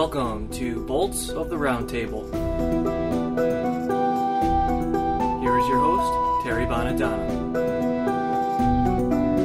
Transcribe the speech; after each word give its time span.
Welcome 0.00 0.48
to 0.52 0.82
Bolts 0.86 1.28
of 1.28 1.50
the 1.50 1.56
Roundtable. 1.56 2.24
Here 5.42 5.58
is 5.58 5.68
your 5.68 5.78
host, 5.78 6.42
Terry 6.42 6.64
Bonadonna. 6.64 7.54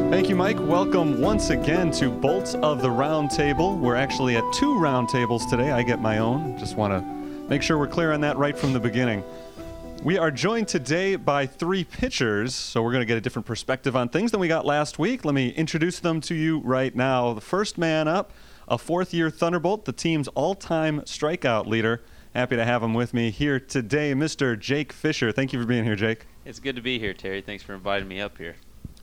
Thank 0.10 0.30
you, 0.30 0.36
Mike. 0.38 0.58
Welcome 0.62 1.20
once 1.20 1.50
again 1.50 1.92
to 1.92 2.10
Bolts 2.10 2.56
of 2.56 2.82
the 2.82 2.88
Roundtable. 2.88 3.78
We're 3.78 3.98
actually 3.98 4.38
at 4.38 4.46
two 4.54 4.76
roundtables 4.76 5.50
today. 5.50 5.72
I 5.72 5.84
get 5.84 6.00
my 6.00 6.20
own. 6.20 6.58
Just 6.58 6.78
want 6.78 6.94
to 6.94 7.02
make 7.50 7.62
sure 7.62 7.78
we're 7.78 7.88
clear 7.88 8.14
on 8.14 8.22
that 8.22 8.38
right 8.38 8.58
from 8.58 8.72
the 8.72 8.80
beginning. 8.80 9.26
We 10.06 10.18
are 10.18 10.32
joined 10.32 10.70
today 10.70 11.18
by 11.18 11.48
three 11.48 11.84
pitchers, 11.84 12.56
so 12.56 12.82
we're 12.82 12.94
going 12.94 13.02
to 13.02 13.06
get 13.06 13.18
a 13.18 13.22
different 13.22 13.46
perspective 13.46 13.98
on 13.98 14.08
things 14.08 14.32
than 14.32 14.40
we 14.40 14.48
got 14.48 14.66
last 14.66 15.00
week. 15.00 15.26
Let 15.26 15.36
me 15.36 15.50
introduce 15.50 16.00
them 16.00 16.22
to 16.22 16.34
you 16.34 16.60
right 16.60 16.96
now. 16.96 17.34
The 17.34 17.42
first 17.42 17.78
man 17.78 18.08
up, 18.08 18.32
a 18.68 18.78
fourth 18.78 19.14
year 19.14 19.30
Thunderbolt, 19.30 19.86
the 19.86 19.92
team's 19.92 20.28
all 20.30 20.56
time 20.56 21.02
strikeout 21.02 21.68
leader. 21.68 22.02
Happy 22.34 22.56
to 22.56 22.66
have 22.66 22.84
him 22.84 22.94
with 22.94 23.14
me 23.14 23.32
here 23.32 23.60
today, 23.60 24.14
Mr. 24.14 24.60
Jake 24.60 24.92
Fisher. 24.92 25.32
Thank 25.32 25.54
you 25.54 25.62
for 25.62 25.66
being 25.66 25.84
here, 25.84 25.96
Jake. 25.96 26.26
It's 26.44 26.60
good 26.60 26.76
to 26.76 26.82
be 26.82 27.00
here, 27.00 27.14
Terry. 27.14 27.42
Thanks 27.42 27.64
for 27.64 27.74
inviting 27.74 28.08
me 28.08 28.20
up 28.20 28.38
here. 28.38 28.56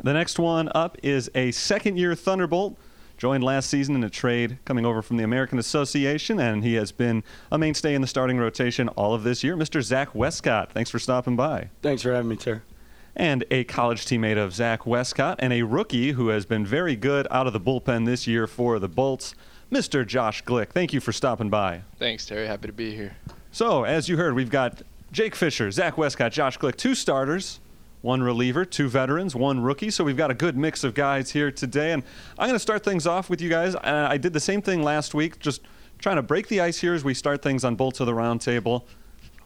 The 0.03 0.13
next 0.13 0.39
one 0.39 0.71
up 0.75 0.99
is 1.03 1.31
a 1.35 1.51
second 1.53 1.97
year 1.97 2.15
Thunderbolt. 2.15 2.77
Joined 3.19 3.45
last 3.45 3.71
season 3.71 3.95
in 3.95 4.03
a 4.03 4.11
trade 4.11 4.59
coming 4.65 4.85
over 4.85 5.01
from 5.01 5.17
the 5.17 5.23
American 5.23 5.59
Association, 5.59 6.41
and 6.41 6.65
he 6.65 6.75
has 6.75 6.91
been 6.91 7.23
a 7.53 7.59
mainstay 7.59 7.95
in 7.95 8.01
the 8.01 8.09
starting 8.09 8.37
rotation 8.37 8.89
all 8.89 9.15
of 9.15 9.23
this 9.23 9.45
year. 9.45 9.57
Mr. 9.57 9.81
Zach 9.81 10.13
Westcott, 10.15 10.73
thanks 10.73 10.91
for 10.91 10.99
stopping 10.99 11.37
by. 11.37 11.71
Thanks 11.83 12.03
for 12.03 12.13
having 12.13 12.31
me, 12.31 12.37
Terry. 12.37 12.63
And 13.15 13.45
a 13.51 13.65
college 13.65 14.07
teammate 14.07 14.39
of 14.39 14.55
Zach 14.55 14.87
Westcott, 14.87 15.39
and 15.41 15.53
a 15.53 15.63
rookie 15.63 16.13
who 16.13 16.29
has 16.29 16.47
been 16.47 16.65
very 16.65 16.97
good 16.97 17.27
out 17.31 17.47
of 17.47 17.53
the 17.53 17.61
bullpen 17.61 18.07
this 18.07 18.27
year 18.27 18.47
for 18.47 18.79
the 18.79 18.89
Bolts, 18.89 19.35
Mr. 19.71 20.07
Josh 20.07 20.43
Glick. 20.45 20.71
Thank 20.71 20.93
you 20.93 21.01
for 21.01 21.13
stopping 21.13 21.51
by. 21.51 21.83
Thanks, 21.99 22.25
Terry. 22.25 22.47
Happy 22.47 22.69
to 22.69 22.73
be 22.73 22.95
here. 22.95 23.17
So, 23.51 23.85
as 23.85 24.09
you 24.09 24.17
heard, 24.17 24.35
we've 24.35 24.51
got 24.51 24.83
Jake 25.13 25.35
Fisher, 25.35 25.71
Zach 25.71 25.99
Westcott, 25.99 26.33
Josh 26.33 26.59
Glick, 26.59 26.77
two 26.77 26.95
starters, 26.95 27.61
one 28.01 28.23
reliever, 28.23 28.65
two 28.65 28.89
veterans, 28.89 29.35
one 29.35 29.61
rookie. 29.61 29.91
So 29.91 30.05
we've 30.05 30.17
got 30.17 30.31
a 30.31 30.35
good 30.35 30.57
mix 30.57 30.85
of 30.85 30.95
guys 30.95 31.31
here 31.31 31.51
today. 31.51 31.93
And 31.93 32.03
I'm 32.39 32.49
going 32.49 32.57
to 32.57 32.59
start 32.59 32.83
things 32.83 33.07
off 33.07 33.31
with 33.31 33.41
you 33.41 33.49
guys. 33.49 33.75
Uh, 33.75 34.07
I 34.11 34.17
did 34.19 34.33
the 34.33 34.41
same 34.41 34.61
thing 34.61 34.83
last 34.83 35.15
week, 35.15 35.39
just 35.39 35.63
trying 35.99 36.17
to 36.17 36.23
break 36.23 36.49
the 36.49 36.61
ice 36.61 36.81
here 36.81 36.95
as 36.95 37.05
we 37.05 37.15
start 37.15 37.43
things 37.43 37.65
on 37.65 37.77
Bolts 37.77 38.01
of 38.01 38.07
the 38.07 38.15
Round 38.15 38.41
Table. 38.41 38.87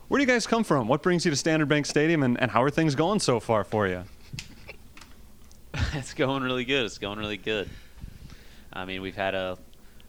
Where 0.09 0.19
do 0.19 0.23
you 0.23 0.29
guys 0.29 0.47
come 0.47 0.63
from? 0.63 0.87
What 0.87 1.03
brings 1.03 1.25
you 1.25 1.33
to 1.33 1.37
Standard 1.37 1.69
Bank 1.69 1.85
Stadium, 1.85 2.23
and, 2.23 2.41
and 2.41 2.51
how 2.51 2.63
are 2.63 2.71
things 2.71 2.95
going 2.95 3.19
so 3.19 3.41
far 3.41 3.65
for 3.65 3.89
you? 3.89 4.05
it's 5.95 6.15
going 6.15 6.45
really 6.45 6.65
good. 6.65 6.85
It's 6.85 6.99
going 6.99 7.19
really 7.19 7.37
good. 7.37 7.69
I 8.73 8.85
mean, 8.85 9.03
we've 9.03 9.17
had 9.17 9.35
a 9.35 9.59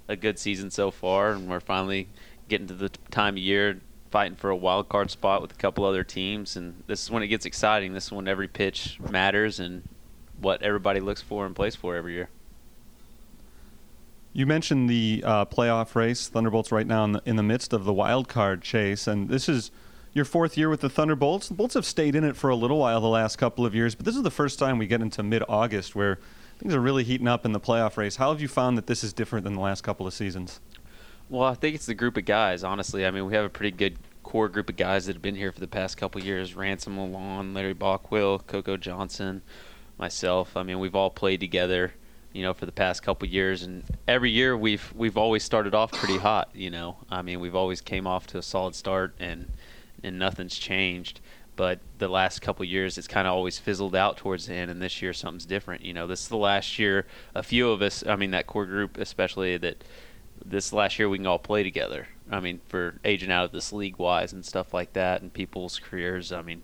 a 0.07 0.15
good 0.15 0.39
season 0.39 0.71
so 0.71 0.91
far, 0.91 1.31
and 1.31 1.49
we're 1.49 1.59
finally 1.59 2.07
getting 2.47 2.67
to 2.67 2.73
the 2.73 2.89
time 3.11 3.35
of 3.35 3.39
year 3.39 3.79
fighting 4.11 4.37
for 4.37 4.49
a 4.49 4.55
wild 4.55 4.87
card 4.87 5.11
spot 5.11 5.41
with 5.41 5.51
a 5.51 5.55
couple 5.55 5.83
other 5.83 6.03
teams. 6.03 6.55
And 6.55 6.83
this 6.87 7.03
is 7.03 7.11
when 7.11 7.23
it 7.23 7.27
gets 7.27 7.45
exciting. 7.45 7.93
This 7.93 8.05
is 8.05 8.11
when 8.11 8.27
every 8.27 8.47
pitch 8.47 8.99
matters 9.11 9.59
and 9.59 9.83
what 10.39 10.61
everybody 10.61 10.99
looks 10.99 11.21
for 11.21 11.45
and 11.45 11.55
plays 11.55 11.75
for 11.75 11.95
every 11.95 12.13
year. 12.13 12.29
You 14.31 14.45
mentioned 14.45 14.89
the 14.89 15.23
uh, 15.25 15.45
playoff 15.45 15.95
race. 15.95 16.29
Thunderbolts 16.29 16.71
right 16.71 16.87
now 16.87 17.03
in 17.03 17.13
the, 17.13 17.21
in 17.25 17.35
the 17.35 17.43
midst 17.43 17.73
of 17.73 17.85
the 17.85 17.93
wild 17.93 18.29
card 18.29 18.61
chase, 18.61 19.07
and 19.07 19.29
this 19.29 19.49
is 19.49 19.71
your 20.13 20.25
fourth 20.25 20.57
year 20.57 20.69
with 20.69 20.81
the 20.81 20.89
Thunderbolts. 20.89 21.47
The 21.47 21.53
Bolts 21.53 21.73
have 21.75 21.85
stayed 21.85 22.15
in 22.15 22.23
it 22.23 22.35
for 22.35 22.49
a 22.49 22.55
little 22.55 22.79
while 22.79 23.01
the 23.01 23.07
last 23.07 23.37
couple 23.37 23.65
of 23.65 23.75
years, 23.75 23.95
but 23.95 24.05
this 24.05 24.15
is 24.15 24.23
the 24.23 24.31
first 24.31 24.59
time 24.59 24.77
we 24.77 24.87
get 24.87 25.01
into 25.01 25.23
mid-August 25.23 25.95
where 25.95 26.19
things 26.59 26.73
are 26.73 26.79
really 26.79 27.03
heating 27.03 27.27
up 27.27 27.45
in 27.45 27.51
the 27.51 27.59
playoff 27.59 27.97
race. 27.97 28.15
How 28.15 28.31
have 28.31 28.41
you 28.41 28.47
found 28.47 28.77
that 28.77 28.87
this 28.87 29.03
is 29.03 29.13
different 29.13 29.43
than 29.43 29.53
the 29.53 29.61
last 29.61 29.83
couple 29.83 30.07
of 30.07 30.13
seasons? 30.13 30.59
Well, 31.29 31.43
I 31.43 31.53
think 31.53 31.75
it's 31.75 31.85
the 31.85 31.93
group 31.93 32.17
of 32.17 32.25
guys. 32.25 32.63
Honestly, 32.63 33.05
I 33.05 33.11
mean, 33.11 33.25
we 33.25 33.33
have 33.33 33.45
a 33.45 33.49
pretty 33.49 33.75
good 33.75 33.97
core 34.23 34.49
group 34.49 34.69
of 34.69 34.75
guys 34.75 35.05
that 35.05 35.15
have 35.15 35.21
been 35.21 35.35
here 35.35 35.51
for 35.51 35.59
the 35.59 35.67
past 35.67 35.97
couple 35.97 36.21
years: 36.23 36.55
Ransom 36.55 36.97
Lalon, 36.97 37.53
Larry 37.53 37.75
Bockwell, 37.75 38.45
Coco 38.47 38.77
Johnson, 38.77 39.41
myself. 39.97 40.55
I 40.55 40.63
mean, 40.63 40.79
we've 40.79 40.95
all 40.95 41.09
played 41.09 41.41
together, 41.41 41.93
you 42.31 42.43
know, 42.43 42.53
for 42.53 42.65
the 42.65 42.71
past 42.71 43.03
couple 43.03 43.27
years, 43.27 43.63
and 43.63 43.83
every 44.07 44.31
year 44.31 44.57
we've 44.57 44.93
we've 44.95 45.17
always 45.17 45.43
started 45.43 45.75
off 45.75 45.91
pretty 45.91 46.17
hot. 46.17 46.49
You 46.53 46.69
know, 46.69 46.97
I 47.09 47.21
mean, 47.21 47.41
we've 47.41 47.55
always 47.55 47.81
came 47.81 48.07
off 48.07 48.25
to 48.27 48.37
a 48.37 48.41
solid 48.41 48.73
start, 48.73 49.13
and 49.19 49.51
and 50.03 50.19
nothing's 50.19 50.57
changed. 50.57 51.21
But 51.55 51.79
the 51.97 52.07
last 52.07 52.41
couple 52.41 52.63
years, 52.65 52.99
it's 52.99 53.07
kind 53.07 53.27
of 53.27 53.33
always 53.33 53.57
fizzled 53.57 53.95
out 53.95 54.17
towards 54.17 54.45
the 54.45 54.53
end, 54.53 54.69
and 54.69 54.79
this 54.79 55.01
year 55.01 55.11
something's 55.11 55.45
different. 55.45 55.83
You 55.83 55.93
know, 55.93 56.05
this 56.05 56.21
is 56.21 56.27
the 56.27 56.37
last 56.37 56.77
year. 56.77 57.07
A 57.33 57.41
few 57.41 57.71
of 57.71 57.81
us, 57.81 58.05
I 58.05 58.15
mean, 58.15 58.31
that 58.31 58.45
core 58.45 58.67
group 58.67 58.97
especially, 58.97 59.57
that 59.57 59.83
this 60.45 60.71
last 60.71 60.99
year 60.99 61.09
we 61.09 61.17
can 61.17 61.25
all 61.25 61.39
play 61.39 61.63
together. 61.63 62.07
I 62.29 62.39
mean, 62.39 62.61
for 62.67 62.99
aging 63.03 63.31
out 63.31 63.45
of 63.45 63.51
this 63.51 63.73
league 63.73 63.97
wise 63.97 64.33
and 64.33 64.45
stuff 64.45 64.71
like 64.71 64.93
that, 64.93 65.21
and 65.21 65.33
people's 65.33 65.79
careers. 65.79 66.31
I 66.31 66.43
mean, 66.43 66.61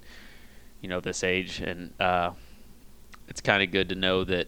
you 0.80 0.90
know, 0.90 1.00
this 1.00 1.24
age, 1.24 1.60
and 1.60 2.00
uh, 2.00 2.32
it's 3.28 3.42
kind 3.42 3.64
of 3.64 3.72
good 3.72 3.90
to 3.90 3.96
know 3.96 4.24
that 4.26 4.48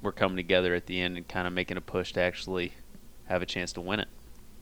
we're 0.00 0.12
coming 0.12 0.36
together 0.36 0.74
at 0.74 0.86
the 0.86 1.00
end 1.00 1.16
and 1.16 1.28
kind 1.28 1.46
of 1.46 1.52
making 1.52 1.76
a 1.76 1.80
push 1.82 2.12
to 2.12 2.20
actually 2.20 2.72
have 3.26 3.42
a 3.42 3.46
chance 3.46 3.72
to 3.74 3.80
win 3.80 4.00
it. 4.00 4.08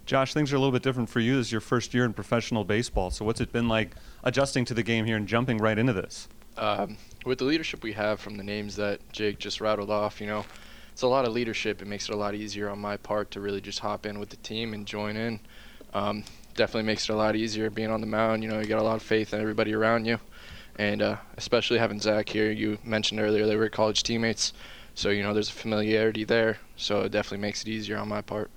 Josh, 0.07 0.35
things 0.35 0.53
are 0.53 0.57
a 0.57 0.59
little 0.59 0.73
bit 0.73 0.83
different 0.83 1.09
for 1.09 1.21
you. 1.21 1.37
This 1.37 1.47
is 1.47 1.53
your 1.53 1.63
first 1.63 1.95
year 1.95 2.05
in 2.05 2.13
professional 2.13 2.63
baseball. 2.65 3.11
So, 3.11 3.25
what's 3.25 3.41
it 3.41 3.53
been 3.53 3.69
like 3.69 3.95
adjusting 4.23 4.67
to 4.67 4.75
the 4.75 4.83
game 4.83 5.07
here 5.07 5.17
and 5.17 5.27
jumping 5.27 5.57
right 5.57 5.79
into 5.79 5.95
this? 5.95 6.29
Um, 6.59 6.99
with 7.25 7.39
the 7.39 7.45
leadership 7.45 7.83
we 7.83 7.93
have 7.93 8.21
from 8.21 8.37
the 8.37 8.45
names 8.45 8.77
that 8.77 9.01
Jake 9.13 9.39
just 9.39 9.61
rattled 9.63 9.91
off, 9.91 10.21
you 10.21 10.27
know, 10.27 10.45
it's 10.93 11.03
a 11.03 11.07
lot 11.07 11.25
of 11.25 11.33
leadership. 11.33 11.81
It 11.81 11.89
makes 11.89 12.09
it 12.09 12.15
a 12.15 12.19
lot 12.19 12.35
easier 12.35 12.69
on 12.69 12.79
my 12.79 12.99
part 12.99 13.31
to 13.33 13.41
really 13.41 13.63
just 13.63 13.79
hop 13.79 14.05
in 14.05 14.19
with 14.19 14.29
the 14.29 14.37
team 14.37 14.75
and 14.75 14.87
join 14.87 15.17
in. 15.17 15.41
Um, 15.95 16.23
definitely 16.55 16.83
makes 16.83 17.09
it 17.09 17.13
a 17.13 17.17
lot 17.17 17.35
easier 17.35 17.71
being 17.71 17.91
on 17.91 18.03
the 18.03 18.07
mound. 18.07 18.43
You 18.43 18.51
know, 18.51 18.61
you 18.61 18.67
got 18.67 18.81
a 18.81 18.85
lot 18.85 18.97
of 18.97 19.03
faith 19.03 19.33
in 19.33 19.41
everybody 19.41 19.75
around 19.75 20.05
you, 20.05 20.19
and 20.77 21.01
uh, 21.01 21.17
especially 21.39 21.79
having 21.79 21.99
Zach 21.99 22.29
here. 22.29 22.51
You 22.51 22.77
mentioned 22.85 23.21
earlier 23.21 23.47
they 23.47 23.57
were 23.57 23.71
college 23.71 24.03
teammates, 24.03 24.53
so 24.95 25.09
you 25.09 25.23
know 25.23 25.33
there's 25.33 25.49
a 25.49 25.53
familiarity 25.53 26.25
there. 26.25 26.59
So 26.77 27.01
it 27.03 27.13
definitely 27.13 27.39
makes 27.39 27.63
it 27.63 27.69
easier 27.69 27.97
on 27.97 28.09
my 28.09 28.21
part. 28.21 28.51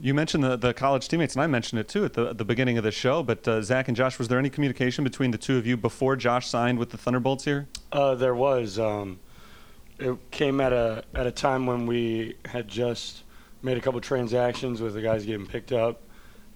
You 0.00 0.14
mentioned 0.14 0.44
the, 0.44 0.56
the 0.56 0.72
college 0.72 1.08
teammates, 1.08 1.34
and 1.34 1.42
I 1.42 1.46
mentioned 1.46 1.80
it 1.80 1.88
too 1.88 2.04
at 2.04 2.12
the, 2.12 2.32
the 2.32 2.44
beginning 2.44 2.78
of 2.78 2.84
the 2.84 2.92
show. 2.92 3.22
But 3.22 3.46
uh, 3.48 3.62
Zach 3.62 3.88
and 3.88 3.96
Josh, 3.96 4.18
was 4.18 4.28
there 4.28 4.38
any 4.38 4.50
communication 4.50 5.04
between 5.04 5.30
the 5.30 5.38
two 5.38 5.56
of 5.58 5.66
you 5.66 5.76
before 5.76 6.14
Josh 6.16 6.46
signed 6.46 6.78
with 6.78 6.90
the 6.90 6.98
Thunderbolts 6.98 7.44
here? 7.44 7.68
Uh, 7.90 8.14
there 8.14 8.34
was. 8.34 8.78
Um, 8.78 9.18
it 9.98 10.16
came 10.30 10.60
at 10.60 10.72
a 10.72 11.04
at 11.14 11.26
a 11.26 11.32
time 11.32 11.66
when 11.66 11.86
we 11.86 12.36
had 12.44 12.68
just 12.68 13.24
made 13.62 13.76
a 13.76 13.80
couple 13.80 14.00
transactions 14.00 14.80
with 14.80 14.94
the 14.94 15.02
guys 15.02 15.24
getting 15.26 15.46
picked 15.46 15.72
up, 15.72 16.00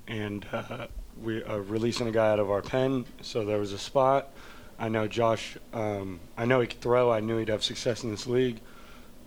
and 0.07 0.47
uh, 0.53 0.87
we 1.21 1.43
are 1.45 1.61
releasing 1.61 2.07
a 2.07 2.13
guy 2.13 2.31
out 2.31 2.39
of 2.39 2.51
our 2.51 2.63
pen. 2.63 3.05
So 3.21 3.45
there 3.45 3.59
was 3.59 3.73
a 3.73 3.79
spot. 3.79 4.33
I 4.79 4.89
know 4.89 5.07
Josh. 5.07 5.57
Um, 5.73 6.21
I 6.37 6.45
know 6.45 6.61
he 6.61 6.67
could 6.67 6.81
throw. 6.81 7.11
I 7.11 7.21
knew 7.21 7.39
he'd 7.39 7.49
have 7.49 7.65
success 7.65 8.05
in 8.05 8.11
this 8.11 8.27
league. 8.27 8.61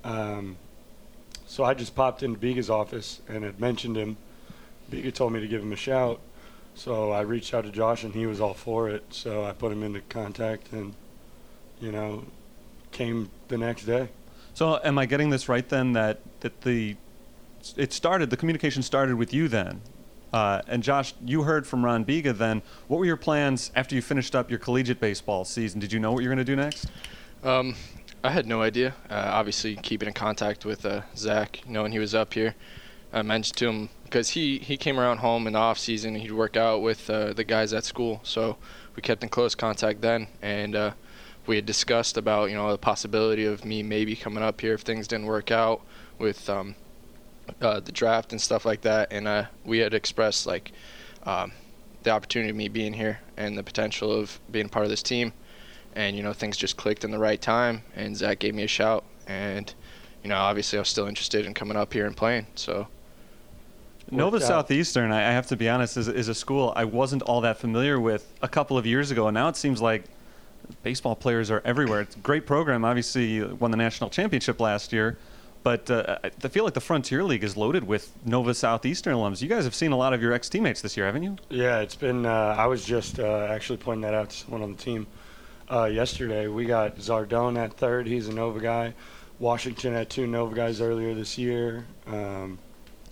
Um, 0.03 0.57
so 1.55 1.63
I 1.63 1.73
just 1.73 1.95
popped 1.95 2.21
into 2.21 2.37
Biga's 2.37 2.69
office 2.69 3.21
and 3.29 3.45
had 3.45 3.61
mentioned 3.61 3.95
him. 3.95 4.17
Biga 4.91 5.13
told 5.13 5.31
me 5.31 5.39
to 5.39 5.47
give 5.47 5.61
him 5.61 5.71
a 5.71 5.77
shout. 5.77 6.19
So 6.73 7.13
I 7.13 7.21
reached 7.21 7.53
out 7.53 7.63
to 7.63 7.71
Josh 7.71 8.03
and 8.03 8.13
he 8.13 8.25
was 8.25 8.41
all 8.41 8.53
for 8.53 8.89
it. 8.89 9.05
So 9.11 9.45
I 9.45 9.53
put 9.53 9.71
him 9.71 9.81
into 9.81 10.01
contact 10.01 10.73
and, 10.73 10.93
you 11.79 11.93
know, 11.93 12.25
came 12.91 13.29
the 13.47 13.57
next 13.57 13.85
day. 13.85 14.09
So 14.53 14.81
am 14.83 14.97
I 14.97 15.05
getting 15.05 15.29
this 15.29 15.47
right 15.47 15.67
then 15.69 15.93
that, 15.93 16.19
that 16.41 16.59
the 16.63 16.97
it 17.77 17.93
started 17.93 18.29
the 18.29 18.37
communication 18.37 18.83
started 18.83 19.15
with 19.15 19.33
you 19.33 19.47
then? 19.47 19.79
Uh, 20.33 20.61
and 20.67 20.83
Josh, 20.83 21.13
you 21.23 21.43
heard 21.43 21.65
from 21.65 21.85
Ron 21.85 22.03
Biga 22.03 22.37
then. 22.37 22.63
What 22.89 22.97
were 22.97 23.05
your 23.05 23.15
plans 23.15 23.71
after 23.77 23.95
you 23.95 24.01
finished 24.01 24.35
up 24.35 24.49
your 24.49 24.59
collegiate 24.59 24.99
baseball 24.99 25.45
season? 25.45 25.79
Did 25.79 25.93
you 25.93 26.01
know 26.01 26.11
what 26.11 26.21
you 26.21 26.27
were 26.27 26.35
going 26.35 26.45
to 26.45 26.51
do 26.51 26.57
next? 26.57 26.87
Um, 27.45 27.75
I 28.23 28.31
had 28.31 28.47
no 28.47 28.61
idea. 28.61 28.95
Uh, 29.09 29.29
obviously, 29.33 29.75
keeping 29.75 30.07
in 30.07 30.13
contact 30.13 30.65
with 30.65 30.85
uh, 30.85 31.01
Zach, 31.15 31.61
knowing 31.67 31.91
he 31.91 31.99
was 31.99 32.15
up 32.15 32.33
here, 32.33 32.55
I 33.13 33.21
mentioned 33.21 33.57
to 33.57 33.67
him 33.69 33.89
because 34.03 34.29
he, 34.29 34.59
he 34.59 34.77
came 34.77 34.99
around 34.99 35.19
home 35.19 35.47
in 35.47 35.53
the 35.53 35.59
off 35.59 35.77
season. 35.77 36.15
He'd 36.15 36.31
work 36.31 36.57
out 36.57 36.81
with 36.81 37.09
uh, 37.09 37.33
the 37.33 37.43
guys 37.43 37.73
at 37.73 37.83
school, 37.83 38.21
so 38.23 38.57
we 38.95 39.01
kept 39.01 39.23
in 39.23 39.29
close 39.29 39.55
contact 39.55 40.01
then, 40.01 40.27
and 40.41 40.75
uh, 40.75 40.91
we 41.45 41.55
had 41.55 41.65
discussed 41.65 42.17
about 42.17 42.49
you 42.49 42.55
know 42.55 42.71
the 42.71 42.77
possibility 42.77 43.45
of 43.45 43.63
me 43.65 43.83
maybe 43.83 44.15
coming 44.15 44.43
up 44.43 44.61
here 44.61 44.73
if 44.73 44.81
things 44.81 45.07
didn't 45.07 45.27
work 45.27 45.51
out 45.51 45.81
with 46.17 46.49
um, 46.49 46.75
uh, 47.61 47.79
the 47.79 47.91
draft 47.91 48.31
and 48.31 48.41
stuff 48.41 48.65
like 48.65 48.81
that. 48.81 49.11
And 49.11 49.27
uh, 49.27 49.45
we 49.63 49.79
had 49.79 49.93
expressed 49.93 50.45
like 50.45 50.71
um, 51.23 51.51
the 52.03 52.09
opportunity 52.09 52.49
of 52.49 52.55
me 52.55 52.69
being 52.69 52.93
here 52.93 53.19
and 53.37 53.57
the 53.57 53.63
potential 53.63 54.11
of 54.11 54.39
being 54.51 54.69
part 54.69 54.85
of 54.85 54.89
this 54.89 55.03
team 55.03 55.33
and 55.95 56.15
you 56.15 56.23
know 56.23 56.33
things 56.33 56.57
just 56.57 56.77
clicked 56.77 57.03
in 57.03 57.11
the 57.11 57.19
right 57.19 57.41
time 57.41 57.83
and 57.95 58.15
Zach 58.15 58.39
gave 58.39 58.53
me 58.53 58.63
a 58.63 58.67
shout 58.67 59.03
and 59.27 59.73
you 60.23 60.29
know 60.29 60.37
obviously 60.37 60.77
I 60.77 60.81
was 60.81 60.89
still 60.89 61.07
interested 61.07 61.45
in 61.45 61.53
coming 61.53 61.77
up 61.77 61.93
here 61.93 62.05
and 62.05 62.15
playing 62.15 62.47
so 62.55 62.87
Nova 64.11 64.39
Southeastern 64.39 65.11
I 65.11 65.21
have 65.31 65.47
to 65.47 65.55
be 65.55 65.67
honest 65.69 65.97
is, 65.97 66.07
is 66.07 66.27
a 66.27 66.35
school 66.35 66.73
I 66.75 66.85
wasn't 66.85 67.21
all 67.23 67.41
that 67.41 67.57
familiar 67.57 67.99
with 67.99 68.31
a 68.41 68.47
couple 68.47 68.77
of 68.77 68.85
years 68.85 69.11
ago 69.11 69.27
and 69.27 69.35
now 69.35 69.47
it 69.47 69.55
seems 69.55 69.81
like 69.81 70.05
baseball 70.83 71.15
players 71.15 71.49
are 71.49 71.61
everywhere 71.63 72.01
it's 72.01 72.15
a 72.15 72.19
great 72.19 72.45
program 72.45 72.85
obviously 72.85 73.43
won 73.43 73.71
the 73.71 73.77
national 73.77 74.09
championship 74.09 74.59
last 74.59 74.91
year 74.93 75.17
but 75.63 75.89
uh, 75.89 76.19
I 76.23 76.27
I 76.43 76.47
feel 76.47 76.63
like 76.63 76.75
the 76.75 76.81
Frontier 76.81 77.23
League 77.23 77.43
is 77.43 77.57
loaded 77.57 77.85
with 77.85 78.13
Nova 78.23 78.53
Southeastern 78.53 79.15
alums. 79.15 79.41
You 79.41 79.49
guys 79.49 79.63
have 79.63 79.73
seen 79.73 79.93
a 79.93 79.97
lot 79.97 80.13
of 80.13 80.21
your 80.21 80.31
ex 80.31 80.47
teammates 80.47 80.79
this 80.79 80.95
year, 80.95 81.07
haven't 81.07 81.23
you? 81.23 81.37
Yeah, 81.49 81.79
it's 81.79 81.95
been. 81.95 82.23
Uh, 82.23 82.55
I 82.55 82.67
was 82.67 82.85
just 82.85 83.19
uh, 83.19 83.47
actually 83.49 83.77
pointing 83.77 84.03
that 84.03 84.13
out 84.13 84.29
to 84.29 84.35
someone 84.35 84.61
on 84.61 84.73
the 84.73 84.77
team 84.77 85.07
uh, 85.71 85.85
yesterday. 85.85 86.47
We 86.47 86.65
got 86.65 86.97
Zardone 86.97 87.57
at 87.57 87.73
third. 87.73 88.07
He's 88.07 88.27
a 88.27 88.33
Nova 88.33 88.59
guy. 88.59 88.93
Washington 89.39 89.93
had 89.93 90.09
two 90.09 90.27
Nova 90.27 90.55
guys 90.55 90.81
earlier 90.81 91.13
this 91.13 91.37
year. 91.37 91.85
Um, 92.07 92.57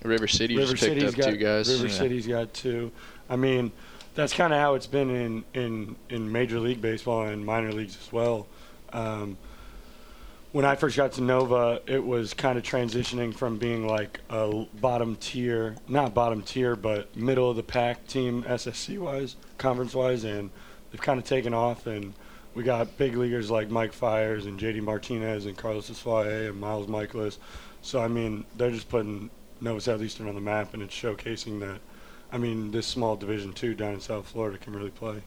River 0.04 0.28
City 0.28 0.56
River 0.56 0.72
just 0.74 0.84
picked 0.84 1.00
City's 1.00 1.14
up 1.14 1.20
got 1.20 1.30
two 1.32 1.38
guys. 1.38 1.70
River 1.70 1.88
Yeah. 1.88 2.00
City's 2.00 2.28
got 2.28 2.54
two. 2.54 2.92
I 3.30 3.36
mean, 3.36 3.72
that's 4.16 4.34
kind 4.34 4.54
of 4.54 4.60
how 4.60 4.76
it's 4.76 4.88
been 4.88 5.10
in, 5.10 5.44
in, 5.54 5.96
in 6.10 6.32
Major 6.32 6.60
League 6.60 6.82
Baseball 6.82 7.26
and 7.28 7.46
minor 7.46 7.72
leagues 7.72 7.98
as 8.02 8.12
well. 8.12 8.48
Um, 8.92 9.38
when 10.52 10.66
I 10.66 10.76
first 10.76 10.96
got 10.96 11.14
to 11.14 11.22
Nova, 11.22 11.82
it 11.88 12.04
was 12.04 12.36
kind 12.36 12.60
of 12.60 12.64
transitioning 12.64 13.36
from 13.36 13.58
being 13.58 13.88
like 13.88 14.20
a 14.30 14.66
bottom 14.80 15.16
tier, 15.16 15.76
not 15.88 16.14
bottom 16.14 16.44
tier, 16.44 16.76
but 16.76 17.16
middle 17.16 17.50
of 17.50 17.56
the 17.56 17.64
pack 17.64 18.06
team 18.08 18.44
SSC 18.44 19.00
wise, 19.00 19.36
conference 19.58 19.96
wise, 19.96 20.24
and 20.24 20.52
they've 20.92 21.02
kind 21.02 21.18
of 21.18 21.26
taken 21.26 21.56
off. 21.56 21.88
And 21.88 22.14
we 22.56 22.64
got 22.64 22.98
big 22.98 23.16
leaguers 23.16 23.50
like 23.50 23.70
Mike 23.70 23.94
Fiers 23.94 24.46
and 24.46 24.60
JD 24.60 24.82
Martinez 24.82 25.46
and 25.46 25.58
Carlos 25.58 25.90
Asuaje 25.90 26.50
and 26.50 26.60
Miles 26.60 26.88
Mikolas. 26.88 27.38
So, 27.82 28.00
I 28.00 28.08
mean, 28.08 28.46
they're 28.58 28.72
just 28.72 28.90
putting 28.90 29.30
Nova 29.60 29.82
Southeastern 29.82 30.28
on 30.28 30.36
the 30.36 30.42
map, 30.42 30.74
and 30.74 30.84
it's 30.84 30.96
showcasing 30.96 31.60
that, 31.62 31.80
I 32.32 32.38
mean, 32.38 32.72
this 32.72 32.88
small 32.88 33.16
Division 33.16 33.54
two 33.54 33.74
down 33.74 33.96
in 33.96 34.00
South 34.00 34.28
Florida 34.28 34.58
can 34.58 34.74
really 34.74 34.92
play. 34.92 35.22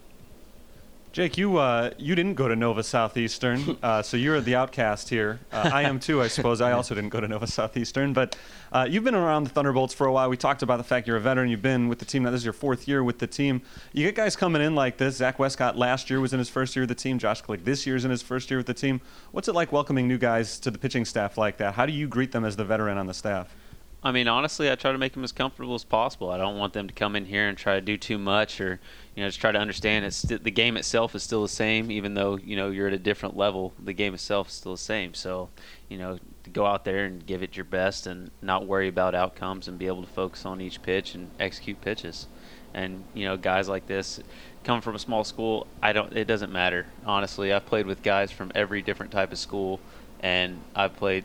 Jake, 1.17 1.39
you 1.39 1.57
uh, 1.57 1.93
you 1.97 2.15
didn't 2.15 2.35
go 2.35 2.47
to 2.47 2.55
Nova 2.55 2.83
Southeastern, 2.83 3.79
uh, 3.83 4.03
so 4.03 4.19
you're 4.19 4.39
the 4.43 4.55
outcast 4.55 5.09
here. 5.09 5.41
Uh, 5.51 5.71
I 5.73 5.85
am 5.85 5.99
too, 5.99 6.21
I 6.21 6.29
suppose. 6.29 6.61
I 6.61 6.73
also 6.73 6.95
didn't 6.95 7.09
go 7.09 7.21
to 7.21 7.27
Nova 7.27 7.47
Southeastern, 7.47 8.13
but 8.13 8.37
uh, 8.71 8.87
you've 8.87 9.03
been 9.03 9.15
around 9.15 9.45
the 9.45 9.49
Thunderbolts 9.49 9.95
for 9.95 10.07
a 10.07 10.13
while. 10.13 10.29
We 10.29 10.37
talked 10.37 10.63
about 10.63 10.77
the 10.77 10.85
fact 10.85 11.09
you're 11.09 11.17
a 11.17 11.21
veteran. 11.21 11.49
You've 11.49 11.63
been 11.63 11.89
with 11.89 12.01
the 12.01 12.05
team 12.05 12.25
now. 12.25 12.33
This 12.33 12.41
is 12.41 12.45
your 12.45 12.53
fourth 12.53 12.87
year 12.87 13.03
with 13.03 13.19
the 13.19 13.27
team. 13.27 13.63
You 13.95 14.05
get 14.05 14.15
guys 14.15 14.37
coming 14.37 14.61
in 14.61 14.75
like 14.75 14.99
this. 14.99 15.17
Zach 15.17 15.39
Westcott 15.39 15.79
last 15.79 16.11
year 16.11 16.21
was 16.21 16.35
in 16.35 16.39
his 16.39 16.51
first 16.51 16.77
year 16.77 16.83
with 16.83 16.91
the 16.91 16.95
team. 16.95 17.19
Josh 17.19 17.43
Glick 17.43 17.65
this 17.65 17.87
year's 17.87 18.05
in 18.05 18.11
his 18.11 18.21
first 18.21 18.51
year 18.51 18.59
with 18.59 18.67
the 18.67 18.75
team. 18.75 19.01
What's 19.31 19.49
it 19.49 19.55
like 19.55 19.73
welcoming 19.73 20.07
new 20.07 20.19
guys 20.19 20.61
to 20.61 20.71
the 20.71 20.77
pitching 20.77 21.07
staff 21.07 21.39
like 21.39 21.57
that? 21.57 21.73
How 21.73 21.87
do 21.87 21.95
you 21.95 22.09
greet 22.09 22.33
them 22.33 22.45
as 22.45 22.57
the 22.57 22.65
veteran 22.67 22.99
on 22.99 23.07
the 23.07 23.15
staff? 23.15 23.57
I 24.03 24.13
mean, 24.13 24.29
honestly, 24.29 24.71
I 24.71 24.77
try 24.77 24.93
to 24.93 24.99
make 24.99 25.15
them 25.15 25.25
as 25.25 25.33
comfortable 25.33 25.75
as 25.75 25.83
possible. 25.83 26.31
I 26.31 26.37
don't 26.37 26.59
want 26.59 26.75
them 26.75 26.87
to 26.87 26.95
come 26.95 27.17
in 27.17 27.25
here 27.25 27.49
and 27.49 27.59
try 27.59 27.75
to 27.75 27.81
do 27.81 27.97
too 27.97 28.19
much, 28.19 28.61
or 28.61 28.79
you 29.17 29.23
know, 29.23 29.29
just 29.29 29.41
try 29.41 29.51
to 29.51 29.59
understand 29.59 30.05
it's 30.05 30.17
st- 30.17 30.45
the 30.45 30.51
game 30.51 30.77
itself 30.77 31.15
is 31.15 31.23
still 31.23 31.41
the 31.41 31.49
same, 31.49 31.91
even 31.91 32.13
though 32.13 32.37
you 32.37 32.55
know 32.55 32.69
you're 32.71 32.87
at 32.87 32.93
a 32.93 32.99
different 32.99 33.35
level. 33.37 33.73
The 33.83 33.95
game 33.95 34.13
itself 34.13 34.49
is 34.49 34.55
still 34.55 34.73
the 34.73 34.79
same. 34.79 35.15
So, 35.15 35.49
you 35.89 35.97
know, 35.97 36.19
go 36.53 36.67
out 36.67 36.85
there 36.85 37.07
and 37.07 37.25
give 37.25 37.43
it 37.43 37.57
your 37.57 37.65
best, 37.65 38.07
and 38.07 38.31
not 38.43 38.67
worry 38.67 38.89
about 38.89 39.15
outcomes, 39.15 39.69
and 39.69 39.79
be 39.79 39.87
able 39.87 40.03
to 40.03 40.09
focus 40.09 40.45
on 40.45 40.61
each 40.61 40.83
pitch 40.83 41.15
and 41.15 41.31
execute 41.41 41.81
pitches. 41.81 42.27
And 42.75 43.05
you 43.15 43.25
know, 43.25 43.39
guys 43.39 43.71
like 43.71 43.87
this, 43.87 44.21
coming 44.65 44.83
from 44.83 44.95
a 44.95 44.99
small 44.99 45.25
school, 45.25 45.67
I 45.83 45.95
don't. 45.95 46.15
It 46.15 46.27
doesn't 46.27 46.53
matter. 46.53 46.87
Honestly, 47.07 47.55
I've 47.55 47.65
played 47.65 47.87
with 47.87 48.03
guys 48.03 48.31
from 48.31 48.53
every 48.55 48.83
different 48.83 49.13
type 49.13 49.33
of 49.33 49.39
school, 49.39 49.81
and 50.21 50.61
I've 50.75 50.95
played 50.95 51.25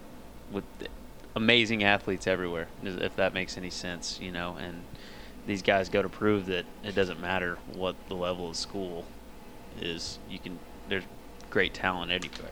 with 0.50 0.64
amazing 1.36 1.84
athletes 1.84 2.26
everywhere, 2.26 2.68
if 2.84 3.18
that 3.18 3.34
makes 3.34 3.58
any 3.58 3.70
sense, 3.70 4.18
you 4.22 4.32
know. 4.32 4.56
And 4.58 4.84
these 5.46 5.62
guys 5.62 5.90
go 5.90 6.02
to 6.02 6.10
prove 6.10 6.46
that 6.48 6.66
it 6.84 6.96
doesn't 6.96 7.20
matter 7.20 7.58
what 7.74 7.96
the 8.08 8.16
level 8.16 8.50
of 8.50 8.56
school 8.56 9.06
is. 9.80 10.20
You 10.30 10.40
can 10.40 10.60
there's 10.90 11.04
great 11.50 11.74
talent 11.74 12.12
anywhere. 12.12 12.50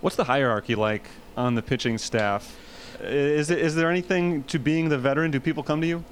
What's 0.00 0.16
the 0.16 0.24
hierarchy 0.24 0.74
like 0.74 1.08
on 1.36 1.54
the 1.54 1.62
pitching 1.62 1.98
staff? 1.98 2.58
Is, 3.00 3.50
it, 3.50 3.58
is 3.58 3.74
there 3.74 3.90
anything 3.90 4.44
to 4.44 4.58
being 4.58 4.88
the 4.88 4.98
veteran? 4.98 5.30
Do 5.30 5.40
people 5.40 5.62
come 5.62 5.80
to 5.80 5.86
you? 5.86 6.04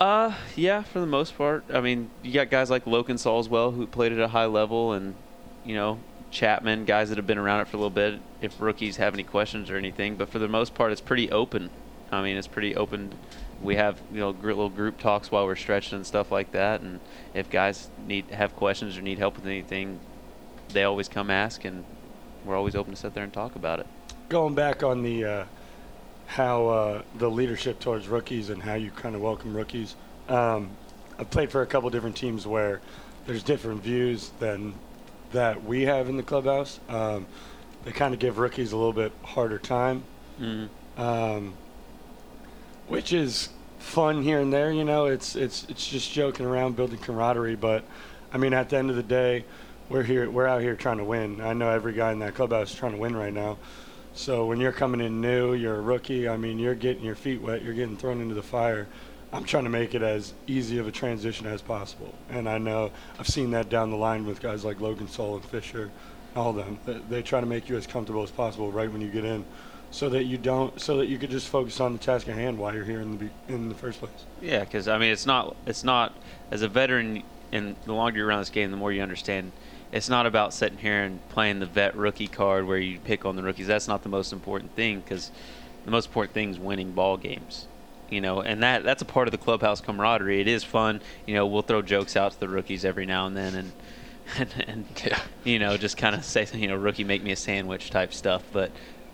Uh, 0.00 0.34
yeah, 0.54 0.82
for 0.82 1.00
the 1.00 1.06
most 1.06 1.36
part. 1.36 1.64
I 1.72 1.80
mean, 1.80 2.10
you 2.22 2.32
got 2.32 2.50
guys 2.50 2.70
like 2.70 2.84
Loconsole 2.84 3.40
as 3.40 3.48
well 3.48 3.72
who 3.72 3.86
played 3.86 4.12
at 4.12 4.20
a 4.20 4.28
high 4.28 4.46
level, 4.46 4.92
and 4.92 5.14
you 5.64 5.74
know 5.74 5.98
Chapman, 6.30 6.84
guys 6.84 7.08
that 7.08 7.18
have 7.18 7.26
been 7.26 7.38
around 7.38 7.60
it 7.60 7.68
for 7.68 7.76
a 7.76 7.80
little 7.80 7.90
bit. 7.90 8.20
If 8.40 8.60
rookies 8.60 8.96
have 8.98 9.14
any 9.14 9.24
questions 9.24 9.70
or 9.70 9.76
anything, 9.76 10.16
but 10.16 10.28
for 10.28 10.38
the 10.38 10.48
most 10.48 10.74
part, 10.74 10.92
it's 10.92 11.00
pretty 11.00 11.30
open. 11.32 11.70
I 12.12 12.22
mean, 12.22 12.36
it's 12.36 12.46
pretty 12.46 12.76
open. 12.76 13.12
We 13.62 13.76
have 13.76 14.00
you 14.12 14.20
know 14.20 14.32
gr- 14.32 14.48
little 14.48 14.68
group 14.70 14.98
talks 14.98 15.30
while 15.30 15.44
we're 15.46 15.56
stretching 15.56 15.96
and 15.96 16.06
stuff 16.06 16.30
like 16.30 16.52
that, 16.52 16.80
and 16.80 17.00
if 17.34 17.50
guys 17.50 17.88
need 18.06 18.26
have 18.30 18.54
questions 18.54 18.96
or 18.96 19.02
need 19.02 19.18
help 19.18 19.36
with 19.36 19.46
anything, 19.46 19.98
they 20.72 20.84
always 20.84 21.08
come 21.08 21.30
ask, 21.30 21.64
and 21.64 21.84
we're 22.44 22.56
always 22.56 22.76
open 22.76 22.94
to 22.94 23.00
sit 23.00 23.14
there 23.14 23.24
and 23.24 23.32
talk 23.32 23.56
about 23.56 23.80
it. 23.80 23.86
Going 24.28 24.54
back 24.54 24.82
on 24.82 25.02
the 25.02 25.24
uh, 25.24 25.44
how 26.26 26.68
uh, 26.68 27.02
the 27.16 27.28
leadership 27.30 27.80
towards 27.80 28.06
rookies 28.06 28.50
and 28.50 28.62
how 28.62 28.74
you 28.74 28.90
kind 28.90 29.14
of 29.14 29.20
welcome 29.22 29.56
rookies. 29.56 29.96
Um, 30.28 30.70
I've 31.18 31.30
played 31.30 31.50
for 31.50 31.62
a 31.62 31.66
couple 31.66 31.90
different 31.90 32.16
teams 32.16 32.46
where 32.46 32.80
there's 33.26 33.42
different 33.42 33.82
views 33.82 34.30
than 34.38 34.74
that 35.32 35.64
we 35.64 35.82
have 35.82 36.08
in 36.08 36.16
the 36.16 36.22
clubhouse. 36.22 36.78
Um, 36.88 37.26
they 37.84 37.90
kind 37.92 38.14
of 38.14 38.20
give 38.20 38.38
rookies 38.38 38.72
a 38.72 38.76
little 38.76 38.92
bit 38.92 39.12
harder 39.24 39.58
time, 39.58 40.04
Mm. 40.40 40.68
um, 40.96 41.54
which 42.88 43.12
is 43.12 43.48
fun 43.78 44.22
here 44.22 44.40
and 44.40 44.52
there. 44.52 44.72
You 44.72 44.84
know, 44.84 45.06
it's 45.06 45.36
it's 45.36 45.64
it's 45.68 45.86
just 45.86 46.12
joking 46.12 46.46
around, 46.46 46.76
building 46.76 46.98
camaraderie. 46.98 47.56
But 47.56 47.84
I 48.32 48.38
mean, 48.38 48.52
at 48.52 48.68
the 48.68 48.76
end 48.76 48.90
of 48.90 48.96
the 48.96 49.02
day, 49.02 49.44
we're 49.88 50.02
here. 50.02 50.30
We're 50.30 50.46
out 50.46 50.62
here 50.62 50.74
trying 50.74 50.98
to 50.98 51.04
win. 51.04 51.40
I 51.40 51.52
know 51.52 51.70
every 51.70 51.92
guy 51.92 52.12
in 52.12 52.18
that 52.20 52.34
clubhouse 52.34 52.72
is 52.72 52.76
trying 52.76 52.92
to 52.92 52.98
win 52.98 53.16
right 53.16 53.32
now. 53.32 53.58
So 54.14 54.46
when 54.46 54.58
you're 54.58 54.72
coming 54.72 55.00
in 55.00 55.20
new, 55.20 55.54
you're 55.54 55.76
a 55.76 55.80
rookie. 55.80 56.28
I 56.28 56.36
mean, 56.36 56.58
you're 56.58 56.74
getting 56.74 57.04
your 57.04 57.14
feet 57.14 57.40
wet. 57.40 57.62
You're 57.62 57.74
getting 57.74 57.96
thrown 57.96 58.20
into 58.20 58.34
the 58.34 58.42
fire. 58.42 58.88
I'm 59.32 59.44
trying 59.44 59.64
to 59.64 59.70
make 59.70 59.94
it 59.94 60.02
as 60.02 60.32
easy 60.46 60.78
of 60.78 60.88
a 60.88 60.90
transition 60.90 61.46
as 61.46 61.60
possible. 61.60 62.14
And 62.30 62.48
I 62.48 62.58
know 62.58 62.90
I've 63.18 63.28
seen 63.28 63.50
that 63.52 63.68
down 63.68 63.90
the 63.90 63.96
line 63.96 64.26
with 64.26 64.40
guys 64.40 64.64
like 64.64 64.78
Loconsole 64.78 65.34
and 65.34 65.44
Fisher, 65.44 65.90
all 66.34 66.50
of 66.50 66.56
them. 66.56 66.78
They, 66.86 66.98
they 67.10 67.22
try 67.22 67.40
to 67.40 67.46
make 67.46 67.68
you 67.68 67.76
as 67.76 67.86
comfortable 67.86 68.22
as 68.22 68.30
possible 68.30 68.72
right 68.72 68.90
when 68.90 69.02
you 69.02 69.10
get 69.10 69.24
in, 69.24 69.44
so 69.90 70.08
that 70.10 70.24
you 70.24 70.36
don't, 70.38 70.80
so 70.80 70.96
that 70.98 71.06
you 71.08 71.18
could 71.18 71.30
just 71.30 71.48
focus 71.48 71.80
on 71.80 71.92
the 71.92 71.98
task 71.98 72.28
at 72.28 72.34
hand 72.34 72.58
while 72.58 72.74
you're 72.74 72.84
here 72.84 73.00
in 73.00 73.12
the 73.12 73.24
be- 73.24 73.30
in 73.48 73.68
the 73.68 73.74
first 73.74 73.98
place. 74.00 74.10
Yeah, 74.40 74.60
because 74.60 74.88
I 74.88 74.98
mean, 74.98 75.10
it's 75.12 75.26
not 75.26 75.56
it's 75.66 75.84
not 75.84 76.14
as 76.50 76.62
a 76.62 76.68
veteran, 76.68 77.22
and 77.52 77.76
the 77.84 77.92
longer 77.94 78.18
you're 78.18 78.26
around 78.26 78.40
this 78.40 78.50
game, 78.50 78.70
the 78.70 78.76
more 78.76 78.92
you 78.92 79.02
understand. 79.02 79.52
It's 79.90 80.10
not 80.10 80.26
about 80.26 80.52
sitting 80.52 80.76
here 80.76 81.02
and 81.02 81.26
playing 81.30 81.60
the 81.60 81.66
vet 81.66 81.96
rookie 81.96 82.26
card 82.26 82.66
where 82.66 82.76
you 82.76 82.98
pick 82.98 83.24
on 83.24 83.36
the 83.36 83.42
rookies. 83.42 83.66
That's 83.66 83.88
not 83.88 84.02
the 84.02 84.10
most 84.10 84.34
important 84.34 84.74
thing 84.76 85.00
because 85.00 85.30
the 85.86 85.90
most 85.90 86.08
important 86.08 86.34
thing 86.34 86.50
is 86.50 86.58
winning 86.58 86.92
ball 86.92 87.16
games. 87.16 87.66
You 88.10 88.20
know, 88.20 88.42
and 88.42 88.62
that 88.62 88.84
that's 88.84 89.00
a 89.00 89.06
part 89.06 89.28
of 89.28 89.32
the 89.32 89.38
clubhouse 89.38 89.80
camaraderie. 89.80 90.40
It 90.42 90.48
is 90.48 90.62
fun. 90.64 91.00
You 91.26 91.34
know, 91.34 91.46
we'll 91.46 91.62
throw 91.62 91.80
jokes 91.80 92.16
out 92.16 92.32
to 92.32 92.40
the 92.40 92.48
rookies 92.48 92.84
every 92.84 93.06
now 93.06 93.26
and 93.26 93.34
then, 93.36 93.54
and 93.54 93.72
and, 94.38 94.64
and 94.68 94.84
Yeah. 95.06 95.20
you 95.44 95.58
know, 95.58 95.78
just 95.78 95.96
kind 95.96 96.14
of 96.14 96.22
say, 96.22 96.46
you 96.52 96.68
know, 96.68 96.76
rookie 96.76 97.04
make 97.04 97.22
me 97.22 97.32
a 97.32 97.36
sandwich 97.36 97.88
type 97.88 98.12
stuff. 98.12 98.42
But 98.52 98.70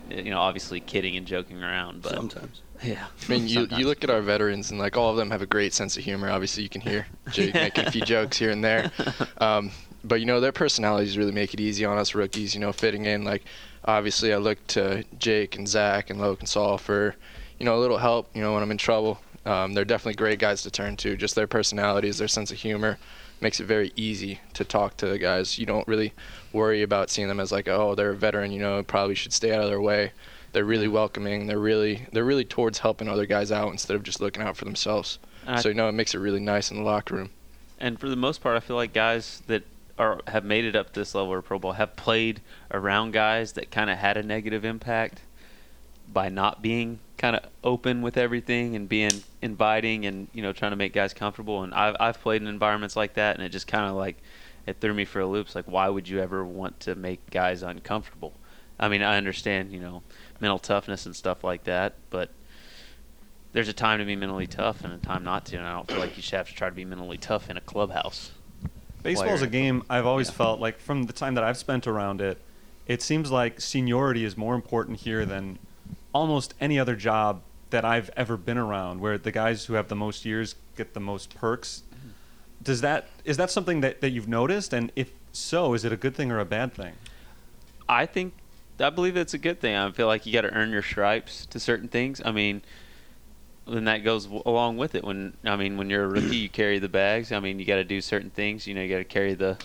you 0.09 0.29
know, 0.29 0.39
obviously 0.39 0.79
kidding 0.79 1.15
and 1.15 1.25
joking 1.25 1.63
around. 1.63 2.01
But 2.01 2.13
Sometimes. 2.13 2.61
yeah, 2.83 3.07
I 3.27 3.31
mean, 3.31 3.47
you, 3.47 3.61
sometimes. 3.61 3.79
you 3.79 3.87
look 3.87 4.03
at 4.03 4.09
our 4.09 4.21
veterans, 4.21 4.71
and 4.71 4.79
like 4.79 4.97
all 4.97 5.11
of 5.11 5.17
them 5.17 5.31
have 5.31 5.41
a 5.41 5.45
great 5.45 5.73
sense 5.73 5.97
of 5.97 6.03
humor. 6.03 6.29
Obviously, 6.29 6.63
you 6.63 6.69
can 6.69 6.81
hear 6.81 7.07
Jake 7.31 7.53
making 7.53 7.85
a 7.87 7.91
few 7.91 8.01
jokes 8.01 8.37
here 8.37 8.51
and 8.51 8.63
there. 8.63 8.91
Um, 9.39 9.71
but 10.03 10.19
you 10.19 10.25
know, 10.25 10.39
their 10.39 10.51
personalities 10.51 11.17
really 11.17 11.31
make 11.31 11.53
it 11.53 11.59
easy 11.59 11.83
on 11.83 11.97
us 11.97 12.15
rookies. 12.15 12.53
You 12.53 12.61
know, 12.61 12.71
fitting 12.71 13.05
in. 13.05 13.23
Like, 13.23 13.43
obviously, 13.83 14.33
I 14.33 14.37
look 14.37 14.65
to 14.67 15.03
Jake 15.17 15.55
and 15.57 15.67
Zach 15.67 16.09
and 16.09 16.19
Loconsole 16.19 16.79
for, 16.79 17.15
you 17.59 17.65
know, 17.65 17.75
a 17.75 17.79
little 17.79 17.97
help. 17.97 18.29
You 18.35 18.41
know, 18.41 18.53
when 18.53 18.63
I'm 18.63 18.71
in 18.71 18.77
trouble. 18.77 19.19
Um, 19.45 19.73
they're 19.73 19.85
definitely 19.85 20.15
great 20.15 20.39
guys 20.39 20.63
to 20.63 20.71
turn 20.71 20.97
to. 20.97 21.15
Just 21.15 21.35
their 21.35 21.45
personalities, 21.45 22.17
their 22.17 22.27
sense 22.27 22.49
of 22.51 22.57
humor, 22.57 22.97
makes 23.45 23.59
it 23.59 23.65
very 23.65 23.91
easy 23.95 24.39
to 24.53 24.65
talk 24.65 24.97
to 24.97 25.05
the 25.05 25.19
guys. 25.19 25.59
You 25.59 25.65
don't 25.65 25.87
really 25.87 26.13
worry 26.51 26.81
about 26.81 27.09
seeing 27.11 27.27
them 27.27 27.39
as 27.39 27.51
like, 27.51 27.67
oh, 27.67 27.93
they're 27.95 28.09
a 28.09 28.15
veteran. 28.15 28.51
You 28.51 28.59
know, 28.59 28.81
probably 28.83 29.13
should 29.15 29.33
stay 29.33 29.53
out 29.53 29.61
of 29.63 29.69
their 29.69 29.81
way 29.81 30.11
they're 30.55 30.63
really 30.63 30.87
welcoming. 30.87 31.47
They're 31.47 31.59
really 31.59 32.07
they're 32.13 32.23
really 32.23 32.45
towards 32.45 32.79
helping 32.79 33.09
other 33.09 33.25
guys 33.25 33.51
out 33.51 33.71
instead 33.73 33.95
of 33.97 34.03
just 34.03 34.21
looking 34.21 34.41
out 34.41 34.55
for 34.55 34.63
themselves. 34.63 35.19
I- 35.45 35.59
so 35.61 35.67
you 35.67 35.75
know 35.75 35.89
it 35.89 35.91
makes 35.91 36.15
it 36.15 36.19
really 36.19 36.39
nice 36.39 36.71
in 36.71 36.77
the 36.77 36.83
locker 36.83 37.13
room. 37.15 37.29
and 37.77 37.99
for 37.99 38.07
the 38.07 38.15
most 38.15 38.39
part, 38.41 38.55
I 38.55 38.61
feel 38.61 38.77
like 38.77 38.93
guys 38.93 39.43
that 39.47 39.63
are 39.99 40.21
have 40.27 40.45
made 40.45 40.63
it 40.63 40.73
up 40.73 40.93
this 40.93 41.13
level 41.13 41.35
of 41.35 41.43
pro 41.43 41.59
ball 41.59 41.73
have 41.73 41.97
played 41.97 42.39
around 42.71 43.11
guys 43.11 43.51
that 43.53 43.69
kind 43.69 43.89
of 43.89 43.97
had 43.97 44.15
a 44.15 44.23
negative 44.23 44.63
impact 44.63 45.19
by 46.11 46.29
not 46.29 46.61
being 46.61 46.99
kind 47.17 47.35
of 47.35 47.45
open 47.63 48.01
with 48.01 48.17
everything 48.17 48.75
and 48.75 48.89
being 48.89 49.23
inviting 49.41 50.05
and 50.05 50.27
you 50.33 50.41
know 50.41 50.51
trying 50.51 50.71
to 50.71 50.75
make 50.75 50.93
guys 50.93 51.13
comfortable. 51.13 51.63
And 51.63 51.73
I've 51.73 51.95
I've 51.99 52.21
played 52.21 52.41
in 52.41 52.47
environments 52.47 52.95
like 52.95 53.13
that, 53.15 53.35
and 53.35 53.45
it 53.45 53.49
just 53.49 53.67
kind 53.67 53.85
of 53.89 53.95
like 53.95 54.17
it 54.65 54.77
threw 54.81 54.93
me 54.93 55.05
for 55.05 55.19
a 55.19 55.27
loop. 55.27 55.47
It's 55.47 55.55
like 55.55 55.65
why 55.69 55.89
would 55.89 56.07
you 56.07 56.19
ever 56.19 56.43
want 56.43 56.79
to 56.81 56.95
make 56.95 57.29
guys 57.31 57.63
uncomfortable? 57.63 58.33
I 58.79 58.89
mean, 58.89 59.01
I 59.01 59.17
understand 59.17 59.71
you 59.71 59.79
know 59.79 60.03
mental 60.39 60.59
toughness 60.59 61.05
and 61.05 61.15
stuff 61.15 61.43
like 61.43 61.63
that, 61.63 61.95
but 62.09 62.29
there's 63.53 63.69
a 63.69 63.73
time 63.73 63.99
to 63.99 64.05
be 64.05 64.17
mentally 64.17 64.47
tough 64.47 64.83
and 64.83 64.91
a 64.91 64.97
time 64.97 65.23
not 65.23 65.45
to. 65.45 65.57
And 65.57 65.65
I 65.65 65.71
don't 65.73 65.89
feel 65.89 66.01
like 66.01 66.17
you 66.17 66.23
should 66.23 66.35
have 66.35 66.49
to 66.49 66.53
try 66.55 66.67
to 66.67 66.75
be 66.75 66.83
mentally 66.83 67.17
tough 67.17 67.49
in 67.49 67.55
a 67.55 67.61
clubhouse. 67.61 68.31
Baseball 69.01 69.33
is 69.35 69.41
a 69.41 69.47
game 69.47 69.83
I've 69.89 70.05
always 70.05 70.27
Yeah. 70.27 70.33
felt 70.33 70.59
like 70.59 70.79
from 70.79 71.03
the 71.03 71.13
time 71.13 71.35
that 71.35 71.43
I've 71.43 71.57
spent 71.57 71.87
around 71.87 72.19
it, 72.19 72.41
it 72.85 73.01
seems 73.01 73.31
like 73.31 73.61
seniority 73.61 74.25
is 74.25 74.35
more 74.35 74.55
important 74.55 74.99
here 74.99 75.25
than 75.25 75.57
almost 76.15 76.53
any 76.61 76.79
other 76.79 76.95
job 76.95 77.41
that 77.71 77.83
I've 77.83 78.09
ever 78.15 78.37
been 78.37 78.57
around, 78.57 79.01
where 79.01 79.17
the 79.17 79.33
guys 79.33 79.65
who 79.65 79.73
have 79.73 79.89
the 79.89 79.97
most 79.97 80.23
years 80.23 80.55
get 80.77 80.93
the 80.93 81.01
most 81.01 81.35
perks. 81.35 81.83
Mm-hmm. 81.89 82.09
Does 82.63 82.81
that 82.81 83.09
is 83.25 83.35
that 83.35 83.51
something 83.51 83.81
that, 83.81 83.99
that 83.99 84.11
you've 84.11 84.29
noticed? 84.29 84.71
And 84.71 84.93
if 84.95 85.11
so, 85.33 85.73
is 85.73 85.83
it 85.83 85.91
a 85.91 85.97
good 85.97 86.15
thing 86.15 86.31
or 86.31 86.39
a 86.39 86.45
bad 86.45 86.73
thing? 86.73 86.93
I 87.89 88.05
think 88.05 88.33
I 88.79 88.89
believe 88.89 89.17
it's 89.17 89.33
a 89.33 89.37
good 89.37 89.59
thing. 89.59 89.75
I 89.75 89.91
feel 89.91 90.07
like 90.07 90.25
you 90.25 90.31
got 90.31 90.41
to 90.41 90.53
earn 90.53 90.69
your 90.71 90.81
stripes 90.81 91.45
to 91.47 91.59
certain 91.59 91.89
things. 91.89 92.21
I 92.23 92.31
mean, 92.31 92.61
then 93.67 93.83
that 93.85 94.03
goes 94.05 94.25
w- 94.25 94.43
along 94.45 94.77
with 94.77 94.95
it. 94.95 95.03
When 95.03 95.35
I 95.43 95.57
mean, 95.57 95.75
when 95.77 95.89
you're 95.89 96.05
a 96.05 96.07
rookie, 96.07 96.37
you 96.37 96.49
carry 96.49 96.79
the 96.79 96.89
bags. 96.89 97.33
I 97.33 97.41
mean, 97.41 97.59
you 97.59 97.65
got 97.65 97.75
to 97.75 97.83
do 97.83 97.99
certain 97.99 98.29
things. 98.29 98.65
You 98.65 98.73
know, 98.73 98.81
you 98.81 98.89
got 98.89 98.99
to 98.99 99.03
carry 99.03 99.33
the 99.33 99.57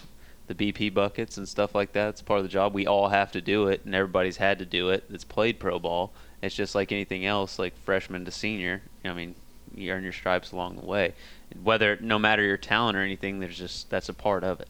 the 0.49 0.73
BP 0.73 0.93
buckets 0.93 1.37
and 1.37 1.49
stuff 1.49 1.77
like 1.77 1.93
that. 1.93 2.09
It's 2.09 2.23
part 2.23 2.39
of 2.39 2.45
the 2.45 2.49
job. 2.49 2.75
We 2.75 2.89
all 2.89 3.09
have 3.09 3.31
to 3.33 3.41
do 3.41 3.69
it, 3.69 3.83
and 3.85 3.95
everybody's 3.95 4.39
had 4.39 4.59
to 4.59 4.67
do 4.67 4.91
it. 4.91 5.05
That's 5.09 5.23
played 5.23 5.61
pro 5.61 5.79
ball. 5.79 6.13
It's 6.43 6.55
just 6.55 6.75
like 6.75 6.93
anything 6.93 7.27
else, 7.27 7.59
like 7.59 7.77
freshman 7.85 8.25
to 8.25 8.31
senior. 8.31 8.83
I 9.05 9.13
mean, 9.13 9.35
you 9.75 9.93
earn 9.93 10.03
your 10.03 10.13
stripes 10.13 10.53
along 10.53 10.77
the 10.77 10.87
way. 10.87 11.15
Whether 11.63 11.99
no 12.01 12.19
matter 12.19 12.43
your 12.43 12.57
talent 12.57 12.97
or 12.97 13.03
anything, 13.03 13.41
there's 13.41 13.59
just 13.59 13.91
that's 13.91 14.09
a 14.09 14.15
part 14.15 14.45
of 14.45 14.61
it. 14.61 14.69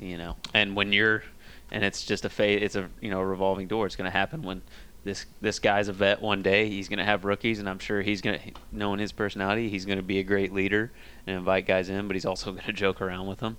You 0.00 0.16
know, 0.16 0.36
and 0.54 0.76
when 0.76 0.92
you're 0.92 1.22
and 1.70 1.84
it's 1.84 2.04
just 2.04 2.24
a 2.24 2.28
phase. 2.28 2.62
it's 2.62 2.76
a 2.76 2.88
you 3.00 3.10
know 3.10 3.20
revolving 3.20 3.68
door. 3.68 3.86
It's 3.86 3.96
going 3.96 4.10
to 4.10 4.16
happen 4.16 4.42
when 4.42 4.62
this 5.04 5.26
this 5.40 5.58
guy's 5.58 5.88
a 5.88 5.92
vet 5.92 6.20
one 6.20 6.42
day. 6.42 6.68
He's 6.68 6.88
going 6.88 6.98
to 6.98 7.04
have 7.04 7.24
rookies, 7.24 7.58
and 7.58 7.68
I'm 7.68 7.78
sure 7.78 8.02
he's 8.02 8.20
going 8.20 8.38
to 8.38 8.52
knowing 8.72 8.98
his 8.98 9.12
personality, 9.12 9.68
he's 9.68 9.84
going 9.84 9.98
to 9.98 10.04
be 10.04 10.18
a 10.18 10.24
great 10.24 10.52
leader 10.52 10.90
and 11.26 11.36
invite 11.36 11.66
guys 11.66 11.88
in. 11.88 12.06
But 12.06 12.16
he's 12.16 12.26
also 12.26 12.52
going 12.52 12.64
to 12.64 12.72
joke 12.72 13.00
around 13.00 13.26
with 13.26 13.38
them, 13.38 13.56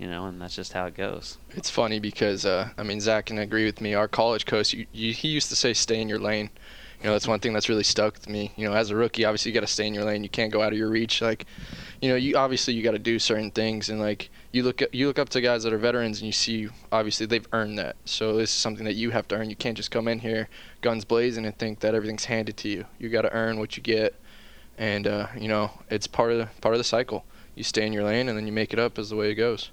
you 0.00 0.06
know, 0.08 0.24
and 0.24 0.40
that's 0.40 0.56
just 0.56 0.72
how 0.72 0.86
it 0.86 0.94
goes. 0.94 1.36
It's 1.50 1.68
funny 1.68 2.00
because 2.00 2.46
uh, 2.46 2.70
I 2.78 2.82
mean 2.82 3.02
Zach 3.02 3.26
can 3.26 3.38
agree 3.38 3.66
with 3.66 3.82
me. 3.82 3.92
Our 3.92 4.08
college 4.08 4.46
coach, 4.46 4.72
you, 4.72 4.86
you, 4.92 5.12
he 5.12 5.28
used 5.28 5.50
to 5.50 5.56
say, 5.56 5.74
"Stay 5.74 6.00
in 6.00 6.08
your 6.08 6.18
lane." 6.18 6.48
You 7.00 7.06
know, 7.06 7.12
that's 7.12 7.28
one 7.28 7.38
thing 7.38 7.52
that's 7.52 7.68
really 7.68 7.84
stuck 7.84 8.14
with 8.14 8.28
me. 8.28 8.52
You 8.56 8.66
know, 8.66 8.74
as 8.74 8.90
a 8.90 8.96
rookie, 8.96 9.26
obviously 9.26 9.50
you 9.50 9.54
got 9.54 9.60
to 9.60 9.66
stay 9.66 9.86
in 9.86 9.94
your 9.94 10.04
lane. 10.04 10.22
You 10.22 10.28
can't 10.30 10.52
go 10.52 10.62
out 10.62 10.72
of 10.72 10.78
your 10.78 10.88
reach. 10.88 11.22
Like, 11.22 11.46
you 12.00 12.10
know, 12.10 12.16
you 12.16 12.36
obviously 12.36 12.72
you 12.74 12.82
got 12.82 12.92
to 12.92 12.98
do 12.98 13.18
certain 13.18 13.50
things, 13.50 13.90
and 13.90 14.00
like 14.00 14.30
you 14.52 14.62
look 14.62 14.80
at, 14.80 14.94
you 14.94 15.06
look 15.06 15.18
up 15.18 15.28
to 15.30 15.40
guys 15.42 15.64
that 15.64 15.72
are 15.74 15.78
veterans, 15.78 16.20
and 16.20 16.26
you 16.26 16.32
see 16.32 16.70
obviously 16.90 17.26
they've 17.26 17.48
earned 17.52 17.78
that. 17.78 17.96
So 18.06 18.36
this 18.36 18.48
is 18.48 18.56
something 18.56 18.86
that 18.86 18.94
you 18.94 19.10
have 19.10 19.28
to 19.28 19.36
earn. 19.36 19.50
You 19.50 19.56
can't 19.56 19.76
just 19.76 19.90
come 19.90 20.08
in 20.08 20.20
here 20.20 20.48
guns 20.80 21.04
blazing 21.04 21.44
and 21.44 21.56
think 21.58 21.80
that 21.80 21.94
everything's 21.94 22.24
handed 22.24 22.56
to 22.56 22.70
you. 22.70 22.86
You 22.98 23.10
got 23.10 23.22
to 23.22 23.32
earn 23.34 23.58
what 23.58 23.76
you 23.76 23.82
get, 23.82 24.14
and 24.78 25.06
uh, 25.06 25.26
you 25.38 25.48
know 25.48 25.72
it's 25.90 26.06
part 26.06 26.32
of 26.32 26.38
the 26.38 26.48
part 26.62 26.74
of 26.74 26.78
the 26.78 26.84
cycle. 26.84 27.26
You 27.54 27.64
stay 27.64 27.86
in 27.86 27.92
your 27.92 28.04
lane, 28.04 28.30
and 28.30 28.38
then 28.38 28.46
you 28.46 28.52
make 28.52 28.72
it 28.72 28.78
up 28.78 28.98
as 28.98 29.10
the 29.10 29.16
way 29.16 29.30
it 29.30 29.34
goes. 29.34 29.70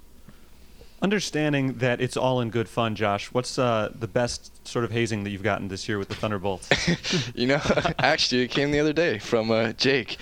Understanding 1.00 1.74
that 1.74 2.00
it's 2.00 2.16
all 2.16 2.40
in 2.40 2.50
good 2.50 2.68
fun, 2.68 2.96
Josh. 2.96 3.26
What's 3.26 3.56
uh, 3.56 3.92
the 3.96 4.08
best 4.08 4.66
sort 4.66 4.84
of 4.84 4.90
hazing 4.90 5.22
that 5.22 5.30
you've 5.30 5.44
gotten 5.44 5.68
this 5.68 5.88
year 5.88 5.96
with 5.96 6.08
the 6.08 6.16
Thunderbolts? 6.16 6.68
you 7.36 7.46
know, 7.46 7.60
actually, 8.00 8.42
it 8.42 8.48
came 8.48 8.72
the 8.72 8.80
other 8.80 8.92
day 8.92 9.20
from 9.20 9.48
uh, 9.52 9.72
Jake. 9.74 10.18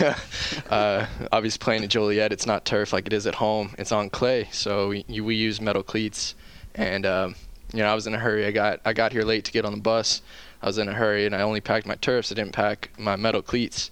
uh, 0.70 1.06
obviously, 1.30 1.58
playing 1.58 1.84
at 1.84 1.90
Joliet, 1.90 2.32
it's 2.32 2.46
not 2.46 2.64
turf 2.64 2.94
like 2.94 3.06
it 3.06 3.12
is 3.12 3.26
at 3.26 3.34
home. 3.34 3.74
It's 3.76 3.92
on 3.92 4.08
clay, 4.08 4.48
so 4.52 4.88
we, 4.88 5.04
we 5.20 5.34
use 5.34 5.60
metal 5.60 5.82
cleats. 5.82 6.34
And 6.74 7.04
um, 7.04 7.34
you 7.74 7.80
know, 7.80 7.88
I 7.88 7.94
was 7.94 8.06
in 8.06 8.14
a 8.14 8.18
hurry. 8.18 8.46
I 8.46 8.52
got 8.52 8.80
I 8.86 8.94
got 8.94 9.12
here 9.12 9.22
late 9.22 9.44
to 9.44 9.52
get 9.52 9.66
on 9.66 9.72
the 9.72 9.80
bus. 9.80 10.22
I 10.62 10.66
was 10.66 10.78
in 10.78 10.88
a 10.88 10.94
hurry, 10.94 11.26
and 11.26 11.34
I 11.34 11.42
only 11.42 11.60
packed 11.60 11.86
my 11.86 11.96
turfs. 11.96 12.32
I 12.32 12.36
didn't 12.36 12.52
pack 12.52 12.88
my 12.98 13.16
metal 13.16 13.42
cleats. 13.42 13.90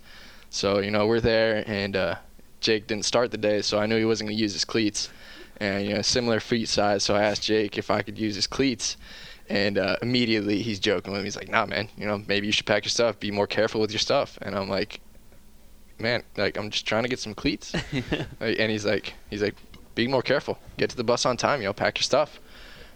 So 0.48 0.78
you 0.78 0.90
know, 0.90 1.06
we're 1.06 1.20
there, 1.20 1.64
and 1.66 1.94
uh, 1.94 2.14
Jake 2.60 2.86
didn't 2.86 3.04
start 3.04 3.30
the 3.30 3.36
day, 3.36 3.60
so 3.60 3.78
I 3.78 3.84
knew 3.84 3.98
he 3.98 4.06
wasn't 4.06 4.30
going 4.30 4.38
to 4.38 4.42
use 4.42 4.54
his 4.54 4.64
cleats. 4.64 5.10
And 5.58 5.86
you 5.86 5.94
know, 5.94 6.02
similar 6.02 6.40
feet 6.40 6.68
size, 6.68 7.04
so 7.04 7.14
I 7.14 7.22
asked 7.22 7.42
Jake 7.42 7.78
if 7.78 7.90
I 7.90 8.02
could 8.02 8.18
use 8.18 8.34
his 8.34 8.46
cleats. 8.46 8.96
And 9.48 9.76
uh, 9.76 9.96
immediately 10.00 10.62
he's 10.62 10.80
joking 10.80 11.12
with 11.12 11.20
me. 11.20 11.26
He's 11.26 11.36
like, 11.36 11.50
"Nah, 11.50 11.66
man. 11.66 11.88
You 11.98 12.06
know, 12.06 12.22
maybe 12.26 12.46
you 12.46 12.52
should 12.52 12.66
pack 12.66 12.84
your 12.84 12.90
stuff. 12.90 13.20
Be 13.20 13.30
more 13.30 13.46
careful 13.46 13.80
with 13.80 13.92
your 13.92 13.98
stuff." 13.98 14.38
And 14.40 14.56
I'm 14.56 14.68
like, 14.70 15.00
"Man, 15.98 16.22
like 16.36 16.56
I'm 16.56 16.70
just 16.70 16.86
trying 16.86 17.02
to 17.02 17.08
get 17.10 17.18
some 17.18 17.34
cleats." 17.34 17.74
and 18.40 18.70
he's 18.70 18.86
like, 18.86 19.14
"He's 19.28 19.42
like, 19.42 19.54
be 19.94 20.08
more 20.08 20.22
careful. 20.22 20.58
Get 20.78 20.90
to 20.90 20.96
the 20.96 21.04
bus 21.04 21.26
on 21.26 21.36
time. 21.36 21.60
You 21.60 21.66
know, 21.66 21.72
pack 21.74 21.98
your 21.98 22.04
stuff." 22.04 22.40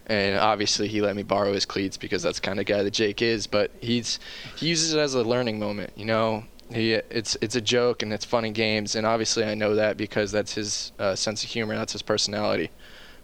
And 0.07 0.39
obviously, 0.39 0.87
he 0.87 1.01
let 1.01 1.15
me 1.15 1.21
borrow 1.21 1.53
his 1.53 1.65
cleats 1.65 1.95
because 1.95 2.23
that's 2.23 2.39
the 2.39 2.45
kind 2.45 2.59
of 2.59 2.65
guy 2.65 2.81
that 2.81 2.91
Jake 2.91 3.21
is. 3.21 3.45
But 3.45 3.69
he's 3.79 4.19
he 4.57 4.69
uses 4.69 4.93
it 4.93 4.99
as 4.99 5.13
a 5.13 5.23
learning 5.23 5.59
moment. 5.59 5.93
You 5.95 6.05
know, 6.05 6.45
he 6.71 6.93
it's 6.93 7.37
it's 7.41 7.55
a 7.55 7.61
joke 7.61 8.03
and 8.03 8.13
it's 8.13 8.25
funny 8.25 8.51
games. 8.51 8.95
And 8.95 9.05
obviously, 9.05 9.43
I 9.43 9.55
know 9.55 9.75
that 9.75 9.97
because 9.97 10.31
that's 10.31 10.53
his 10.53 10.91
uh, 10.99 11.15
sense 11.15 11.43
of 11.43 11.49
humor. 11.49 11.75
That's 11.75 11.93
his 11.93 12.01
personality. 12.01 12.69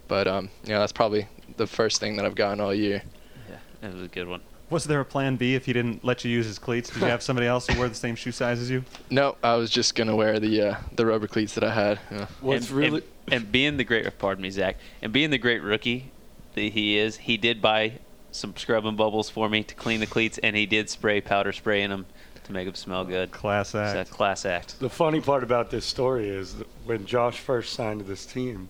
But 0.08 0.28
um, 0.28 0.50
you 0.64 0.74
know, 0.74 0.80
that's 0.80 0.92
probably 0.92 1.28
the 1.58 1.68
first 1.68 2.00
thing 2.00 2.16
that 2.18 2.26
I've 2.26 2.36
gotten 2.36 2.60
all 2.60 2.74
year. 2.74 3.02
Yeah, 3.50 3.90
it 3.90 3.94
was 3.94 4.04
a 4.04 4.08
good 4.08 4.28
one. 4.28 4.42
Was 4.70 4.86
there 4.86 5.00
a 5.00 5.06
plan 5.06 5.36
B 5.36 5.54
if 5.54 5.68
he 5.68 5.74
didn't 5.74 6.04
let 6.04 6.26
you 6.26 6.32
use 6.32 6.48
his 6.48 6.58
cleats? 6.58 6.90
Did 6.90 7.04
you 7.04 7.08
have 7.08 7.22
somebody 7.22 7.46
else 7.46 7.68
who 7.68 7.78
wore 7.78 7.88
the 7.88 7.94
same 7.94 8.16
shoe 8.16 8.32
size 8.32 8.60
as 8.60 8.70
you? 8.70 8.84
No, 9.12 9.38
I 9.44 9.56
was 9.56 9.70
just 9.70 9.94
gonna 9.94 10.16
wear 10.16 10.40
the 10.40 10.62
uh, 10.62 10.76
the 10.96 11.06
rubber 11.06 11.28
cleats 11.28 11.54
that 11.54 11.64
I 11.64 11.74
had. 11.74 12.00
Yeah. 12.12 12.28
What's 12.42 12.70
and, 12.70 12.78
really 12.78 13.04
and, 13.28 13.34
and 13.34 13.52
being 13.52 13.78
the 13.78 13.84
great 13.84 14.18
pardon 14.18 14.42
me 14.42 14.50
Zach 14.50 14.78
and 15.02 15.14
being 15.14 15.30
the 15.30 15.38
great 15.38 15.62
rookie 15.62 16.12
that 16.56 16.62
he 16.62 16.98
is 16.98 17.18
he 17.18 17.38
did 17.38 17.62
buy 17.62 18.00
some 18.32 18.56
scrubbing 18.58 18.96
bubbles 18.96 19.30
for 19.30 19.48
me 19.48 19.64
to 19.64 19.76
clean 19.76 20.00
the 20.00 20.08
cleats 20.08 20.38
and 20.40 20.56
he 20.56 20.66
did 20.66 20.90
spray 20.90 21.22
powder 21.22 21.54
spray 21.54 21.82
in 21.82 21.90
them 21.90 22.06
to 22.46 22.54
make 22.54 22.66
them 22.66 22.76
smell 22.76 23.04
good 23.04 23.32
Class 23.32 23.70
so 23.70 23.80
act. 23.80 23.94
that's 23.94 24.10
class 24.10 24.46
act 24.46 24.80
The 24.80 24.90
funny 24.90 25.22
part 25.22 25.44
about 25.44 25.70
this 25.70 25.86
story 25.86 26.30
is 26.30 26.56
that 26.56 26.68
when 26.86 27.06
Josh 27.06 27.40
first 27.40 27.74
signed 27.74 28.00
to 28.00 28.06
this 28.06 28.26
team, 28.26 28.70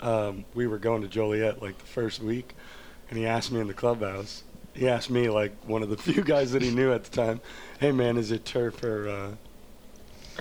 um, 0.00 0.44
we 0.54 0.66
were 0.66 0.78
going 0.78 1.02
to 1.02 1.08
Joliet 1.08 1.62
like 1.62 1.78
the 1.78 1.86
first 1.86 2.22
week, 2.22 2.54
and 3.10 3.18
he 3.18 3.26
asked 3.26 3.50
me 3.52 3.60
in 3.60 3.66
the 3.66 3.74
clubhouse. 3.74 4.42
He 4.74 4.88
asked 4.88 5.10
me 5.10 5.28
like 5.28 5.52
one 5.66 5.82
of 5.82 5.88
the 5.88 5.96
few 6.12 6.22
guys 6.22 6.52
that 6.52 6.62
he 6.62 6.70
knew 6.70 6.92
at 6.92 7.04
the 7.04 7.10
time, 7.10 7.40
"Hey 7.80 7.92
man, 7.92 8.16
is 8.16 8.30
it 8.30 8.44
turf 8.44 8.82
or 8.82 9.08
uh, 9.08 9.30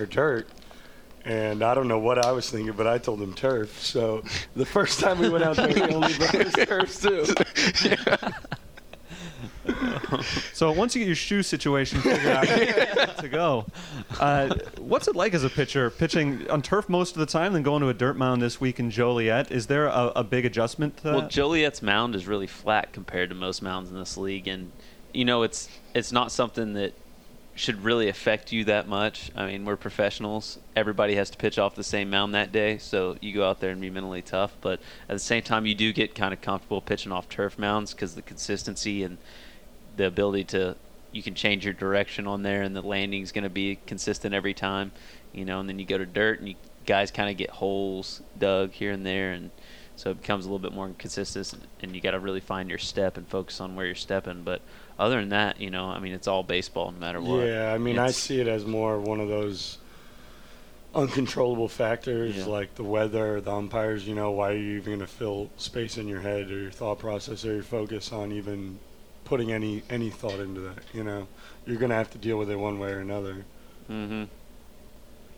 or 0.01 0.05
dirt?" 0.05 0.47
And 1.23 1.63
I 1.63 1.73
don't 1.73 1.87
know 1.87 1.97
what 1.97 2.23
I 2.23 2.31
was 2.33 2.51
thinking, 2.51 2.73
but 2.73 2.85
I 2.85 2.99
told 2.99 3.19
him 3.19 3.33
turf. 3.33 3.81
So 3.81 4.23
the 4.55 4.65
first 4.65 4.99
time 4.99 5.17
we 5.17 5.27
went 5.29 5.43
out 5.43 5.55
there, 5.55 5.69
he 5.69 5.81
only 5.81 6.13
brought 6.13 6.35
his 6.35 6.53
turfs 6.67 7.01
too. 7.01 7.25
So 10.53 10.71
once 10.71 10.95
you 10.95 10.99
get 10.99 11.07
your 11.07 11.15
shoe 11.15 11.43
situation 11.43 11.99
figured 11.99 12.27
out 12.27 13.17
to 13.17 13.27
go, 13.27 13.65
uh, 14.19 14.55
what's 14.77 15.07
it 15.07 15.15
like 15.15 15.33
as 15.33 15.43
a 15.43 15.49
pitcher 15.49 15.89
pitching 15.89 16.49
on 16.49 16.61
turf 16.61 16.87
most 16.87 17.15
of 17.15 17.19
the 17.19 17.25
time, 17.25 17.53
then 17.53 17.63
going 17.63 17.81
to 17.81 17.89
a 17.89 17.93
dirt 17.93 18.15
mound 18.15 18.41
this 18.41 18.61
week 18.61 18.79
in 18.79 18.89
Joliet? 18.89 19.51
Is 19.51 19.67
there 19.67 19.87
a, 19.87 20.13
a 20.15 20.23
big 20.23 20.45
adjustment 20.45 20.97
to 20.97 21.03
that? 21.03 21.15
well 21.15 21.27
Joliet's 21.27 21.81
mound 21.81 22.15
is 22.15 22.27
really 22.27 22.47
flat 22.47 22.93
compared 22.93 23.29
to 23.29 23.35
most 23.35 23.61
mounds 23.61 23.89
in 23.89 23.97
this 23.97 24.15
league 24.15 24.47
and 24.47 24.71
you 25.13 25.25
know 25.25 25.43
it's 25.43 25.69
it's 25.93 26.11
not 26.11 26.31
something 26.31 26.73
that 26.73 26.93
should 27.55 27.83
really 27.83 28.09
affect 28.09 28.51
you 28.51 28.65
that 28.65 28.87
much. 28.87 29.31
I 29.35 29.47
mean, 29.47 29.63
we're 29.63 29.77
professionals. 29.77 30.59
Everybody 30.75 31.15
has 31.15 31.29
to 31.29 31.37
pitch 31.37 31.57
off 31.57 31.73
the 31.73 31.85
same 31.85 32.09
mound 32.09 32.35
that 32.35 32.51
day, 32.51 32.77
so 32.77 33.15
you 33.21 33.33
go 33.33 33.49
out 33.49 33.61
there 33.61 33.71
and 33.71 33.79
be 33.79 33.89
mentally 33.89 34.21
tough. 34.21 34.55
But 34.59 34.81
at 35.07 35.13
the 35.13 35.19
same 35.19 35.41
time, 35.41 35.65
you 35.65 35.73
do 35.73 35.93
get 35.93 36.13
kind 36.15 36.33
of 36.33 36.41
comfortable 36.41 36.81
pitching 36.81 37.13
off 37.13 37.29
turf 37.29 37.57
mounds 37.57 37.93
because 37.93 38.13
the 38.13 38.21
consistency 38.21 39.03
and 39.03 39.17
the 39.95 40.05
ability 40.07 40.45
to 40.45 40.75
you 41.11 41.23
can 41.23 41.33
change 41.33 41.63
your 41.63 41.73
direction 41.73 42.27
on 42.27 42.43
there, 42.43 42.61
and 42.61 42.75
the 42.75 42.81
landing's 42.81 43.31
going 43.31 43.45
to 43.45 43.49
be 43.49 43.79
consistent 43.87 44.33
every 44.33 44.53
time. 44.53 44.91
You 45.33 45.45
know, 45.45 45.59
and 45.59 45.67
then 45.69 45.79
you 45.79 45.85
go 45.85 45.97
to 45.97 46.05
dirt, 46.05 46.39
and 46.39 46.49
you 46.49 46.55
guys 46.85 47.11
kind 47.11 47.29
of 47.29 47.37
get 47.37 47.49
holes 47.49 48.21
dug 48.37 48.71
here 48.71 48.91
and 48.91 49.05
there, 49.05 49.31
and 49.31 49.51
so 49.95 50.11
it 50.11 50.21
becomes 50.21 50.45
a 50.45 50.49
little 50.49 50.59
bit 50.59 50.73
more 50.73 50.87
inconsistent, 50.87 51.63
and 51.81 51.95
you 51.95 52.01
got 52.01 52.11
to 52.11 52.19
really 52.19 52.41
find 52.41 52.69
your 52.69 52.79
step 52.79 53.15
and 53.17 53.27
focus 53.27 53.61
on 53.61 53.75
where 53.75 53.85
you're 53.85 53.95
stepping. 53.95 54.43
But 54.43 54.61
other 54.99 55.19
than 55.19 55.29
that, 55.29 55.59
you 55.61 55.69
know, 55.69 55.85
I 55.85 55.99
mean, 55.99 56.13
it's 56.13 56.27
all 56.27 56.43
baseball 56.43 56.91
no 56.91 56.99
matter 56.99 57.21
what. 57.21 57.45
Yeah, 57.45 57.73
I 57.73 57.77
mean, 57.77 57.97
I 57.97 58.11
see 58.11 58.41
it 58.41 58.47
as 58.47 58.65
more 58.65 58.99
one 58.99 59.21
of 59.21 59.29
those 59.29 59.77
uncontrollable 60.93 61.67
factors 61.67 62.37
Yeah. 62.37 62.45
like 62.45 62.75
the 62.75 62.83
weather, 62.83 63.41
the 63.41 63.51
umpires. 63.51 64.07
You 64.07 64.15
know, 64.15 64.31
why 64.31 64.51
are 64.51 64.57
you 64.57 64.77
even 64.77 64.85
going 64.85 64.99
to 64.99 65.07
fill 65.07 65.49
space 65.57 65.97
in 65.97 66.07
your 66.07 66.21
head 66.21 66.49
or 66.51 66.59
your 66.59 66.71
thought 66.71 66.99
process 66.99 67.45
or 67.45 67.53
your 67.53 67.63
focus 67.63 68.11
on 68.11 68.31
even 68.31 68.79
putting 69.25 69.51
any 69.51 69.83
any 69.89 70.09
thought 70.09 70.39
into 70.39 70.61
that? 70.61 70.79
You 70.93 71.03
know, 71.03 71.27
you're 71.65 71.77
going 71.77 71.89
to 71.89 71.95
have 71.95 72.09
to 72.11 72.17
deal 72.17 72.37
with 72.37 72.49
it 72.49 72.55
one 72.55 72.79
way 72.79 72.91
or 72.91 72.99
another. 72.99 73.45
Mm-hmm. 73.89 74.23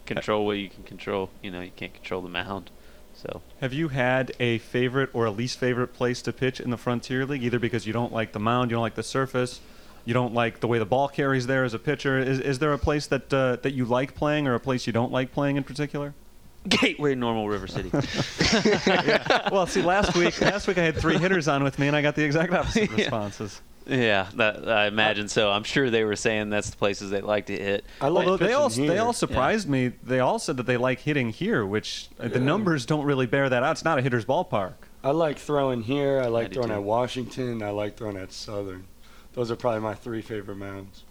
Control 0.06 0.46
what 0.46 0.54
you 0.58 0.70
can 0.70 0.84
control. 0.84 1.30
You 1.42 1.52
know, 1.52 1.62
you 1.62 1.72
can't 1.76 1.94
control 1.94 2.22
the 2.22 2.30
mound. 2.30 2.70
So 3.14 3.42
Have 3.62 3.74
you 3.74 3.88
had 3.88 4.32
a 4.40 4.60
favorite 4.60 5.10
or 5.12 5.26
a 5.26 5.32
least 5.32 5.58
favorite 5.58 5.88
place 5.88 6.22
to 6.22 6.32
pitch 6.32 6.60
in 6.60 6.70
the 6.70 6.78
Frontier 6.78 7.26
League, 7.26 7.44
either 7.44 7.58
because 7.58 7.88
you 7.88 7.92
don't 7.92 8.14
like 8.14 8.32
the 8.32 8.40
mound, 8.40 8.70
you 8.70 8.76
don't 8.76 8.84
like 8.84 8.94
the 8.94 9.02
surface, 9.02 9.60
you 10.06 10.14
don't 10.14 10.36
like 10.36 10.60
the 10.60 10.68
way 10.68 10.78
the 10.78 10.86
ball 10.86 11.08
carries 11.08 11.48
there 11.48 11.64
as 11.64 11.74
a 11.74 11.80
pitcher? 11.80 12.20
Is, 12.20 12.40
is 12.40 12.60
there 12.60 12.72
a 12.74 12.78
place 12.78 13.08
that 13.08 13.34
uh, 13.34 13.56
that 13.64 13.74
you 13.74 13.86
like 13.86 14.14
playing, 14.14 14.48
or 14.48 14.54
a 14.54 14.60
place 14.60 14.86
you 14.86 14.94
don't 14.94 15.12
like 15.12 15.32
playing 15.32 15.58
in 15.58 15.64
particular? 15.64 16.14
Gateway, 16.70 17.16
Normal 17.16 17.50
River 17.50 17.66
City. 17.66 17.90
well, 19.52 19.66
see, 19.68 19.82
last 19.82 20.16
week 20.16 20.40
last 20.42 20.68
week 20.68 20.78
I 20.78 20.84
had 20.84 20.96
three 20.96 21.18
hitters 21.18 21.48
on 21.48 21.64
with 21.64 21.80
me, 21.80 21.88
and 21.88 21.96
I 21.96 22.02
got 22.04 22.16
the 22.16 22.24
exact 22.24 22.54
opposite 22.54 22.90
Yeah. 22.92 22.98
responses. 22.98 23.62
Yeah, 23.88 24.28
that, 24.36 24.68
I 24.68 24.88
imagine 24.88 25.28
so. 25.28 25.50
I'm 25.50 25.64
sure 25.64 25.90
they 25.90 26.04
were 26.04 26.16
saying 26.16 26.50
that's 26.50 26.70
the 26.70 26.78
places 26.78 27.10
they 27.10 27.22
like 27.22 27.46
to 27.48 27.58
hit. 27.58 27.86
I 28.02 28.08
like 28.10 28.28
Although 28.28 28.46
they 28.46 28.54
all 28.54 28.70
here. 28.70 28.88
they 28.88 28.98
all 28.98 29.14
surprised 29.14 29.70
me. 29.70 29.90
They 30.04 30.20
all 30.20 30.40
said 30.40 30.58
that 30.58 30.66
they 30.66 30.78
like 30.78 31.00
hitting 31.00 31.30
here, 31.30 31.66
which 31.66 32.10
uh, 32.20 32.28
the 32.28 32.40
numbers 32.40 32.86
don't 32.86 33.06
really 33.06 33.26
bear 33.28 33.48
that 33.50 33.64
out. 33.64 33.72
It's 33.72 33.84
not 33.86 33.98
a 34.00 34.02
hitter's 34.02 34.26
ballpark. 34.26 34.74
I 35.04 35.12
like 35.12 35.38
throwing 35.38 35.84
here. 35.84 36.20
I 36.22 36.28
like 36.28 36.50
do 36.50 36.56
throwing 36.56 36.70
too. 36.70 36.76
at 36.76 36.84
Washington. 36.84 37.64
I 37.64 37.70
like 37.70 37.96
throwing 37.98 38.18
at 38.18 38.32
Southern. 38.34 38.86
those 39.34 39.50
are 39.52 39.56
probably 39.56 39.82
my 39.82 39.94
three 39.94 40.22
favorite 40.22 40.58
mounds. 40.58 41.04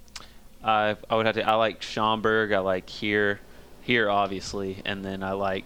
I 0.63 0.97
I 1.09 1.17
would 1.17 1.27
have 1.27 1.37
to. 1.37 1.49
I 1.49 1.55
like 1.55 1.81
Schaumburg. 1.83 2.53
I 2.53 2.59
like 2.59 2.89
here, 2.91 3.41
here 3.83 4.11
obviously, 4.11 4.83
and 4.85 5.05
then 5.05 5.23
I 5.23 5.33
like 5.33 5.65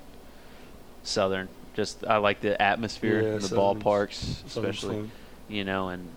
Southern. 1.02 1.49
Just 1.75 2.05
I 2.07 2.19
like 2.19 2.40
the 2.40 2.61
atmosphere, 2.61 3.23
Yeah, 3.23 3.35
the 3.38 3.40
Southern's- 3.49 3.83
ballparks, 3.85 4.14
Southern 4.49 4.71
especially. 4.71 4.95
Sling. 4.97 5.11
You 5.49 5.64
know, 5.64 5.88
and 5.88 6.09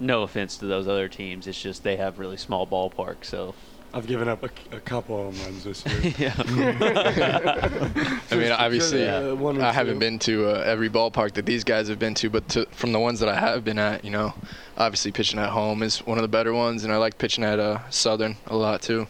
no 0.00 0.22
offense 0.22 0.56
to 0.58 0.66
those 0.66 0.88
other 0.88 1.08
teams, 1.08 1.46
it's 1.46 1.60
just 1.60 1.82
they 1.82 1.96
have 1.96 2.18
really 2.18 2.36
small 2.36 2.66
ballparks. 2.66 3.24
So 3.24 3.54
I've 3.92 4.06
given 4.06 4.28
up 4.28 4.42
a, 4.42 4.50
a 4.76 4.80
couple 4.80 5.16
home 5.16 5.34
runs 5.44 5.64
this 5.64 5.84
year. 5.86 6.14
yeah, 6.18 6.34
I 8.30 8.36
mean, 8.36 8.52
obviously, 8.52 9.06
one 9.34 9.58
or 9.58 9.62
I 9.62 9.72
haven't 9.72 9.98
been 9.98 10.18
to 10.20 10.50
uh, 10.50 10.62
every 10.64 10.90
ballpark 10.90 11.32
that 11.34 11.46
these 11.46 11.64
guys 11.64 11.88
have 11.88 11.98
been 11.98 12.14
to, 12.14 12.28
but 12.28 12.48
to, 12.50 12.66
from 12.66 12.92
the 12.92 12.98
ones 12.98 13.20
that 13.20 13.30
I 13.30 13.36
have 13.36 13.64
been 13.64 13.78
at, 13.78 14.04
you 14.04 14.10
know, 14.10 14.34
obviously 14.76 15.10
pitching 15.10 15.38
at 15.38 15.48
home 15.48 15.82
is 15.82 15.98
one 16.06 16.18
of 16.18 16.22
the 16.22 16.28
better 16.28 16.52
ones, 16.52 16.84
and 16.84 16.92
I 16.92 16.96
like 16.96 17.16
pitching 17.16 17.44
at 17.44 17.58
uh, 17.58 17.88
Southern 17.88 18.36
a 18.46 18.56
lot 18.56 18.82
too. 18.82 19.06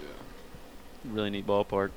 Yeah. 0.00 1.12
really 1.12 1.30
neat 1.30 1.46
ballpark. 1.46 1.90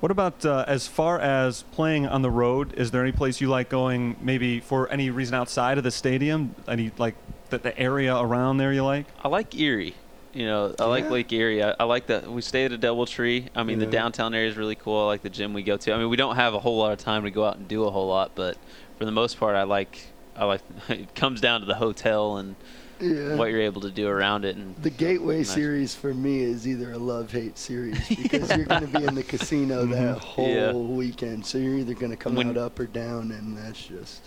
What 0.00 0.10
about 0.10 0.46
uh, 0.46 0.64
as 0.66 0.86
far 0.86 1.18
as 1.20 1.62
playing 1.72 2.06
on 2.06 2.22
the 2.22 2.30
road? 2.30 2.72
Is 2.74 2.90
there 2.90 3.02
any 3.02 3.12
place 3.12 3.40
you 3.40 3.48
like 3.48 3.68
going? 3.68 4.16
Maybe 4.22 4.60
for 4.60 4.90
any 4.90 5.10
reason 5.10 5.34
outside 5.34 5.76
of 5.76 5.84
the 5.84 5.90
stadium? 5.90 6.54
Any 6.66 6.90
like 6.96 7.14
the, 7.50 7.58
the 7.58 7.78
area 7.78 8.16
around 8.16 8.56
there 8.56 8.72
you 8.72 8.82
like? 8.82 9.06
I 9.22 9.28
like 9.28 9.54
Erie. 9.54 9.94
You 10.32 10.46
know, 10.46 10.74
I 10.78 10.84
like 10.84 11.10
Lake 11.10 11.30
Erie. 11.32 11.62
I, 11.62 11.74
I 11.80 11.84
like 11.84 12.06
that 12.06 12.30
we 12.30 12.40
stay 12.40 12.64
at 12.64 12.72
a 12.72 12.78
DoubleTree. 12.78 13.48
I 13.54 13.62
mean, 13.64 13.78
Yeah. 13.80 13.86
the 13.86 13.90
downtown 13.92 14.32
area 14.32 14.48
is 14.48 14.56
really 14.56 14.76
cool. 14.76 15.02
I 15.02 15.06
like 15.06 15.22
the 15.22 15.28
gym 15.28 15.52
we 15.52 15.62
go 15.64 15.76
to. 15.76 15.92
I 15.92 15.98
mean, 15.98 16.08
we 16.08 16.16
don't 16.16 16.36
have 16.36 16.54
a 16.54 16.60
whole 16.60 16.78
lot 16.78 16.92
of 16.92 16.98
time 16.98 17.24
to 17.24 17.30
go 17.30 17.44
out 17.44 17.56
and 17.56 17.66
do 17.68 17.84
a 17.84 17.90
whole 17.90 18.06
lot, 18.08 18.30
but 18.36 18.56
for 18.96 19.04
the 19.04 19.10
most 19.10 19.38
part, 19.38 19.56
I 19.56 19.64
like. 19.64 19.98
I 20.36 20.44
like. 20.44 20.62
It 20.88 21.14
comes 21.14 21.40
down 21.42 21.60
to 21.60 21.66
the 21.66 21.74
hotel 21.74 22.36
and 22.38 22.54
Yeah. 23.00 23.34
what 23.36 23.50
you're 23.50 23.60
able 23.62 23.80
to 23.82 23.90
do 23.90 24.08
around 24.08 24.44
it. 24.44 24.56
And 24.56 24.74
The 24.82 24.90
Gateway 24.90 25.38
Nice. 25.38 25.50
series 25.50 25.94
for 25.94 26.12
me 26.14 26.42
is 26.42 26.66
either 26.68 26.92
a 26.92 26.98
love-hate 26.98 27.56
series 27.58 28.06
because 28.22 28.54
you're 28.56 28.66
going 28.66 28.90
to 28.90 28.98
be 29.00 29.04
in 29.06 29.14
the 29.14 29.22
casino 29.22 29.86
that 29.86 30.18
whole 30.18 30.48
Yeah. 30.48 30.72
weekend, 30.72 31.44
so 31.46 31.58
you're 31.58 31.78
either 31.78 31.94
going 31.94 32.10
to 32.10 32.16
come 32.16 32.34
When- 32.34 32.50
out 32.50 32.56
up 32.58 32.78
or 32.78 32.86
down, 32.86 33.30
and 33.32 33.56
that's 33.56 33.82
just 33.82 34.22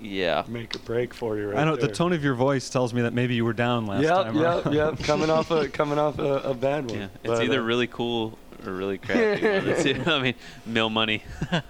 yeah, 0.00 0.42
Make 0.48 0.74
a 0.74 0.78
break 0.80 1.14
for 1.14 1.38
you 1.38 1.48
right 1.48 1.58
I 1.58 1.64
know 1.64 1.76
the 1.76 1.88
tone 1.88 2.12
of 2.12 2.22
your 2.22 2.34
voice 2.34 2.68
tells 2.68 2.92
me 2.92 3.02
that 3.02 3.14
maybe 3.14 3.36
you 3.36 3.44
were 3.44 3.52
down 3.54 3.86
last 3.86 4.02
Yep, 4.02 4.12
time. 4.24 4.36
yep, 4.36 4.66
around. 4.66 4.74
yep. 4.74 4.98
Coming 4.98 5.30
off 5.30 5.50
a 5.50 5.68
coming 5.80 5.98
off 5.98 6.18
a, 6.18 6.34
a 6.40 6.52
bad 6.52 6.90
one. 6.90 6.98
yeah. 6.98 7.04
It's 7.22 7.26
But, 7.28 7.44
either 7.44 7.60
uh, 7.60 7.64
really 7.64 7.86
cool 7.86 8.32
or 8.32 8.36
really 8.72 8.98
crappy. 8.98 9.42
one 9.46 9.54
of 9.68 9.82
the. 9.82 10.02
I 10.14 10.22
mean, 10.22 10.34
mill 10.66 10.90
money. 10.90 11.22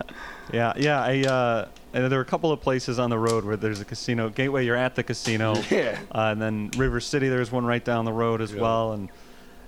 Yeah, 0.53 0.75
yeah. 0.77 1.03
I, 1.03 1.21
uh, 1.23 1.69
and 1.95 2.13
there 2.13 2.19
are 2.19 2.23
a 2.23 2.27
couple 2.27 2.53
of 2.53 2.61
places 2.61 2.99
on 2.99 3.09
the 3.09 3.19
road 3.19 3.45
where 3.47 3.57
there's 3.57 3.81
a 3.81 3.85
casino. 3.85 4.29
Gateway, 4.29 4.67
you're 4.67 4.77
at 4.77 4.95
the 4.95 5.03
casino. 5.03 5.55
Yeah. 5.71 5.99
Uh, 6.15 6.29
and 6.33 6.41
then 6.43 6.71
River 6.77 7.01
City, 7.01 7.29
there's 7.31 7.51
one 7.51 7.65
right 7.65 7.83
down 7.83 8.05
the 8.05 8.13
road 8.13 8.43
as 8.43 8.53
Yeah. 8.53 8.61
well. 8.61 8.93
And 8.93 9.09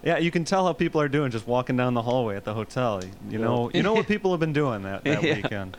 yeah, 0.04 0.18
you 0.18 0.30
can 0.30 0.44
tell 0.44 0.66
how 0.66 0.74
people 0.74 1.00
are 1.00 1.08
doing 1.08 1.30
just 1.30 1.46
walking 1.46 1.78
down 1.78 1.94
the 1.94 2.02
hallway 2.02 2.36
at 2.36 2.44
the 2.44 2.52
hotel. 2.52 3.00
You 3.02 3.10
Yeah. 3.38 3.44
know, 3.46 3.70
you 3.72 3.82
know 3.82 3.94
what 3.94 4.06
people 4.14 4.32
have 4.32 4.38
been 4.40 4.52
doing 4.52 4.82
that, 4.82 5.02
that 5.04 5.22
Yeah. 5.22 5.34
weekend. 5.36 5.78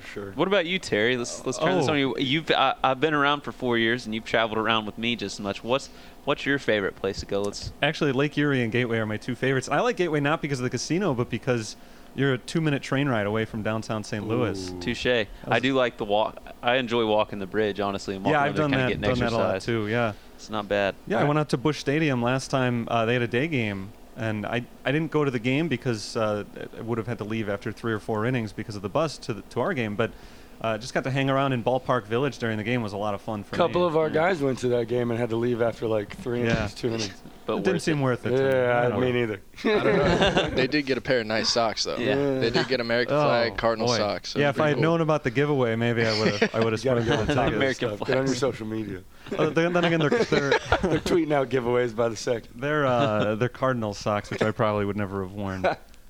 For 0.00 0.06
sure. 0.06 0.32
What 0.32 0.48
about 0.48 0.66
you, 0.66 0.78
Terry? 0.78 1.16
Let's 1.16 1.44
let's 1.46 1.58
turn 1.58 1.76
this 1.78 1.88
Oh. 1.88 1.92
on 1.92 1.98
you. 1.98 2.14
You've 2.18 2.50
I, 2.50 2.74
I've 2.82 3.00
been 3.00 3.14
around 3.14 3.42
for 3.42 3.52
four 3.52 3.78
years, 3.78 4.06
and 4.06 4.14
you've 4.14 4.24
traveled 4.24 4.58
around 4.58 4.86
with 4.86 4.98
me 4.98 5.16
just 5.16 5.36
as 5.36 5.40
much. 5.40 5.62
What's 5.64 5.88
what's 6.24 6.44
your 6.46 6.58
favorite 6.58 6.96
place 6.96 7.20
to 7.20 7.26
go? 7.26 7.42
Let's. 7.42 7.72
Actually, 7.82 8.12
Lake 8.12 8.36
Erie 8.38 8.62
and 8.62 8.72
Gateway 8.72 8.98
are 8.98 9.06
my 9.06 9.16
two 9.16 9.34
favorites. 9.34 9.68
I 9.68 9.80
like 9.80 9.96
Gateway 9.96 10.20
not 10.20 10.42
because 10.42 10.58
of 10.60 10.64
the 10.64 10.70
casino, 10.70 11.14
but 11.14 11.30
because 11.30 11.76
you're 12.14 12.32
a 12.32 12.38
two-minute 12.38 12.82
train 12.82 13.08
ride 13.08 13.26
away 13.26 13.44
from 13.44 13.62
downtown 13.62 14.02
St. 14.02 14.26
Louis. 14.26 14.72
Touche. 14.80 15.06
I 15.46 15.60
do 15.60 15.74
like 15.74 15.98
the 15.98 16.04
walk. 16.06 16.38
I 16.62 16.76
enjoy 16.76 17.04
walking 17.04 17.38
the 17.38 17.46
bridge, 17.46 17.78
honestly, 17.78 18.16
and 18.16 18.24
walking 18.24 18.32
Yeah, 18.32 18.40
over 18.40 18.48
I've 18.48 18.54
done 18.56 18.70
kind 18.70 18.80
that. 18.80 18.84
of 18.94 19.00
getting 19.00 19.14
Done 19.16 19.18
that 19.18 19.32
a 19.32 19.36
lot 19.36 19.54
exercise. 19.56 19.66
too. 19.66 19.88
Yeah. 19.88 20.12
It's 20.34 20.48
not 20.48 20.66
bad. 20.66 20.94
Yeah, 21.06 21.20
I 21.20 21.24
went 21.24 21.38
out 21.38 21.50
to 21.50 21.58
Busch 21.58 21.78
Stadium 21.78 22.22
last 22.22 22.50
time. 22.50 22.88
Uh, 22.90 23.04
they 23.04 23.12
had 23.12 23.20
a 23.22 23.28
day 23.28 23.48
game, 23.48 23.92
and 24.16 24.46
I 24.46 24.64
I 24.84 24.92
didn't 24.92 25.10
go 25.10 25.24
to 25.24 25.30
the 25.30 25.38
game 25.38 25.68
because 25.68 26.16
uh, 26.16 26.44
I 26.76 26.80
would 26.80 26.98
have 26.98 27.06
had 27.06 27.18
to 27.18 27.24
leave 27.24 27.48
after 27.48 27.72
three 27.72 27.92
or 27.92 27.98
four 27.98 28.26
innings 28.26 28.52
because 28.52 28.76
of 28.76 28.82
the 28.82 28.88
bus 28.88 29.18
to 29.18 29.34
the, 29.34 29.42
to 29.42 29.60
our 29.60 29.74
game. 29.74 29.94
But 29.96 30.12
uh, 30.60 30.78
just 30.78 30.94
got 30.94 31.04
to 31.04 31.10
hang 31.10 31.28
around 31.28 31.52
in 31.52 31.62
Ballpark 31.62 32.04
Village 32.04 32.38
during 32.38 32.56
the 32.56 32.64
game 32.64 32.82
was 32.82 32.94
a 32.94 32.96
lot 32.96 33.12
of 33.14 33.20
fun 33.20 33.44
for 33.44 33.54
me. 33.56 33.62
A 33.62 33.66
couple 33.66 33.82
me. 33.82 33.86
of 33.88 33.96
our 33.96 34.08
Yeah. 34.08 34.14
guys 34.14 34.40
went 34.40 34.58
to 34.60 34.68
that 34.68 34.88
game 34.88 35.10
and 35.10 35.20
had 35.20 35.28
to 35.30 35.36
leave 35.36 35.60
after 35.60 35.86
like 35.86 36.16
three 36.16 36.42
Yeah. 36.44 36.56
innings, 36.56 36.74
two 36.74 36.88
innings. 36.88 37.12
But 37.46 37.58
it 37.58 37.64
didn't 37.64 37.80
seem 37.80 38.00
it. 38.00 38.02
worth 38.02 38.26
it. 38.26 38.30
to 38.36 38.42
yeah, 38.42 38.80
I 38.80 38.86
I 38.86 38.88
don't 38.88 39.00
me 39.00 39.12
know. 39.12 39.18
neither. 39.20 39.40
I 39.64 39.68
don't 39.84 39.84
know. 39.96 40.50
they 40.54 40.66
did 40.66 40.84
get 40.86 40.98
a 40.98 41.00
pair 41.00 41.20
of 41.20 41.26
nice 41.26 41.48
socks 41.48 41.84
though. 41.84 41.96
Yeah. 41.96 42.14
They 42.40 42.50
did 42.50 42.68
get 42.68 42.80
American 42.80 43.14
Oh, 43.16 43.20
flag 43.22 43.56
Cardinal 43.56 43.86
boy. 43.86 43.96
socks. 43.96 44.30
so 44.30 44.38
yeah, 44.40 44.48
if 44.50 44.60
I 44.60 44.68
had 44.68 44.74
cool. 44.76 44.82
known 44.82 45.00
about 45.00 45.22
the 45.24 45.30
giveaway, 45.30 45.76
maybe 45.76 46.04
I 46.04 46.18
would 46.18 46.34
have. 46.34 46.54
I 46.54 46.60
would 46.60 46.72
have 46.72 46.84
You 46.84 46.90
gotta 46.90 47.02
the 47.02 47.12
on 47.12 47.26
top 47.26 47.28
of 47.28 47.36
tickets. 47.36 47.56
American 47.56 47.88
this 47.90 47.96
stuff. 47.98 48.08
Get 48.08 48.18
on 48.18 48.26
your 48.26 48.34
social 48.34 48.66
media. 48.66 49.00
Uh, 49.38 49.50
then, 49.50 49.72
then 49.72 49.84
again, 49.84 50.00
they're 50.00 50.10
they're 50.24 50.50
They're 50.50 50.98
tweeting 51.00 51.32
out 51.32 51.48
giveaways 51.48 51.94
by 51.96 52.08
the 52.08 52.16
second. 52.16 52.50
they're, 52.56 52.84
uh, 52.86 53.34
they're 53.36 53.48
Cardinal 53.48 53.94
socks, 53.94 54.30
which 54.30 54.42
I 54.42 54.50
probably 54.50 54.84
would 54.84 54.96
never 54.96 55.22
have 55.22 55.32
worn 55.32 55.64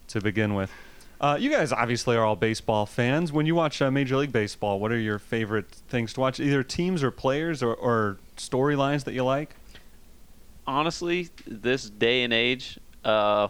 to 0.09 0.21
begin 0.21 0.55
with. 0.55 0.71
Uh, 1.19 1.35
you 1.41 1.51
guys 1.51 1.73
obviously 1.73 2.15
are 2.15 2.23
all 2.25 2.37
baseball 2.37 2.85
fans. 2.85 3.33
When 3.33 3.47
you 3.47 3.55
watch 3.55 3.81
uh, 3.81 3.91
Major 3.91 4.19
League 4.19 4.33
Baseball, 4.33 4.79
what 4.79 4.93
are 4.93 4.99
your 4.99 5.19
favorite 5.19 5.71
things 5.71 6.13
to 6.13 6.21
watch? 6.21 6.39
Either 6.41 6.63
teams 6.63 7.03
or 7.03 7.11
players 7.11 7.63
or, 7.63 7.73
or 7.75 8.19
storylines 8.37 9.05
that 9.05 9.15
you 9.15 9.25
like? 9.25 9.57
Honestly, 10.67 11.29
this 11.47 11.89
day 11.89 12.23
and 12.25 12.33
age, 12.33 12.79
uh, 13.05 13.49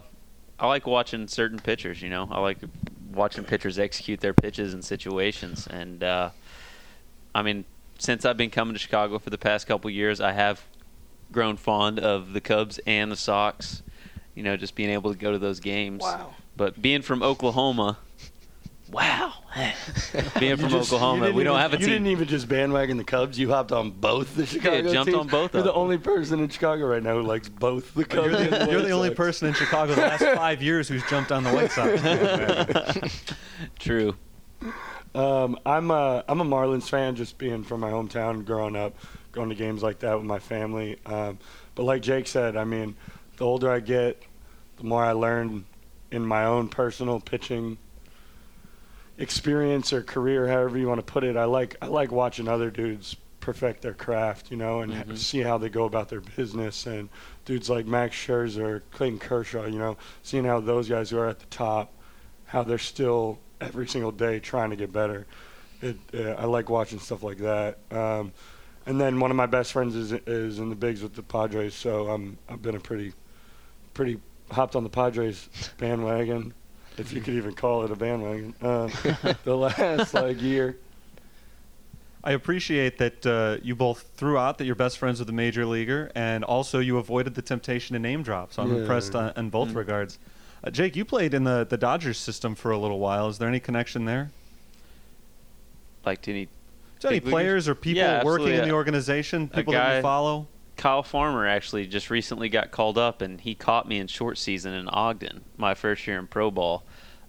I 0.59 0.67
like 0.67 0.87
watching 0.87 1.27
certain 1.27 1.59
pitchers. 1.59 2.01
You 2.01 2.09
know, 2.09 2.27
I 2.31 2.39
like 2.39 2.59
watching 3.13 3.43
pitchers 3.43 3.79
execute 3.79 4.19
their 4.19 4.33
pitches 4.33 4.73
in 4.73 4.81
situations. 4.81 5.67
And 5.67 6.03
uh, 6.03 6.29
I 7.33 7.41
mean, 7.41 7.65
since 7.99 8.25
I've 8.25 8.37
been 8.37 8.49
coming 8.49 8.73
to 8.73 8.79
Chicago 8.79 9.19
for 9.19 9.29
the 9.29 9.37
past 9.37 9.67
couple 9.67 9.89
years, 9.89 10.21
I 10.21 10.31
have 10.31 10.63
grown 11.31 11.57
fond 11.57 11.99
of 11.99 12.33
the 12.33 12.41
Cubs 12.41 12.79
and 12.85 13.11
the 13.11 13.15
Sox. 13.15 13.83
You 14.35 14.43
know, 14.43 14.55
just 14.55 14.75
being 14.75 14.91
able 14.91 15.11
to 15.11 15.17
go 15.17 15.31
to 15.31 15.39
those 15.39 15.59
games. 15.59 16.03
wow. 16.03 16.35
But 16.55 16.81
being 16.81 17.01
from 17.03 17.21
Oklahoma, 17.21 17.99
wow. 18.91 19.33
being 20.39 20.57
from 20.57 20.69
just- 20.69 20.91
Oklahoma, 20.93 21.31
we 21.31 21.43
don't 21.43 21.53
even- 21.53 21.61
have 21.61 21.73
a 21.73 21.77
You 21.77 21.79
team. 21.79 21.87
You 21.89 21.93
didn't 21.95 22.07
even 22.07 22.27
just 22.27 22.47
bandwagon 22.47 22.97
the 22.97 23.03
Cubs. 23.03 23.37
You 23.39 23.49
hopped 23.49 23.71
on 23.71 23.91
both 23.91 24.35
the 24.35 24.45
Chicago 24.45 24.91
jumped 24.93 25.11
teams. 25.11 25.19
on 25.21 25.27
both 25.27 25.53
You're 25.53 25.59
of 25.61 25.65
the 25.65 25.71
them. 25.71 25.81
only 25.81 25.97
person 25.97 26.39
in 26.39 26.49
Chicago 26.49 26.85
right 26.87 27.01
now 27.03 27.15
who 27.15 27.23
likes 27.23 27.49
both 27.49 27.93
the 27.93 28.05
Cubs. 28.05 28.27
You're 28.31 28.37
and 28.39 28.51
the, 28.53 28.71
you're 28.71 28.81
the 28.81 28.91
only 28.91 29.09
person 29.13 29.47
in 29.47 29.53
Chicago 29.53 29.95
the 29.95 30.01
last 30.01 30.23
five 30.35 30.61
years 30.61 30.87
who's 30.87 31.03
jumped 31.09 31.31
on 31.31 31.43
the 31.43 31.51
White 31.51 31.71
Sox. 31.71 33.21
True. 33.79 34.15
Um, 35.15 35.57
I'm 35.65 35.89
a 35.91 36.23
I'm 36.27 36.41
a 36.41 36.45
Marlins 36.45 36.89
fan, 36.89 37.15
just 37.15 37.37
being 37.37 37.63
from 37.63 37.79
my 37.79 37.89
hometown, 37.89 38.45
growing 38.45 38.75
up, 38.75 38.93
going 39.31 39.49
to 39.49 39.55
games 39.55 39.81
like 39.81 39.99
that 39.99 40.15
with 40.15 40.25
my 40.25 40.39
family. 40.39 40.99
Um, 41.05 41.39
but 41.75 41.83
like 41.83 42.01
Jake 42.01 42.27
said, 42.27 42.55
I 42.55 42.63
mean, 42.65 42.95
the 43.37 43.45
older 43.45 43.71
I 43.71 43.79
get, 43.79 44.21
the 44.77 44.83
more 44.83 45.03
I 45.03 45.13
learn 45.13 45.65
in 46.11 46.25
my 46.25 46.45
own 46.45 46.69
personal 46.69 47.19
pitching 47.19 47.77
experience 49.17 49.91
or 49.93 50.03
career, 50.03 50.47
however 50.47 50.77
you 50.77 50.87
want 50.87 50.99
to 51.05 51.11
put 51.11 51.23
it. 51.23 51.35
I 51.37 51.45
like 51.45 51.75
I 51.81 51.87
like 51.87 52.11
watching 52.11 52.47
other 52.47 52.69
dudes 52.69 53.15
perfect 53.39 53.81
their 53.81 53.93
craft, 53.93 54.51
you 54.51 54.57
know, 54.57 54.81
and 54.81 54.91
Mhm. 54.93 55.17
see 55.17 55.39
how 55.39 55.57
they 55.57 55.69
go 55.69 55.85
about 55.85 56.09
their 56.09 56.19
business. 56.21 56.85
And 56.85 57.07
dudes 57.45 57.69
like 57.69 57.85
Max 57.85 58.15
Scherzer, 58.15 58.81
Clayton 58.91 59.19
Kershaw, 59.19 59.65
you 59.65 59.79
know, 59.79 59.95
seeing 60.21 60.43
how 60.43 60.59
those 60.59 60.89
guys 60.89 61.09
who 61.11 61.17
are 61.17 61.29
at 61.29 61.39
the 61.39 61.45
top, 61.45 61.93
how 62.47 62.63
they're 62.63 62.77
still 62.77 63.39
every 63.61 63.87
single 63.87 64.11
day 64.11 64.39
trying 64.39 64.69
to 64.71 64.75
get 64.75 64.91
better. 64.91 65.25
It, 65.81 65.97
uh, 66.13 66.31
I 66.31 66.45
like 66.45 66.69
watching 66.69 66.99
stuff 66.99 67.23
like 67.23 67.37
that. 67.37 67.77
Um, 67.89 68.33
and 68.85 68.99
then 68.99 69.19
one 69.19 69.31
of 69.31 69.37
my 69.37 69.45
best 69.45 69.71
friends 69.71 69.95
is 69.95 70.11
is 70.11 70.59
in 70.59 70.69
the 70.69 70.75
bigs 70.75 71.01
with 71.01 71.15
the 71.15 71.23
Padres, 71.23 71.73
so 71.73 72.07
I'm 72.09 72.37
I've 72.49 72.61
been 72.61 72.75
a 72.75 72.79
pretty 72.79 73.13
pretty 73.93 74.19
hopped 74.51 74.75
on 74.75 74.83
the 74.83 74.89
Padres 74.89 75.49
bandwagon, 75.77 76.53
if 76.97 77.13
you 77.13 77.21
could 77.21 77.35
even 77.35 77.53
call 77.53 77.83
it 77.83 77.91
a 77.91 77.95
bandwagon. 77.95 78.53
Uh, 78.61 78.89
the 79.43 79.55
last 79.55 80.13
like 80.13 80.41
year. 80.41 80.77
I 82.23 82.31
appreciate 82.31 82.97
that 82.97 83.25
uh, 83.25 83.57
you 83.63 83.75
both 83.75 84.09
threw 84.15 84.37
out 84.37 84.57
that 84.57 84.65
you're 84.65 84.75
best 84.75 84.97
friends 84.97 85.19
with 85.19 85.29
a 85.29 85.33
major 85.33 85.65
leaguer, 85.65 86.11
and 86.15 86.43
also 86.43 86.79
you 86.79 86.97
avoided 86.97 87.35
the 87.35 87.41
temptation 87.41 87.93
to 87.93 87.99
name 87.99 88.21
drop. 88.23 88.51
So 88.53 88.63
I'm 88.63 88.71
Yeah. 88.71 88.79
impressed 88.79 89.15
on, 89.15 89.31
in 89.37 89.49
both 89.49 89.69
Mm. 89.69 89.75
regards. 89.75 90.19
Uh, 90.63 90.71
Jake, 90.71 90.95
you 90.95 91.05
played 91.05 91.33
in 91.33 91.43
the, 91.45 91.65
the 91.69 91.77
Dodgers 91.77 92.17
system 92.17 92.55
for 92.55 92.71
a 92.71 92.77
little 92.77 92.99
while. 92.99 93.29
Is 93.29 93.37
there 93.37 93.47
any 93.47 93.59
connection 93.59 94.05
there? 94.05 94.31
Like, 96.05 96.21
do 96.21 96.31
you 96.31 96.37
need 96.37 96.49
Is 96.97 97.01
there 97.03 97.11
any 97.11 97.19
Big 97.19 97.27
leaguers? 97.27 97.33
players 97.33 97.67
or 97.69 97.75
people 97.75 98.01
Yeah, 98.01 98.23
working 98.23 98.47
in 98.49 98.63
the 98.63 98.71
organization, 98.71 99.47
people 99.49 99.73
that 99.73 99.97
you 99.97 100.01
follow? 100.01 100.47
Kyle 100.75 101.03
Farmer 101.03 101.47
actually 101.47 101.87
just 101.87 102.09
recently 102.09 102.49
got 102.49 102.71
called 102.71 102.97
up, 102.97 103.21
and 103.21 103.39
he 103.41 103.55
caught 103.55 103.87
me 103.87 103.97
in 103.99 104.07
short 104.07 104.37
season 104.37 104.73
in 104.73 104.87
Ogden, 104.89 105.43
my 105.57 105.73
first 105.73 106.05
year 106.07 106.19
in 106.19 106.27
pro 106.27 106.51
ball. 106.51 106.85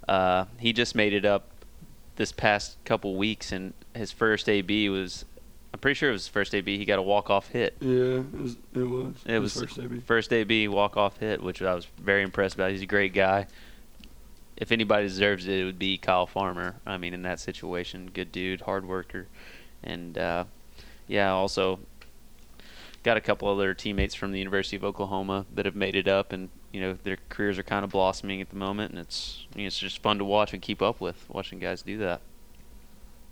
Uh, 0.08 0.46
he 0.58 0.72
just 0.72 0.94
made 0.94 1.12
it 1.12 1.24
up 1.24 1.44
this 2.16 2.32
past 2.32 2.76
couple 2.84 3.14
weeks, 3.16 3.52
and 3.52 3.74
his 3.94 4.10
first 4.10 4.48
AB 4.48 4.88
was, 4.88 5.24
I'm 5.72 5.80
pretty 5.80 5.94
sure 5.94 6.08
it 6.08 6.12
was 6.12 6.22
his 6.22 6.28
first 6.28 6.54
AB. 6.54 6.78
He 6.78 6.84
got 6.84 6.98
a 6.98 7.02
walk 7.02 7.28
off 7.30 7.48
hit. 7.48 7.76
Yeah, 7.80 8.20
it 8.20 8.32
was. 8.40 8.56
It 8.74 8.78
was, 8.78 9.14
It 9.26 9.32
his 9.32 9.42
was 9.42 9.52
first 9.62 9.78
AB. 9.78 10.00
first 10.00 10.32
AB 10.32 10.68
walk 10.68 10.96
off 10.96 11.18
hit, 11.18 11.42
which 11.42 11.60
I 11.62 11.74
was 11.74 11.86
very 12.00 12.22
impressed 12.22 12.54
about. 12.54 12.70
He's 12.70 12.82
a 12.82 12.86
great 12.86 13.12
guy. 13.12 13.46
If 14.56 14.72
anybody 14.72 15.06
deserves 15.06 15.46
it, 15.46 15.60
it 15.60 15.64
would 15.64 15.78
be 15.78 15.98
Kyle 15.98 16.26
Farmer. 16.26 16.76
I 16.84 16.96
mean, 16.98 17.14
in 17.14 17.22
that 17.22 17.38
situation, 17.38 18.10
good 18.12 18.32
dude, 18.32 18.62
hard 18.62 18.88
worker, 18.88 19.26
and 19.84 20.18
uh, 20.18 20.44
yeah, 21.06 21.30
also 21.30 21.78
got 23.04 23.16
a 23.16 23.20
couple 23.20 23.48
other 23.48 23.72
teammates 23.74 24.16
from 24.16 24.32
the 24.32 24.38
University 24.40 24.74
of 24.76 24.82
Oklahoma 24.82 25.46
that 25.54 25.64
have 25.64 25.76
made 25.76 25.94
it 25.94 26.08
up, 26.08 26.32
and 26.32 26.48
you 26.72 26.80
know 26.80 26.96
their 27.02 27.18
careers 27.28 27.58
are 27.58 27.62
kind 27.62 27.84
of 27.84 27.90
blossoming 27.90 28.40
at 28.40 28.50
the 28.50 28.56
moment, 28.56 28.90
and 28.90 29.00
it's 29.00 29.46
you 29.54 29.62
know, 29.62 29.66
it's 29.66 29.78
just 29.78 30.02
fun 30.02 30.18
to 30.18 30.24
watch 30.24 30.52
and 30.52 30.62
keep 30.62 30.82
up 30.82 31.00
with 31.00 31.24
watching 31.28 31.58
guys 31.58 31.82
do 31.82 31.98
that. 31.98 32.20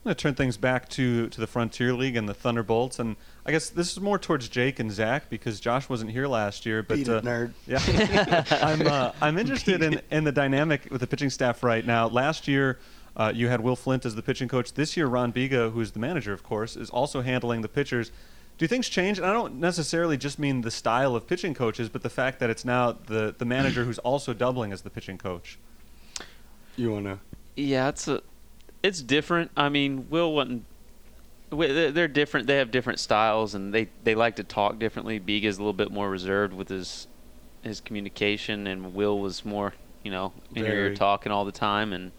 I'm 0.06 0.10
going 0.10 0.16
to 0.16 0.22
turn 0.22 0.34
things 0.36 0.56
back 0.56 0.88
to, 0.90 1.28
to 1.30 1.40
the 1.40 1.48
Frontier 1.48 1.92
League 1.92 2.14
and 2.14 2.28
the 2.28 2.34
Thunderbolts, 2.34 3.00
and 3.00 3.16
I 3.44 3.50
guess 3.50 3.70
this 3.70 3.90
is 3.90 4.00
more 4.00 4.20
towards 4.20 4.48
Jake 4.48 4.78
and 4.78 4.92
Zach 4.92 5.28
because 5.28 5.58
Josh 5.58 5.88
wasn't 5.88 6.12
here 6.12 6.28
last 6.28 6.64
year. 6.64 6.84
But 6.84 6.98
Beat 6.98 7.08
uh, 7.08 7.16
it, 7.16 7.24
nerd. 7.24 7.52
Yeah, 7.66 8.44
I'm 8.62 8.86
uh, 8.86 9.12
I'm 9.20 9.36
interested 9.36 9.82
in, 9.82 10.00
in 10.12 10.22
the 10.22 10.30
dynamic 10.30 10.86
with 10.92 11.00
the 11.00 11.08
pitching 11.08 11.30
staff 11.30 11.64
right 11.64 11.84
now. 11.84 12.06
Last 12.06 12.46
year, 12.46 12.78
uh, 13.16 13.32
you 13.34 13.48
had 13.48 13.60
Will 13.60 13.74
Flint 13.74 14.06
as 14.06 14.14
the 14.14 14.22
pitching 14.22 14.46
coach. 14.46 14.74
This 14.74 14.96
year, 14.96 15.06
Ron 15.06 15.32
Biga, 15.32 15.72
who's 15.72 15.90
the 15.90 15.98
manager, 15.98 16.32
of 16.32 16.44
course, 16.44 16.76
is 16.76 16.88
also 16.90 17.22
handling 17.22 17.62
the 17.62 17.68
pitchers. 17.68 18.12
Do 18.58 18.66
things 18.66 18.88
change? 18.88 19.18
And 19.18 19.26
I 19.26 19.32
don't 19.32 19.56
necessarily 19.56 20.16
just 20.16 20.38
mean 20.38 20.62
the 20.62 20.70
style 20.70 21.14
of 21.14 21.26
pitching 21.26 21.52
coaches, 21.54 21.88
but 21.90 22.02
the 22.02 22.08
fact 22.10 22.38
that 22.40 22.48
it's 22.50 22.64
now 22.64 22.92
the 22.92 23.34
the 23.36 23.44
manager 23.44 23.84
who's 23.84 23.98
also 23.98 24.32
doubling 24.32 24.72
as 24.72 24.82
the 24.82 24.90
pitching 24.90 25.18
coach. 25.18 25.58
You 26.76 26.92
wanna? 26.92 27.18
Yeah, 27.54 27.88
it's 27.88 28.08
a, 28.08 28.22
it's 28.82 29.02
different. 29.02 29.50
I 29.56 29.68
mean, 29.68 30.08
Will 30.10 30.32
wasn't. 30.34 30.64
they're- 31.50 31.90
They're 31.92 32.08
different. 32.08 32.46
They 32.46 32.56
have 32.56 32.70
different 32.70 32.98
styles, 32.98 33.54
and 33.54 33.72
they, 33.72 33.88
they 34.04 34.14
like 34.14 34.36
to 34.36 34.44
talk 34.44 34.78
differently. 34.78 35.18
Big 35.18 35.44
is 35.44 35.56
a 35.56 35.60
little 35.60 35.72
bit 35.72 35.90
more 35.90 36.08
reserved 36.10 36.52
with 36.54 36.68
his 36.68 37.06
his 37.62 37.80
communication, 37.80 38.66
and 38.66 38.94
Will 38.94 39.18
was 39.18 39.44
more, 39.44 39.74
you 40.04 40.10
know, 40.10 40.32
in 40.54 40.64
your 40.64 40.74
ear 40.76 40.94
talking 40.94 41.32
all 41.32 41.44
the 41.44 41.50
time. 41.52 41.92
And 41.92 42.12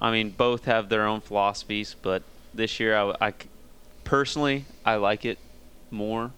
I 0.00 0.10
mean, 0.12 0.30
both 0.30 0.64
have 0.66 0.88
their 0.88 1.06
own 1.06 1.20
philosophies, 1.20 1.96
but 2.00 2.22
this 2.52 2.78
year, 2.78 2.96
I, 2.96 3.14
I 3.20 3.30
c- 3.30 3.48
personally, 4.04 4.64
I 4.84 4.96
like 4.96 5.24
it 5.24 5.38
more 5.90 6.30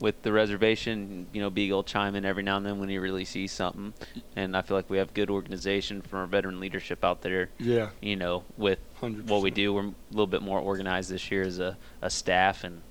with 0.00 0.22
the 0.22 0.32
reservation. 0.32 1.26
You 1.32 1.40
know, 1.40 1.50
Big 1.50 1.70
will 1.70 1.82
chime 1.84 2.14
in 2.14 2.24
every 2.24 2.42
now 2.42 2.56
and 2.56 2.66
then 2.66 2.78
when 2.78 2.88
he 2.88 2.98
really 2.98 3.24
sees 3.24 3.52
something, 3.52 3.92
and 4.36 4.56
I 4.56 4.62
feel 4.62 4.76
like 4.76 4.90
we 4.90 4.98
have 4.98 5.14
good 5.14 5.30
organization 5.30 6.02
from 6.02 6.18
our 6.20 6.26
veteran 6.26 6.60
leadership 6.60 7.04
out 7.04 7.22
there 7.22 7.48
Yeah. 7.58 7.90
you 8.00 8.16
know, 8.16 8.44
with 8.56 8.78
100%. 9.00 9.24
what 9.26 9.42
we 9.42 9.50
do, 9.50 9.72
we're 9.72 9.86
a 9.86 9.94
little 10.10 10.26
bit 10.26 10.42
more 10.42 10.60
organized 10.60 11.10
this 11.10 11.30
year 11.30 11.42
as 11.42 11.58
a, 11.58 11.76
a 12.02 12.10
staff, 12.10 12.64
and 12.64 12.82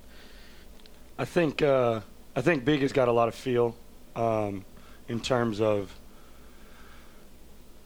I 1.17 1.25
think 1.25 1.61
uh, 1.61 2.01
I 2.35 2.41
think 2.41 2.65
Big 2.65 2.81
has 2.81 2.91
got 2.93 3.07
a 3.07 3.11
lot 3.11 3.27
of 3.27 3.35
feel 3.35 3.75
um, 4.15 4.65
in 5.07 5.19
terms 5.19 5.61
of 5.61 5.93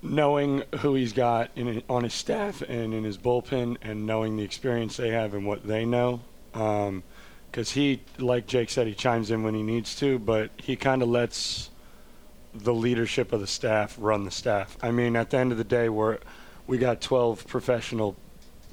knowing 0.02 0.64
who 0.80 0.96
he's 0.96 1.14
got 1.14 1.52
in 1.56 1.84
on 1.90 2.04
his 2.04 2.14
staff 2.14 2.62
and 2.62 2.94
in 2.94 3.04
his 3.04 3.18
bullpen, 3.18 3.78
and 3.82 4.06
knowing 4.06 4.38
the 4.38 4.44
experience 4.44 4.98
they 4.98 5.10
have 5.10 5.34
and 5.34 5.46
what 5.46 5.66
they 5.66 5.86
know. 5.86 6.22
Um, 6.54 7.04
because 7.52 7.72
he, 7.72 8.02
like 8.20 8.46
Jake 8.46 8.70
said, 8.70 8.88
he 8.88 8.94
chimes 8.94 9.32
in 9.32 9.42
when 9.42 9.56
he 9.56 9.64
needs 9.64 9.96
to, 9.96 10.20
but 10.20 10.52
he 10.58 10.76
kind 10.76 11.02
of 11.02 11.10
lets 11.10 11.70
the 12.54 12.74
leadership 12.74 13.34
of 13.34 13.40
the 13.40 13.48
staff 13.48 13.96
run 14.00 14.26
the 14.26 14.32
staff. 14.32 14.78
I 14.82 14.92
mean, 14.92 15.16
at 15.16 15.30
the 15.30 15.38
end 15.38 15.52
of 15.52 15.58
the 15.58 15.64
day, 15.64 15.90
we're 15.90 16.20
we 16.68 16.78
got 16.78 17.02
12 17.02 17.48
professional 17.48 18.16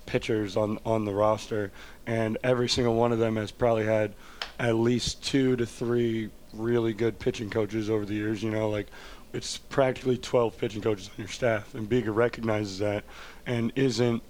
pitchers 0.06 0.56
on 0.56 0.78
on 0.84 1.04
the 1.04 1.14
roster, 1.14 1.72
and 2.06 2.36
every 2.42 2.68
single 2.68 2.94
one 2.94 3.12
of 3.12 3.18
them 3.18 3.36
has 3.36 3.50
probably 3.50 3.84
had 3.84 4.14
at 4.58 4.74
least 4.74 5.22
two 5.24 5.56
to 5.56 5.66
three 5.66 6.30
really 6.52 6.92
good 6.92 7.18
pitching 7.18 7.50
coaches 7.50 7.88
over 7.90 8.04
the 8.04 8.14
years. 8.14 8.42
You 8.42 8.50
know, 8.50 8.68
like 8.68 8.88
it's 9.34 9.58
practically 9.58 10.16
12 10.16 10.56
pitching 10.56 10.80
coaches 10.80 11.08
on 11.08 11.14
your 11.18 11.28
staff, 11.28 11.74
and 11.74 11.88
Biga 11.88 12.14
recognizes 12.14 12.78
that, 12.78 13.04
and 13.46 13.72
isn't 13.74 14.22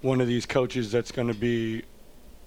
one 0.00 0.20
of 0.20 0.26
these 0.26 0.46
coaches 0.46 0.90
that's 0.90 1.12
going 1.12 1.28
to 1.28 1.34
be 1.34 1.82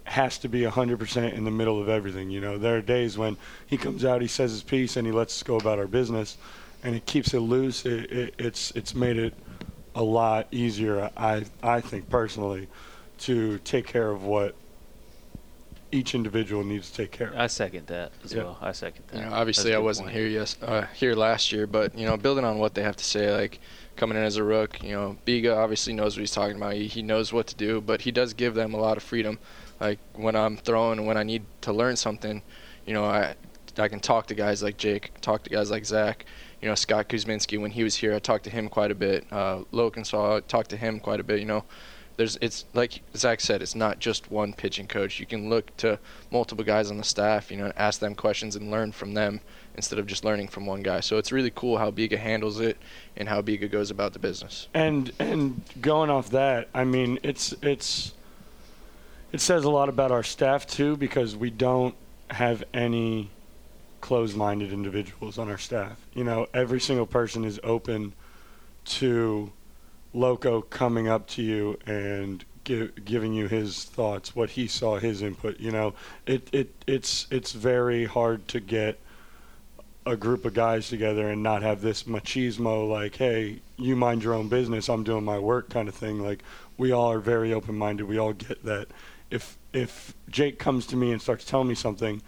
has 0.04 0.38
to 0.38 0.48
be 0.48 0.62
100% 0.62 1.34
in 1.34 1.46
the 1.46 1.52
middle 1.52 1.82
of 1.82 1.90
everything. 1.90 2.30
You 2.30 2.40
know, 2.40 2.60
there 2.60 2.78
are 2.78 2.82
days 2.82 3.18
when 3.18 3.38
he 3.66 3.76
comes 3.76 4.06
out, 4.06 4.22
he 4.22 4.28
says 4.28 4.52
his 4.52 4.62
piece, 4.62 4.98
and 4.98 5.08
he 5.08 5.12
lets 5.12 5.36
us 5.36 5.42
go 5.42 5.56
about 5.56 5.80
our 5.80 5.88
business, 5.88 6.38
and 6.84 6.94
it 6.96 7.08
keeps 7.08 7.34
it 7.34 7.40
loose. 7.40 7.86
It, 7.86 8.12
it, 8.12 8.36
it's 8.38 8.72
it's 8.72 8.94
made 8.94 9.18
it 9.18 9.34
a 9.96 10.04
lot 10.04 10.48
easier, 10.52 11.10
I 11.16 11.46
I 11.64 11.82
think 11.82 12.10
personally, 12.10 12.68
to 13.20 13.58
take 13.60 13.88
care 13.88 14.12
of 14.12 14.24
what 14.24 14.56
each 15.91 16.15
individual 16.15 16.63
needs 16.63 16.89
to 16.91 16.98
take 16.98 17.12
care 17.12 17.28
of. 17.30 17.38
I 17.38 17.48
second 17.48 17.88
that 17.88 18.12
as 18.24 18.34
Yeah. 18.34 18.43
well. 18.43 18.58
I 18.62 18.71
second 18.71 19.06
that. 19.08 19.17
You 19.19 19.26
know, 19.26 19.34
obviously 19.34 19.74
I 19.74 19.78
wasn't 19.78 20.08
point. 20.08 20.17
here 20.17 20.28
yes 20.28 20.58
uh, 20.62 20.86
here 20.93 21.15
last 21.15 21.52
year, 21.52 21.67
but 21.67 21.98
you 21.98 22.06
know, 22.06 22.17
building 22.17 22.43
on 22.45 22.58
what 22.58 22.74
they 22.74 22.84
have 22.84 22.95
to 22.98 23.04
say, 23.06 23.32
like 23.34 23.60
coming 23.95 24.17
in 24.17 24.24
as 24.24 24.38
a 24.38 24.43
rook, 24.43 24.82
you 24.84 24.91
know, 24.91 25.17
Biga 25.26 25.56
obviously 25.56 25.93
knows 25.93 26.15
what 26.17 26.21
he's 26.21 26.32
talking 26.32 26.58
about. 26.58 26.74
He, 26.74 26.88
he 26.88 27.02
knows 27.02 27.32
what 27.32 27.48
to 27.48 27.56
do, 27.56 27.80
but 27.82 28.02
he 28.02 28.12
does 28.12 28.34
give 28.34 28.54
them 28.56 28.74
a 28.74 28.78
lot 28.78 28.98
of 28.98 29.04
freedom. 29.04 29.39
Like 29.80 30.00
when 30.13 30.36
I'm 30.36 30.58
throwing 30.58 31.00
and 31.00 31.08
when 31.08 31.17
I 31.17 31.24
need 31.24 31.43
to 31.62 31.71
learn 31.71 31.95
something, 31.95 32.41
you 32.86 32.93
know, 32.93 33.06
I 33.06 33.36
I 33.78 33.88
can 33.88 34.00
talk 34.00 34.28
to 34.28 34.34
guys 34.36 34.63
like 34.63 34.78
Jake, 34.78 35.12
talk 35.21 35.43
to 35.43 35.50
guys 35.50 35.69
like 35.71 35.86
Zach. 35.86 36.26
You 36.62 36.69
know, 36.69 36.76
Scott 36.76 37.10
Kuzminski 37.10 37.60
when 37.62 37.71
he 37.71 37.84
was 37.84 37.95
here, 37.95 38.13
I 38.15 38.19
talked 38.19 38.45
to 38.45 38.50
him 38.50 38.69
quite 38.69 38.89
a 38.89 38.95
bit. 38.95 39.26
Uh, 39.32 39.63
Loconsole, 39.71 40.38
I 40.38 40.39
talked 40.39 40.69
to 40.71 40.78
him 40.78 41.00
quite 41.00 41.19
a 41.19 41.24
bit. 41.24 41.39
You 41.39 41.45
know, 41.45 41.63
there's 42.17 42.38
it's 42.41 42.65
like 42.73 43.01
Zach 43.15 43.41
said, 43.41 43.62
it's 43.62 43.75
not 43.75 43.99
just 43.99 44.32
one 44.32 44.54
pitching 44.54 44.88
coach. 44.88 45.19
You 45.19 45.25
can 45.25 45.49
look 45.49 45.75
to 45.78 45.99
multiple 46.32 46.63
guys 46.63 46.89
on 46.91 46.97
the 46.97 47.04
staff, 47.04 47.51
you 47.51 47.58
know, 47.58 47.71
ask 47.75 47.99
them 47.99 48.15
questions 48.15 48.56
and 48.56 48.71
learn 48.71 48.91
from 48.91 49.13
them 49.13 49.41
instead 49.75 49.99
of 49.99 50.08
just 50.08 50.23
learning 50.23 50.47
from 50.47 50.65
one 50.65 50.82
guy. 50.82 51.01
So 51.01 51.17
it's 51.17 51.32
really 51.32 51.51
cool 51.54 51.78
how 51.78 51.91
Biga 51.91 52.17
handles 52.17 52.60
it 52.60 52.78
and 53.17 53.28
how 53.28 53.41
Biga 53.41 53.69
goes 53.69 53.91
about 53.91 54.13
the 54.13 54.19
business. 54.19 54.67
And 54.73 55.12
and 55.19 55.62
going 55.82 56.10
off 56.10 56.30
that, 56.32 56.69
I 56.73 56.86
mean, 56.86 57.19
it's 57.23 57.54
it's 57.62 58.13
it 59.32 59.41
says 59.41 59.65
a 59.65 59.69
lot 59.69 59.89
about 59.89 60.12
our 60.12 60.23
staff 60.23 60.65
too 60.65 60.95
because 60.95 61.36
we 61.36 61.49
don't 61.49 61.95
have 62.30 62.63
any 62.73 63.30
closed-minded 64.01 64.71
individuals 64.71 65.38
on 65.38 65.49
our 65.49 65.58
staff. 65.58 65.97
You 66.13 66.23
know, 66.23 66.47
every 66.54 66.80
single 66.80 67.06
person 67.06 67.43
is 67.43 67.60
open 67.63 68.13
to 68.86 69.51
Loco 70.15 70.62
coming 70.62 71.08
up 71.08 71.28
to 71.28 71.41
you 71.41 71.78
and 71.86 72.45
gi- 72.63 72.91
giving 73.04 73.34
you 73.34 73.47
his 73.47 73.84
thoughts, 73.84 74.36
what 74.36 74.51
he 74.51 74.67
saw, 74.67 74.97
his 74.97 75.21
input. 75.21 75.60
You 75.60 75.71
know, 75.71 75.93
it, 76.25 76.49
it 76.54 76.73
it's 76.88 77.28
it's 77.30 77.51
very 77.51 78.06
hard 78.06 78.47
to 78.49 78.60
get 78.60 78.99
a 80.06 80.15
group 80.15 80.45
of 80.45 80.54
guys 80.54 80.88
together 80.88 81.30
and 81.30 81.41
not 81.41 81.63
have 81.63 81.82
this 81.82 82.04
machismo 82.04 82.88
like, 82.88 83.15
hey, 83.15 83.62
you 83.78 83.95
mind 83.95 84.23
your 84.23 84.36
own 84.36 84.47
business, 84.47 84.88
I'm 84.88 85.04
doing 85.04 85.25
my 85.25 85.39
work 85.39 85.69
kind 85.69 85.89
of 85.89 85.95
thing. 85.95 86.19
Like 86.19 86.43
we 86.78 86.91
all 86.91 87.12
are 87.12 87.19
very 87.19 87.54
open 87.54 87.75
minded. 87.75 88.06
We 88.06 88.17
all 88.17 88.34
get 88.34 88.63
that. 88.63 88.88
If 89.30 89.58
if 89.73 90.13
Jake 90.30 90.60
comes 90.60 90.86
to 90.88 90.95
me 90.95 91.12
and 91.12 91.21
starts 91.21 91.43
telling 91.43 91.67
me 91.67 91.75
something, 91.75 92.21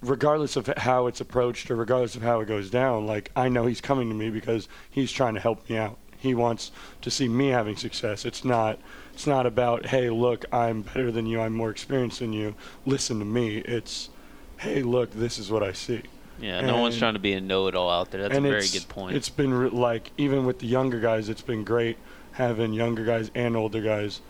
regardless 0.00 0.56
of 0.56 0.66
how 0.78 1.08
it's 1.08 1.20
approached 1.20 1.70
or 1.70 1.76
regardless 1.76 2.14
of 2.16 2.22
how 2.22 2.40
it 2.40 2.46
goes 2.46 2.70
down, 2.70 3.06
like 3.06 3.30
I 3.36 3.48
know 3.48 3.66
he's 3.66 3.80
coming 3.80 4.08
to 4.08 4.14
me 4.14 4.30
because 4.30 4.68
he's 4.90 5.12
trying 5.12 5.34
to 5.34 5.40
help 5.40 5.68
me 5.68 5.76
out. 5.76 5.98
He 6.18 6.34
wants 6.34 6.70
to 7.02 7.10
see 7.10 7.28
me 7.28 7.48
having 7.48 7.76
success. 7.76 8.24
It's 8.24 8.44
not 8.44 8.78
it's 9.12 9.26
not 9.26 9.46
about, 9.46 9.86
hey, 9.86 10.10
look, 10.10 10.44
I'm 10.52 10.82
better 10.82 11.10
than 11.10 11.26
you, 11.26 11.40
I'm 11.40 11.54
more 11.54 11.70
experienced 11.70 12.18
than 12.18 12.32
you. 12.32 12.54
Listen 12.84 13.18
to 13.18 13.24
me. 13.24 13.58
It's 13.58 14.10
hey, 14.58 14.82
look, 14.82 15.12
this 15.12 15.38
is 15.38 15.50
what 15.50 15.62
I 15.62 15.72
see 15.72 16.02
Yeah, 16.40 16.60
no 16.62 16.80
one's 16.80 16.98
trying 16.98 17.14
to 17.14 17.20
be 17.20 17.32
a 17.32 17.40
know-it-all 17.40 17.90
out 17.90 18.10
there. 18.10 18.22
That's 18.22 18.36
a 18.36 18.40
very 18.40 18.68
good 18.68 18.88
point. 18.88 19.16
It's 19.16 19.28
been 19.28 19.52
re- 19.52 19.68
like 19.70 20.10
even 20.16 20.46
with 20.46 20.58
the 20.58 20.66
younger 20.66 21.00
guys, 21.00 21.28
it's 21.28 21.42
been 21.42 21.64
great 21.64 21.98
having 22.32 22.72
younger 22.72 23.04
guys 23.04 23.30
and 23.34 23.56
older 23.56 23.80
guys 23.80 24.20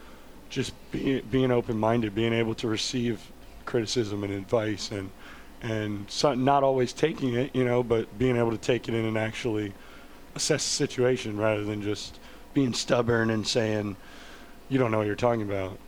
just 0.48 0.72
be, 0.92 1.20
being 1.20 1.50
open-minded, 1.50 2.14
being 2.14 2.32
able 2.32 2.54
to 2.54 2.68
receive 2.68 3.32
criticism 3.64 4.22
and 4.24 4.32
advice, 4.32 4.90
and 4.90 5.10
and 5.62 6.08
so, 6.10 6.34
not 6.34 6.62
always 6.62 6.92
taking 6.92 7.34
it, 7.34 7.54
you 7.54 7.64
know, 7.64 7.82
but 7.82 8.18
being 8.18 8.36
able 8.36 8.50
to 8.50 8.58
take 8.58 8.88
it 8.88 8.94
in 8.94 9.04
and 9.04 9.18
actually 9.18 9.72
assess 10.36 10.62
the 10.64 10.70
situation 10.70 11.36
rather 11.38 11.64
than 11.64 11.82
just 11.82 12.20
being 12.54 12.72
stubborn 12.74 13.30
and 13.30 13.46
saying 13.46 13.96
you 14.68 14.78
don't 14.78 14.90
know 14.90 14.98
what 14.98 15.06
you're 15.06 15.16
talking 15.16 15.42
about, 15.42 15.78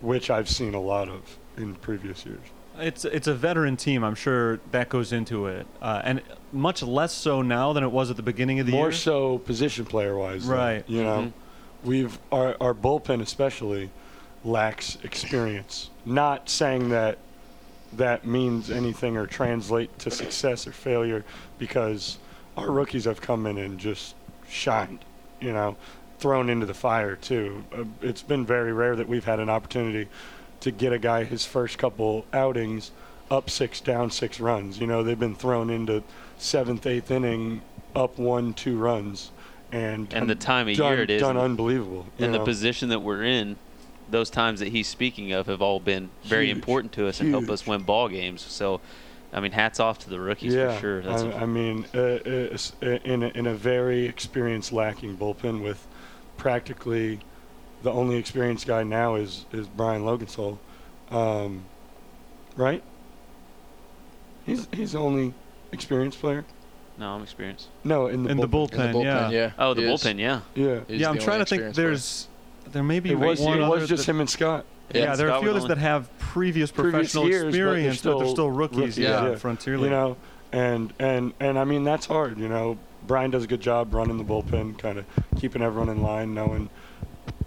which 0.00 0.30
I've 0.30 0.48
seen 0.48 0.74
a 0.74 0.80
lot 0.80 1.08
of 1.08 1.38
in 1.56 1.74
previous 1.76 2.24
years. 2.26 2.40
It's 2.78 3.04
it's 3.04 3.26
a 3.28 3.34
veteran 3.34 3.76
team. 3.76 4.02
I'm 4.04 4.16
sure 4.16 4.58
that 4.72 4.88
goes 4.88 5.12
into 5.12 5.46
it, 5.46 5.66
uh, 5.80 6.02
and 6.04 6.20
much 6.52 6.82
less 6.82 7.12
so 7.12 7.40
now 7.40 7.72
than 7.72 7.84
it 7.84 7.90
was 7.92 8.10
at 8.10 8.16
the 8.16 8.22
beginning 8.22 8.58
of 8.60 8.66
the 8.66 8.72
More 8.72 8.80
year. 8.80 8.84
More 8.86 8.92
so 8.92 9.38
position 9.38 9.84
player 9.84 10.16
wise, 10.16 10.44
Right. 10.44 10.84
You 10.88 11.04
know, 11.04 11.18
Mhm. 11.22 11.32
we've 11.84 12.18
our 12.32 12.56
our 12.60 12.74
bullpen 12.74 13.22
especially 13.22 13.90
lacks 14.44 14.98
experience. 15.04 15.90
Not 16.04 16.50
saying 16.50 16.88
that 16.90 17.18
that 17.92 18.26
means 18.26 18.70
anything 18.72 19.16
or 19.16 19.26
translate 19.28 19.96
to 20.00 20.10
success 20.10 20.66
or 20.66 20.72
failure, 20.72 21.24
because 21.58 22.18
our 22.56 22.70
rookies 22.70 23.04
have 23.04 23.20
come 23.20 23.46
in 23.46 23.58
and 23.58 23.78
just 23.78 24.14
shined. 24.48 25.00
You 25.40 25.52
know, 25.52 25.76
thrown 26.18 26.48
into 26.48 26.66
the 26.66 26.74
fire 26.74 27.16
too. 27.16 27.64
Uh, 27.72 27.84
it's 28.00 28.22
been 28.22 28.46
very 28.46 28.72
rare 28.72 28.96
that 28.96 29.08
we've 29.08 29.24
had 29.24 29.40
an 29.40 29.50
opportunity 29.50 30.08
to 30.60 30.70
get 30.70 30.92
a 30.92 30.98
guy 30.98 31.24
his 31.24 31.44
first 31.44 31.76
couple 31.76 32.24
outings 32.32 32.90
up 33.30 33.50
six, 33.50 33.80
down 33.80 34.10
six 34.10 34.40
runs. 34.40 34.78
You 34.80 34.86
know, 34.86 35.02
they've 35.02 35.18
been 35.18 35.34
thrown 35.34 35.68
into 35.70 36.02
seventh, 36.38 36.86
eighth 36.86 37.10
inning, 37.10 37.60
up 37.94 38.18
one, 38.18 38.54
two 38.54 38.78
runs, 38.78 39.30
and 39.72 40.12
And 40.14 40.30
the 40.30 40.34
time 40.34 40.68
of 40.68 40.76
done, 40.76 40.92
year 40.92 41.02
it 41.02 41.10
is, 41.10 41.20
done 41.20 41.36
unbelievable. 41.36 42.06
and 42.18 42.32
the 42.32 42.44
position 42.44 42.88
that 42.90 43.00
we're 43.00 43.24
in, 43.24 43.56
those 44.10 44.30
times 44.30 44.60
that 44.60 44.68
he's 44.68 44.86
speaking 44.86 45.32
of 45.32 45.46
have 45.46 45.60
all 45.60 45.80
been 45.80 46.10
very 46.22 46.46
Huge. 46.46 46.56
important 46.56 46.92
to 46.94 47.08
us 47.08 47.20
and 47.20 47.30
help 47.30 47.50
us 47.50 47.66
win 47.66 47.82
ball 47.82 48.08
games. 48.08 48.40
So, 48.42 48.80
I 49.34 49.40
mean, 49.40 49.50
hats 49.52 49.80
off 49.80 49.98
to 50.00 50.10
the 50.10 50.20
rookies 50.20 50.54
yeah, 50.54 50.74
for 50.74 50.80
sure. 50.80 51.02
That's 51.02 51.22
I, 51.24 51.26
a- 51.26 51.36
I 51.38 51.46
mean, 51.46 51.86
uh, 51.92 51.98
uh, 51.98 52.86
in 53.04 53.22
a, 53.24 53.28
in 53.28 53.46
a 53.46 53.54
very 53.54 54.06
experience 54.06 54.70
lacking 54.72 55.16
bullpen 55.16 55.60
with 55.62 55.86
practically 56.36 57.18
the 57.82 57.90
only 57.90 58.16
experienced 58.16 58.66
guy 58.66 58.82
now 58.84 59.16
is 59.16 59.44
is 59.52 59.66
Brian 59.66 60.02
Loconsole, 60.04 60.58
um, 61.10 61.64
right? 62.56 62.82
He's 64.46 64.68
he's 64.72 64.92
the 64.92 64.98
only 65.00 65.34
experienced 65.72 66.20
player. 66.20 66.44
no, 66.98 67.10
I'm 67.14 67.22
experienced. 67.22 67.68
No, 67.82 68.06
in 68.06 68.22
the 68.22 68.30
In 68.30 68.36
the 68.36 68.48
bullpen. 68.48 68.72
In 68.74 68.78
the 68.78 68.86
bullpen, 68.86 68.92
bullpen, 68.94 69.04
yeah. 69.04 69.30
yeah. 69.30 69.50
Oh, 69.58 69.74
the 69.74 69.82
he 69.82 69.88
is. 69.92 70.00
bullpen, 70.02 70.18
yeah. 70.18 70.40
Yeah, 70.54 70.80
He's 70.86 71.00
yeah, 71.00 71.10
I'm 71.10 71.18
trying 71.18 71.40
to 71.40 71.46
think. 71.46 71.62
experienced 71.62 71.74
player. 71.76 71.88
There's 71.88 72.28
there 72.72 72.82
may 72.84 73.00
be 73.00 73.10
it 73.10 73.18
was 73.18 73.40
one 73.40 73.58
it 73.58 73.62
other 73.62 73.80
was 73.80 73.88
just 73.88 74.06
that- 74.06 74.12
him 74.12 74.20
and 74.20 74.30
Scott. 74.30 74.64
Yeah, 74.92 75.16
there 75.16 75.30
are 75.30 75.38
a 75.38 75.40
few 75.40 75.50
others 75.50 75.66
that 75.66 75.78
have 75.78 76.08
previous 76.18 76.70
Previous 76.70 77.12
professional 77.12 77.28
years, 77.28 77.44
but 77.44 77.52
they're 77.52 77.68
experience, 77.68 78.02
but 78.02 78.18
they're 78.18 78.26
still 78.26 78.32
still 78.34 78.50
rookies. 78.50 78.78
rookies, 78.78 78.98
yeah, 78.98 79.30
yeah. 79.30 79.34
Frontier 79.36 79.76
you 79.76 79.90
know, 79.90 80.16
and 80.52 80.92
and 80.98 81.32
and 81.40 81.58
I 81.58 81.64
mean 81.64 81.84
that's 81.84 82.06
hard. 82.06 82.38
You 82.38 82.48
know, 82.48 82.78
Brian 83.06 83.30
does 83.30 83.44
a 83.44 83.46
good 83.46 83.60
job 83.60 83.94
running 83.94 84.18
the 84.18 84.24
bullpen, 84.24 84.78
kind 84.78 84.98
of 84.98 85.06
keeping 85.38 85.62
everyone 85.62 85.88
in 85.88 86.02
line, 86.02 86.34
knowing. 86.34 86.68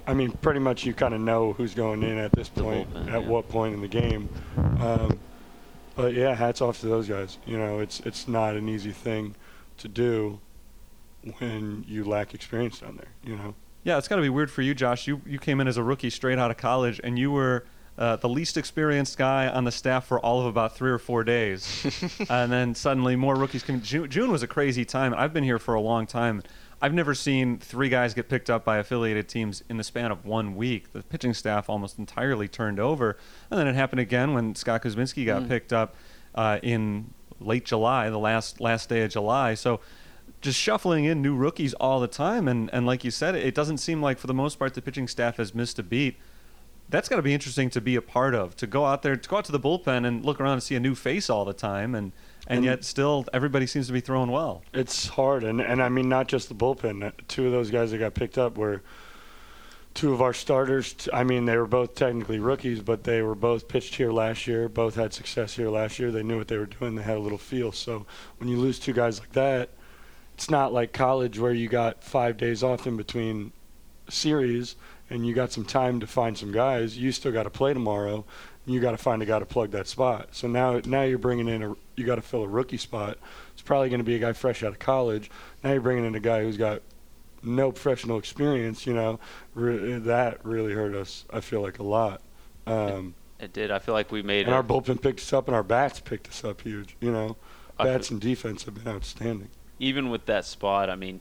I 0.07 0.13
mean, 0.13 0.31
pretty 0.31 0.59
much 0.61 0.85
you 0.85 0.93
kind 0.93 1.13
of 1.13 1.19
know 1.19 1.53
who's 1.53 1.73
going 1.73 2.01
in 2.01 2.17
at 2.17 2.31
this 2.31 2.49
The 2.49 2.63
point, 2.63 2.93
bullpen, 2.93 3.13
at 3.13 3.21
yeah. 3.21 3.27
what 3.27 3.49
point 3.49 3.73
in 3.75 3.81
the 3.81 3.87
game. 3.87 4.29
Um, 4.79 5.19
but 5.95 6.13
yeah, 6.13 6.33
hats 6.33 6.61
off 6.61 6.79
to 6.81 6.87
those 6.87 7.07
guys. 7.07 7.37
You 7.45 7.57
know, 7.57 7.79
it's 7.79 7.99
it's 8.01 8.27
not 8.27 8.55
an 8.55 8.69
easy 8.69 8.91
thing 8.91 9.35
to 9.77 9.87
do 9.87 10.39
when 11.39 11.83
you 11.87 12.03
lack 12.03 12.33
experience 12.33 12.79
down 12.79 12.97
there. 12.97 13.11
You 13.23 13.37
know. 13.37 13.55
Yeah, 13.87 13.97
it's 13.97 14.09
got 14.09 14.17
to 14.17 14.21
be 14.21 14.27
weird 14.27 14.51
for 14.51 14.61
you, 14.61 14.75
Josh. 14.75 15.07
You 15.07 15.21
you 15.25 15.39
came 15.39 15.61
in 15.61 15.67
as 15.69 15.77
a 15.77 15.81
rookie 15.81 16.09
straight 16.09 16.37
out 16.37 16.51
of 16.51 16.57
college, 16.57 16.99
and 17.05 17.17
you 17.17 17.31
were 17.31 17.63
uh, 17.97 18.17
the 18.17 18.27
least 18.27 18.57
experienced 18.57 19.17
guy 19.17 19.47
on 19.47 19.63
the 19.63 19.71
staff 19.71 20.05
for 20.05 20.19
all 20.19 20.41
of 20.41 20.45
about 20.45 20.75
three 20.75 20.91
or 20.91 20.97
four 20.97 21.23
days, 21.23 21.85
and 22.29 22.51
then 22.51 22.75
suddenly 22.75 23.15
more 23.15 23.37
rookies 23.37 23.63
came. 23.63 23.81
June, 23.81 24.09
June 24.09 24.29
was 24.29 24.43
a 24.43 24.47
crazy 24.47 24.83
time. 24.83 25.13
I've 25.15 25.31
been 25.31 25.45
here 25.45 25.57
for 25.57 25.73
a 25.73 25.79
long 25.79 26.05
time. 26.05 26.43
I've 26.81 26.93
never 26.93 27.15
seen 27.15 27.59
three 27.59 27.87
guys 27.87 28.13
get 28.13 28.27
picked 28.27 28.49
up 28.49 28.65
by 28.65 28.79
affiliated 28.79 29.29
teams 29.29 29.63
in 29.69 29.77
the 29.77 29.85
span 29.85 30.11
of 30.11 30.25
one 30.25 30.57
week. 30.57 30.91
The 30.91 31.01
pitching 31.01 31.33
staff 31.33 31.69
almost 31.69 31.97
entirely 31.97 32.49
turned 32.49 32.81
over, 32.81 33.15
and 33.49 33.57
then 33.57 33.67
it 33.67 33.75
happened 33.75 34.01
again 34.01 34.33
when 34.33 34.53
Scott 34.55 34.83
Kuzminski 34.83 35.25
got 35.25 35.47
picked 35.47 35.71
up 35.71 35.95
uh, 36.35 36.59
in 36.61 37.13
late 37.39 37.63
July, 37.63 38.09
the 38.09 38.19
last 38.19 38.59
last 38.59 38.89
day 38.89 39.03
of 39.03 39.11
July. 39.11 39.53
So 39.53 39.79
just 40.41 40.59
shuffling 40.59 41.05
in 41.05 41.21
new 41.21 41.35
rookies 41.35 41.73
all 41.75 41.99
the 41.99 42.07
time, 42.07 42.47
and, 42.47 42.69
and 42.73 42.85
like 42.85 43.03
you 43.03 43.11
said, 43.11 43.35
it 43.35 43.55
doesn't 43.55 43.79
seem 43.79 44.01
like 44.01 44.17
for 44.19 44.27
the 44.27 44.33
most 44.33 44.59
part 44.59 44.73
the 44.73 44.81
pitching 44.81 45.07
staff 45.07 45.37
has 45.37 45.55
missed 45.55 45.79
a 45.79 45.83
beat. 45.83 46.17
That's 46.89 47.09
got 47.09 47.17
to 47.17 47.21
be 47.21 47.33
interesting 47.33 47.69
to 47.71 47.81
be 47.81 47.95
a 47.95 48.01
part 48.01 48.33
of. 48.33 48.55
To 48.57 48.67
go 48.67 48.85
out 48.85 49.01
there, 49.01 49.15
to 49.17 49.29
go 49.29 49.37
out 49.37 49.45
to 49.45 49.51
the 49.51 49.59
bullpen 49.59 50.05
and 50.07 50.23
look 50.23 50.39
around 50.39 50.53
and 50.53 50.63
see 50.63 50.75
a 50.75 50.79
new 50.79 50.95
face 50.95 51.29
all 51.29 51.43
the 51.43 51.53
time, 51.53 51.95
and 51.95 52.11
and 52.49 52.57
And- 52.59 52.65
yet 52.65 52.85
still 52.85 53.25
everybody 53.33 53.67
seems 53.67 53.87
to 53.87 53.93
be 53.93 53.99
throwing 53.99 54.31
well. 54.31 54.61
It's 54.73 55.07
hard, 55.07 55.43
and 55.43 55.59
and 55.59 55.81
I 55.83 55.89
mean 55.89 56.07
not 56.07 56.27
just 56.27 56.47
the 56.47 56.55
bullpen. 56.55 57.11
Two 57.27 57.45
of 57.47 57.51
those 57.51 57.71
guys 57.71 57.91
that 57.91 57.97
got 57.97 58.13
picked 58.13 58.37
up 58.37 58.57
were 58.57 58.83
two 59.95 60.13
of 60.13 60.21
our 60.21 60.33
starters. 60.33 60.95
I 61.11 61.23
mean, 61.23 61.45
they 61.45 61.57
were 61.57 61.65
both 61.67 61.95
technically 61.95 62.39
rookies, 62.39 62.79
but 62.81 63.03
they 63.03 63.21
were 63.23 63.35
both 63.35 63.67
pitched 63.67 63.95
here 63.95 64.11
last 64.11 64.45
year. 64.47 64.69
Both 64.69 64.95
had 64.95 65.11
success 65.13 65.55
here 65.55 65.69
last 65.69 65.97
year. 65.99 66.11
They 66.11 66.21
knew 66.23 66.37
what 66.37 66.47
they 66.47 66.57
were 66.57 66.67
doing. 66.67 66.95
They 66.95 67.01
had 67.03 67.17
a 67.17 67.19
little 67.19 67.37
feel. 67.39 67.71
So 67.71 68.05
when 68.37 68.47
you 68.47 68.57
lose 68.57 68.77
two 68.79 68.93
guys 68.93 69.19
like 69.19 69.31
that, 69.33 69.71
it's 70.37 70.51
not 70.51 70.71
like 70.71 70.93
college 70.93 71.39
where 71.39 71.51
you 71.51 71.67
got 71.67 72.03
five 72.03 72.37
days 72.37 72.61
off 72.61 72.85
in 72.85 72.95
between 72.95 73.51
series 74.07 74.75
and 75.09 75.25
you 75.25 75.33
got 75.33 75.51
some 75.51 75.65
time 75.65 75.99
to 75.99 76.05
find 76.05 76.37
some 76.37 76.51
guys. 76.51 76.95
You 76.95 77.11
still 77.11 77.31
got 77.31 77.43
to 77.43 77.49
play 77.49 77.73
tomorrow. 77.73 78.23
And 78.65 78.75
you 78.75 78.79
got 78.79 78.91
to 78.91 78.97
find 78.97 79.23
a 79.23 79.25
guy 79.25 79.39
to 79.39 79.47
plug 79.47 79.71
that 79.71 79.87
spot. 79.87 80.29
So 80.33 80.47
now, 80.47 80.79
now 80.85 81.01
you're 81.01 81.17
bringing 81.17 81.47
in 81.47 81.63
a, 81.63 81.75
you 81.95 82.05
got 82.05 82.15
to 82.15 82.21
fill 82.21 82.43
a 82.43 82.47
rookie 82.47 82.77
spot. 82.77 83.17
It's 83.53 83.63
probably 83.63 83.89
going 83.89 83.99
to 83.99 84.03
be 84.05 84.13
a 84.13 84.19
guy 84.19 84.33
fresh 84.33 84.61
out 84.61 84.73
of 84.73 84.79
college. 84.79 85.31
Now 85.63 85.71
you're 85.71 85.81
bringing 85.81 86.05
in 86.05 86.13
a 86.13 86.19
guy 86.19 86.43
who's 86.43 86.57
got 86.57 86.83
no 87.41 87.71
professional 87.71 88.19
experience. 88.19 88.85
You 88.85 88.93
know, 88.93 89.19
re- 89.55 89.97
that 89.97 90.45
really 90.45 90.73
hurt 90.73 90.93
us. 90.93 91.25
I 91.33 91.39
feel 91.39 91.61
like 91.61 91.79
a 91.79 91.83
lot. 91.83 92.21
Um, 92.67 93.15
It 93.39 93.53
did. 93.53 93.71
I 93.71 93.79
feel 93.79 93.95
like 93.95 94.11
we 94.11 94.21
made 94.21 94.41
it 94.41 94.45
and 94.47 94.53
our 94.53 94.63
bullpen 94.63 95.01
picked 95.01 95.21
us 95.21 95.33
up, 95.33 95.47
and 95.47 95.55
our 95.55 95.63
bats 95.63 95.99
picked 95.99 96.27
us 96.27 96.43
up 96.43 96.61
huge. 96.61 96.95
You 97.01 97.11
know, 97.11 97.37
bats 97.79 98.11
and 98.11 98.21
defense 98.21 98.65
have 98.65 98.75
been 98.75 98.93
outstanding. 98.93 99.49
Even 99.79 100.09
with 100.09 100.25
that 100.25 100.45
spot, 100.45 100.89
I 100.89 100.95
mean, 100.95 101.19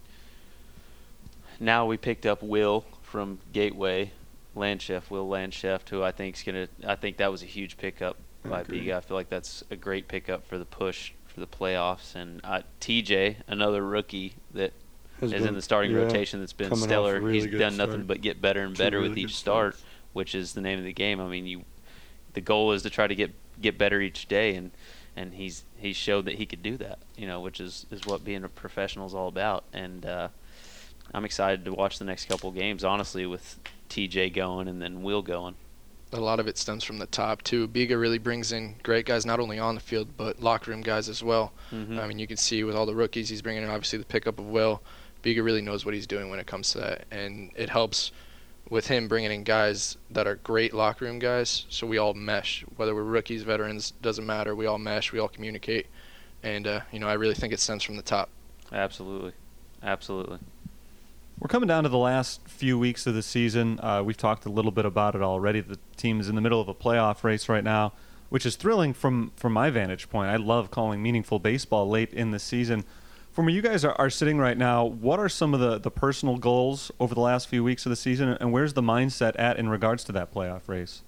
now 1.60 1.86
we 1.86 1.96
picked 1.96 2.26
up 2.26 2.42
Will 2.42 2.84
from 3.02 3.38
Gateway, 3.52 4.12
Landchef, 4.56 5.10
Will 5.10 5.28
Landchef, 5.28 5.88
who 5.88 6.02
I 6.02 6.12
think's 6.12 6.42
gonna. 6.42 6.68
I 6.86 6.96
think 6.96 7.16
that 7.18 7.30
was 7.30 7.42
a 7.42 7.46
huge 7.46 7.76
pickup 7.78 8.16
by. 8.44 8.62
Biga. 8.64 8.96
I 8.96 9.00
feel 9.00 9.16
like 9.16 9.28
that's 9.30 9.64
a 9.70 9.76
great 9.76 10.08
pickup 10.08 10.46
for 10.46 10.58
the 10.58 10.64
push 10.64 11.12
for 11.26 11.40
the 11.40 11.46
playoffs. 11.46 12.14
And 12.14 12.40
uh, 12.44 12.62
TJ, 12.80 13.36
another 13.48 13.84
rookie 13.84 14.34
that 14.54 14.72
Has 15.20 15.32
is 15.32 15.40
been- 15.40 15.48
in 15.48 15.54
the 15.54 15.62
starting 15.62 15.92
yeah, 15.92 15.98
rotation 15.98 16.40
that's 16.40 16.52
been 16.52 16.68
coming 16.68 16.82
off 16.84 16.86
a 16.86 16.90
stellar. 16.90 17.20
really 17.20 17.40
He's 17.50 17.58
done 17.60 17.76
nothing 17.76 17.94
start. 17.94 18.06
but 18.06 18.20
get 18.22 18.40
better 18.40 18.62
and 18.62 18.76
better 18.76 18.98
really 18.98 19.10
with 19.10 19.18
each 19.18 19.36
start, 19.36 19.74
starts. 19.74 19.90
which 20.12 20.34
is 20.34 20.52
the 20.54 20.60
name 20.60 20.78
of 20.78 20.84
the 20.84 20.92
game. 20.92 21.20
I 21.20 21.26
mean, 21.26 21.46
you, 21.46 21.62
the 22.34 22.40
goal 22.40 22.72
is 22.72 22.82
to 22.82 22.90
try 22.90 23.06
to 23.06 23.14
get 23.14 23.32
get 23.60 23.78
better 23.78 24.00
each 24.00 24.26
day, 24.28 24.54
and 24.56 24.70
and 25.16 25.34
he's 25.34 25.64
he 25.76 25.92
showed 25.92 26.24
that 26.26 26.34
he 26.36 26.46
could 26.46 26.62
do 26.62 26.76
that. 26.78 26.98
You 27.16 27.26
know, 27.26 27.40
which 27.40 27.60
is 27.60 27.86
is 27.90 28.04
what 28.06 28.24
being 28.24 28.44
a 28.44 28.48
professional 28.48 29.06
is 29.06 29.14
all 29.14 29.28
about. 29.28 29.64
And 29.72 30.04
uh, 30.06 30.28
I'm 31.14 31.24
excited 31.24 31.64
to 31.64 31.72
watch 31.72 31.98
the 31.98 32.04
next 32.04 32.26
couple 32.28 32.50
games. 32.52 32.84
Honestly, 32.84 33.26
with 33.26 33.58
TJ 33.88 34.34
going 34.34 34.68
and 34.68 34.80
then 34.82 35.02
Will 35.02 35.22
going. 35.22 35.54
a 36.12 36.20
lot 36.20 36.38
of 36.40 36.46
it 36.46 36.56
stems 36.58 36.84
from 36.84 36.98
the 36.98 37.06
top 37.06 37.42
too. 37.42 37.66
Biga 37.68 37.98
really 38.00 38.18
brings 38.18 38.52
in 38.52 38.76
great 38.82 39.06
guys, 39.06 39.26
not 39.26 39.40
only 39.40 39.58
on 39.58 39.74
the 39.74 39.80
field 39.80 40.16
but 40.16 40.40
locker 40.42 40.70
room 40.70 40.82
guys 40.82 41.08
as 41.08 41.22
well. 41.22 41.52
Mhm. 41.72 41.98
I 41.98 42.06
mean, 42.06 42.18
you 42.18 42.26
can 42.26 42.36
see 42.36 42.62
with 42.64 42.76
all 42.76 42.86
the 42.86 42.94
rookies 42.94 43.28
he's 43.28 43.42
bringing 43.42 43.62
in, 43.64 43.68
obviously 43.70 43.98
the 43.98 44.04
pickup 44.04 44.38
of 44.38 44.46
Will. 44.46 44.82
Biga 45.22 45.42
really 45.44 45.62
knows 45.62 45.84
what 45.84 45.94
he's 45.94 46.06
doing 46.06 46.30
when 46.30 46.38
it 46.38 46.46
comes 46.46 46.70
to 46.72 46.78
that, 46.78 47.04
and 47.10 47.50
it 47.56 47.68
helps 47.70 48.12
with 48.68 48.88
him 48.88 49.08
bringing 49.08 49.30
in 49.30 49.44
guys 49.44 49.96
that 50.10 50.26
are 50.26 50.36
great 50.36 50.74
locker 50.74 51.04
room 51.04 51.18
guys. 51.18 51.66
So 51.68 51.86
we 51.86 51.98
all 51.98 52.14
mesh, 52.14 52.64
whether 52.76 52.94
we're 52.94 53.02
rookies, 53.02 53.42
veterans, 53.42 53.92
doesn't 54.02 54.26
matter. 54.26 54.54
We 54.54 54.66
all 54.66 54.78
mesh, 54.78 55.12
we 55.12 55.18
all 55.18 55.28
communicate, 55.28 55.86
and 56.42 56.66
uh, 56.66 56.80
you 56.92 56.98
know 56.98 57.08
I 57.08 57.14
really 57.14 57.34
think 57.34 57.52
it 57.52 57.60
stems 57.60 57.82
from 57.82 57.96
the 57.96 58.02
top. 58.02 58.28
Absolutely, 58.72 59.32
absolutely. 59.82 60.38
We're 61.38 61.48
coming 61.48 61.68
down 61.68 61.82
to 61.82 61.90
the 61.90 61.98
last 61.98 62.48
few 62.48 62.78
weeks 62.78 63.06
of 63.06 63.14
the 63.14 63.22
season. 63.22 63.78
Uh, 63.80 64.02
we've 64.02 64.16
talked 64.16 64.46
a 64.46 64.48
little 64.48 64.70
bit 64.70 64.86
about 64.86 65.14
it 65.14 65.20
already. 65.20 65.60
The 65.60 65.78
team 65.96 66.18
is 66.18 66.30
in 66.30 66.34
the 66.34 66.40
middle 66.40 66.60
of 66.62 66.68
a 66.68 66.74
playoff 66.74 67.24
race 67.24 67.48
right 67.48 67.62
now, 67.62 67.92
which 68.30 68.46
is 68.46 68.56
thrilling 68.56 68.94
from 68.94 69.32
from 69.36 69.52
my 69.52 69.70
vantage 69.70 70.08
point. 70.08 70.30
I 70.30 70.36
love 70.36 70.70
calling 70.70 71.02
meaningful 71.02 71.38
baseball 71.38 71.88
late 71.88 72.12
in 72.12 72.30
the 72.30 72.38
season. 72.38 72.84
From 73.36 73.44
where 73.44 73.54
you 73.54 73.60
guys 73.60 73.84
are, 73.84 73.92
are 73.98 74.08
sitting 74.08 74.38
right 74.38 74.56
now, 74.56 74.86
what 74.86 75.20
are 75.20 75.28
some 75.28 75.52
of 75.52 75.60
the, 75.60 75.76
the 75.76 75.90
personal 75.90 76.38
goals 76.38 76.90
over 76.98 77.14
the 77.14 77.20
last 77.20 77.48
few 77.48 77.62
weeks 77.62 77.84
of 77.84 77.90
the 77.90 77.96
season, 77.96 78.30
and 78.30 78.50
where's 78.50 78.72
the 78.72 78.80
mindset 78.80 79.34
at 79.38 79.58
in 79.58 79.68
regards 79.68 80.04
to 80.04 80.12
that 80.12 80.32
playoff 80.32 80.62
race? 80.68 81.02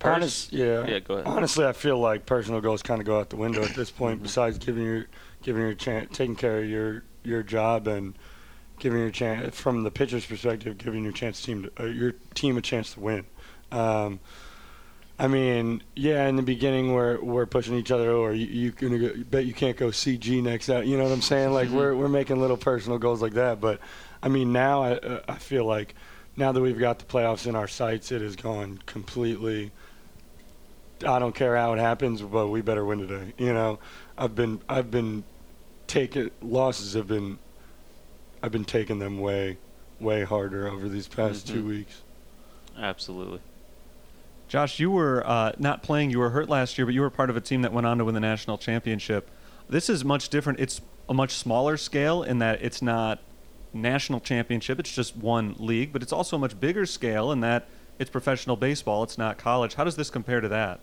Honest, 0.00 0.54
yeah. 0.54 0.86
Yeah, 0.86 1.00
go 1.00 1.16
ahead. 1.16 1.26
Honestly, 1.26 1.66
I 1.66 1.74
feel 1.74 1.98
like 1.98 2.24
personal 2.24 2.62
goals 2.62 2.82
kind 2.82 3.02
of 3.02 3.06
go 3.06 3.20
out 3.20 3.28
the 3.28 3.36
window 3.36 3.62
at 3.62 3.74
this 3.74 3.90
point. 3.90 4.22
Besides 4.22 4.56
giving 4.56 4.82
your, 4.82 5.06
giving 5.42 5.60
your 5.60 5.74
chance, 5.74 6.16
taking 6.16 6.36
care 6.36 6.60
of 6.60 6.64
your 6.66 7.02
your 7.22 7.42
job 7.42 7.86
and 7.86 8.14
giving 8.78 8.98
your 8.98 9.10
chance 9.10 9.60
from 9.60 9.82
the 9.82 9.90
pitcher's 9.90 10.24
perspective, 10.24 10.78
giving 10.78 11.04
your 11.04 11.12
chance 11.12 11.42
team 11.42 11.64
to, 11.64 11.82
uh, 11.82 11.86
your 11.86 12.14
team 12.32 12.56
a 12.56 12.62
chance 12.62 12.94
to 12.94 13.00
win. 13.00 13.26
Um, 13.72 14.20
I 15.18 15.28
mean, 15.28 15.82
yeah, 15.94 16.26
in 16.28 16.36
the 16.36 16.42
beginning 16.42 16.92
we're 16.92 17.18
we're 17.22 17.46
pushing 17.46 17.74
each 17.74 17.90
other 17.90 18.10
or 18.12 18.32
You, 18.32 18.46
you 18.46 18.70
gonna 18.70 18.98
go, 18.98 19.10
bet 19.30 19.46
you 19.46 19.54
can't 19.54 19.76
go 19.76 19.88
CG 19.88 20.42
next 20.42 20.68
out. 20.68 20.86
You 20.86 20.98
know 20.98 21.04
what 21.04 21.12
I'm 21.12 21.22
saying? 21.22 21.52
Like 21.52 21.70
we're 21.70 21.94
we're 21.94 22.08
making 22.08 22.38
little 22.40 22.58
personal 22.58 22.98
goals 22.98 23.22
like 23.22 23.32
that. 23.34 23.60
But 23.60 23.80
I 24.22 24.28
mean, 24.28 24.52
now 24.52 24.82
I 24.82 24.92
uh, 24.96 25.22
I 25.28 25.36
feel 25.36 25.64
like 25.64 25.94
now 26.36 26.52
that 26.52 26.60
we've 26.60 26.78
got 26.78 26.98
the 26.98 27.06
playoffs 27.06 27.46
in 27.46 27.56
our 27.56 27.68
sights, 27.68 28.12
it 28.12 28.20
has 28.20 28.36
gone 28.36 28.78
completely. 28.84 29.72
I 31.06 31.18
don't 31.18 31.34
care 31.34 31.56
how 31.56 31.72
it 31.72 31.78
happens, 31.78 32.20
but 32.20 32.48
we 32.48 32.60
better 32.60 32.84
win 32.84 32.98
today. 33.06 33.32
You 33.38 33.54
know, 33.54 33.78
I've 34.18 34.34
been 34.34 34.60
I've 34.68 34.90
been 34.90 35.24
taking 35.86 36.30
losses 36.42 36.92
have 36.92 37.08
been 37.08 37.38
I've 38.42 38.52
been 38.52 38.64
taking 38.66 38.98
them 38.98 39.18
way 39.18 39.56
way 39.98 40.24
harder 40.24 40.68
over 40.68 40.90
these 40.90 41.08
past 41.08 41.48
two 41.48 41.62
Mhm. 41.62 41.68
weeks. 41.68 42.02
Absolutely. 42.78 43.40
Josh, 44.48 44.78
you 44.78 44.90
were 44.90 45.26
uh, 45.26 45.52
not 45.58 45.82
playing. 45.82 46.10
You 46.10 46.20
were 46.20 46.30
hurt 46.30 46.48
last 46.48 46.78
year, 46.78 46.86
but 46.86 46.94
you 46.94 47.00
were 47.00 47.10
part 47.10 47.30
of 47.30 47.36
a 47.36 47.40
team 47.40 47.62
that 47.62 47.72
went 47.72 47.86
on 47.86 47.98
to 47.98 48.04
win 48.04 48.14
the 48.14 48.20
national 48.20 48.58
championship. 48.58 49.30
This 49.68 49.90
is 49.90 50.04
much 50.04 50.28
different. 50.28 50.60
It's 50.60 50.80
a 51.08 51.14
much 51.14 51.32
smaller 51.32 51.76
scale 51.76 52.22
in 52.22 52.38
that 52.38 52.62
it's 52.62 52.80
not 52.80 53.20
national 53.72 54.20
championship. 54.20 54.78
It's 54.78 54.94
just 54.94 55.16
one 55.16 55.56
league, 55.58 55.92
but 55.92 56.02
it's 56.02 56.12
also 56.12 56.36
a 56.36 56.38
much 56.38 56.58
bigger 56.58 56.86
scale 56.86 57.32
in 57.32 57.40
that 57.40 57.68
it's 57.98 58.10
professional 58.10 58.56
baseball. 58.56 59.02
It's 59.02 59.18
not 59.18 59.38
college. 59.38 59.74
How 59.74 59.84
does 59.84 59.96
this 59.96 60.10
compare 60.10 60.40
to 60.40 60.48
that? 60.48 60.80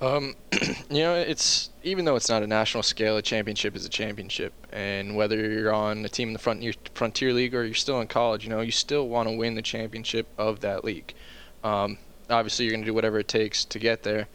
Um, 0.00 0.34
you 0.90 1.02
know, 1.02 1.14
it's 1.14 1.70
even 1.82 2.04
though 2.04 2.16
it's 2.16 2.28
not 2.28 2.42
a 2.42 2.46
national 2.46 2.82
scale, 2.82 3.16
a 3.18 3.22
championship 3.22 3.76
is 3.76 3.84
a 3.84 3.88
championship, 3.88 4.52
and 4.72 5.14
whether 5.14 5.36
you're 5.36 5.74
on 5.74 6.04
a 6.04 6.08
team 6.08 6.28
in 6.28 6.32
the 6.32 6.38
frontier 6.38 6.72
frontier 6.94 7.32
league 7.32 7.54
or 7.54 7.64
you're 7.64 7.74
still 7.74 8.00
in 8.00 8.06
college, 8.06 8.44
you 8.44 8.50
know, 8.50 8.60
you 8.60 8.70
still 8.70 9.08
want 9.08 9.28
to 9.28 9.36
win 9.36 9.54
the 9.54 9.62
championship 9.62 10.26
of 10.38 10.60
that 10.60 10.84
league. 10.84 11.14
Um, 11.62 11.98
obviously, 12.30 12.64
you're 12.64 12.72
going 12.72 12.82
to 12.82 12.86
do 12.86 12.94
whatever 12.94 13.18
it 13.18 13.28
takes 13.28 13.64
to 13.66 13.78
get 13.78 14.02
there, 14.02 14.28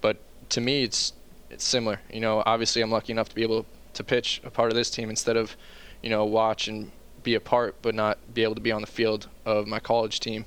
but 0.00 0.18
to 0.50 0.60
me, 0.60 0.84
it's 0.84 1.12
it's 1.50 1.64
similar. 1.64 2.00
You 2.12 2.20
know, 2.20 2.42
obviously, 2.46 2.82
I'm 2.82 2.90
lucky 2.90 3.12
enough 3.12 3.28
to 3.28 3.34
be 3.34 3.42
able 3.42 3.66
to 3.94 4.04
pitch 4.04 4.40
a 4.44 4.50
part 4.50 4.70
of 4.70 4.76
this 4.76 4.90
team 4.90 5.10
instead 5.10 5.36
of, 5.36 5.56
you 6.02 6.08
know, 6.10 6.24
watch 6.24 6.68
and 6.68 6.90
be 7.22 7.34
a 7.34 7.40
part, 7.40 7.76
but 7.82 7.94
not 7.94 8.18
be 8.32 8.42
able 8.42 8.54
to 8.54 8.60
be 8.60 8.72
on 8.72 8.80
the 8.80 8.86
field 8.86 9.28
of 9.44 9.66
my 9.66 9.78
college 9.78 10.20
team. 10.20 10.46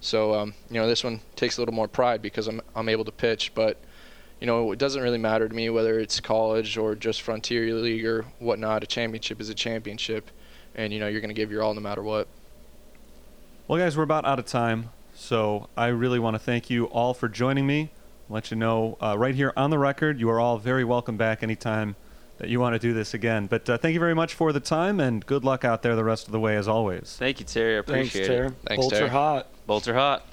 So, 0.00 0.34
um, 0.34 0.54
you 0.70 0.80
know, 0.80 0.86
this 0.86 1.04
one 1.04 1.20
takes 1.36 1.56
a 1.56 1.60
little 1.60 1.74
more 1.74 1.88
pride 1.88 2.22
because 2.22 2.48
I'm 2.48 2.60
I'm 2.74 2.88
able 2.88 3.04
to 3.04 3.12
pitch, 3.12 3.52
but 3.54 3.76
you 4.40 4.46
know, 4.46 4.72
it 4.72 4.78
doesn't 4.78 5.02
really 5.02 5.18
matter 5.18 5.48
to 5.48 5.54
me 5.54 5.68
whether 5.68 6.00
it's 6.00 6.18
college 6.18 6.78
or 6.78 6.94
just 6.94 7.20
Frontier 7.20 7.74
League 7.74 8.06
or 8.06 8.24
whatnot. 8.38 8.82
A 8.82 8.86
championship 8.86 9.40
is 9.40 9.50
a 9.50 9.54
championship, 9.54 10.30
and 10.74 10.92
you 10.92 10.98
know 10.98 11.06
you're 11.08 11.20
going 11.20 11.28
to 11.28 11.34
give 11.34 11.50
your 11.50 11.62
all 11.62 11.74
no 11.74 11.80
matter 11.80 12.02
what. 12.02 12.26
Well, 13.68 13.78
guys, 13.78 13.96
we're 13.96 14.02
about 14.02 14.24
out 14.24 14.38
of 14.38 14.46
time, 14.46 14.90
so 15.20 15.68
I 15.76 15.88
really 15.88 16.18
want 16.18 16.34
to 16.34 16.38
thank 16.38 16.70
you 16.70 16.86
all 16.86 17.14
for 17.14 17.28
joining 17.28 17.66
me. 17.66 17.90
Let 18.28 18.50
you 18.50 18.56
know 18.56 18.96
uh, 19.00 19.16
right 19.18 19.34
here 19.34 19.52
on 19.56 19.70
the 19.70 19.78
record, 19.78 20.18
you 20.18 20.30
are 20.30 20.40
all 20.40 20.56
very 20.58 20.84
welcome 20.84 21.16
back 21.16 21.42
anytime 21.42 21.96
that 22.38 22.48
you 22.48 22.58
want 22.58 22.74
to 22.74 22.78
do 22.78 22.94
this 22.94 23.12
again. 23.12 23.46
But 23.46 23.68
uh, 23.68 23.76
thank 23.76 23.92
you 23.92 24.00
very 24.00 24.14
much 24.14 24.32
for 24.34 24.52
the 24.52 24.60
time, 24.60 24.98
and 24.98 25.24
good 25.26 25.44
luck 25.44 25.64
out 25.64 25.82
there 25.82 25.94
the 25.94 26.04
rest 26.04 26.26
of 26.26 26.32
the 26.32 26.40
way 26.40 26.56
as 26.56 26.66
always. 26.68 27.16
Thank 27.18 27.38
you, 27.38 27.44
Terry. 27.44 27.78
I 27.78 27.82
Thanks, 27.82 28.10
appreciate 28.10 28.26
Terry. 28.26 28.46
it. 28.46 28.54
Thanks, 28.66 28.80
Bolts 28.80 28.94
Terry. 28.94 29.06
are 29.06 29.12
hot. 29.12 29.48
Bolts 29.66 29.88
are 29.88 29.94
hot. 29.94 30.26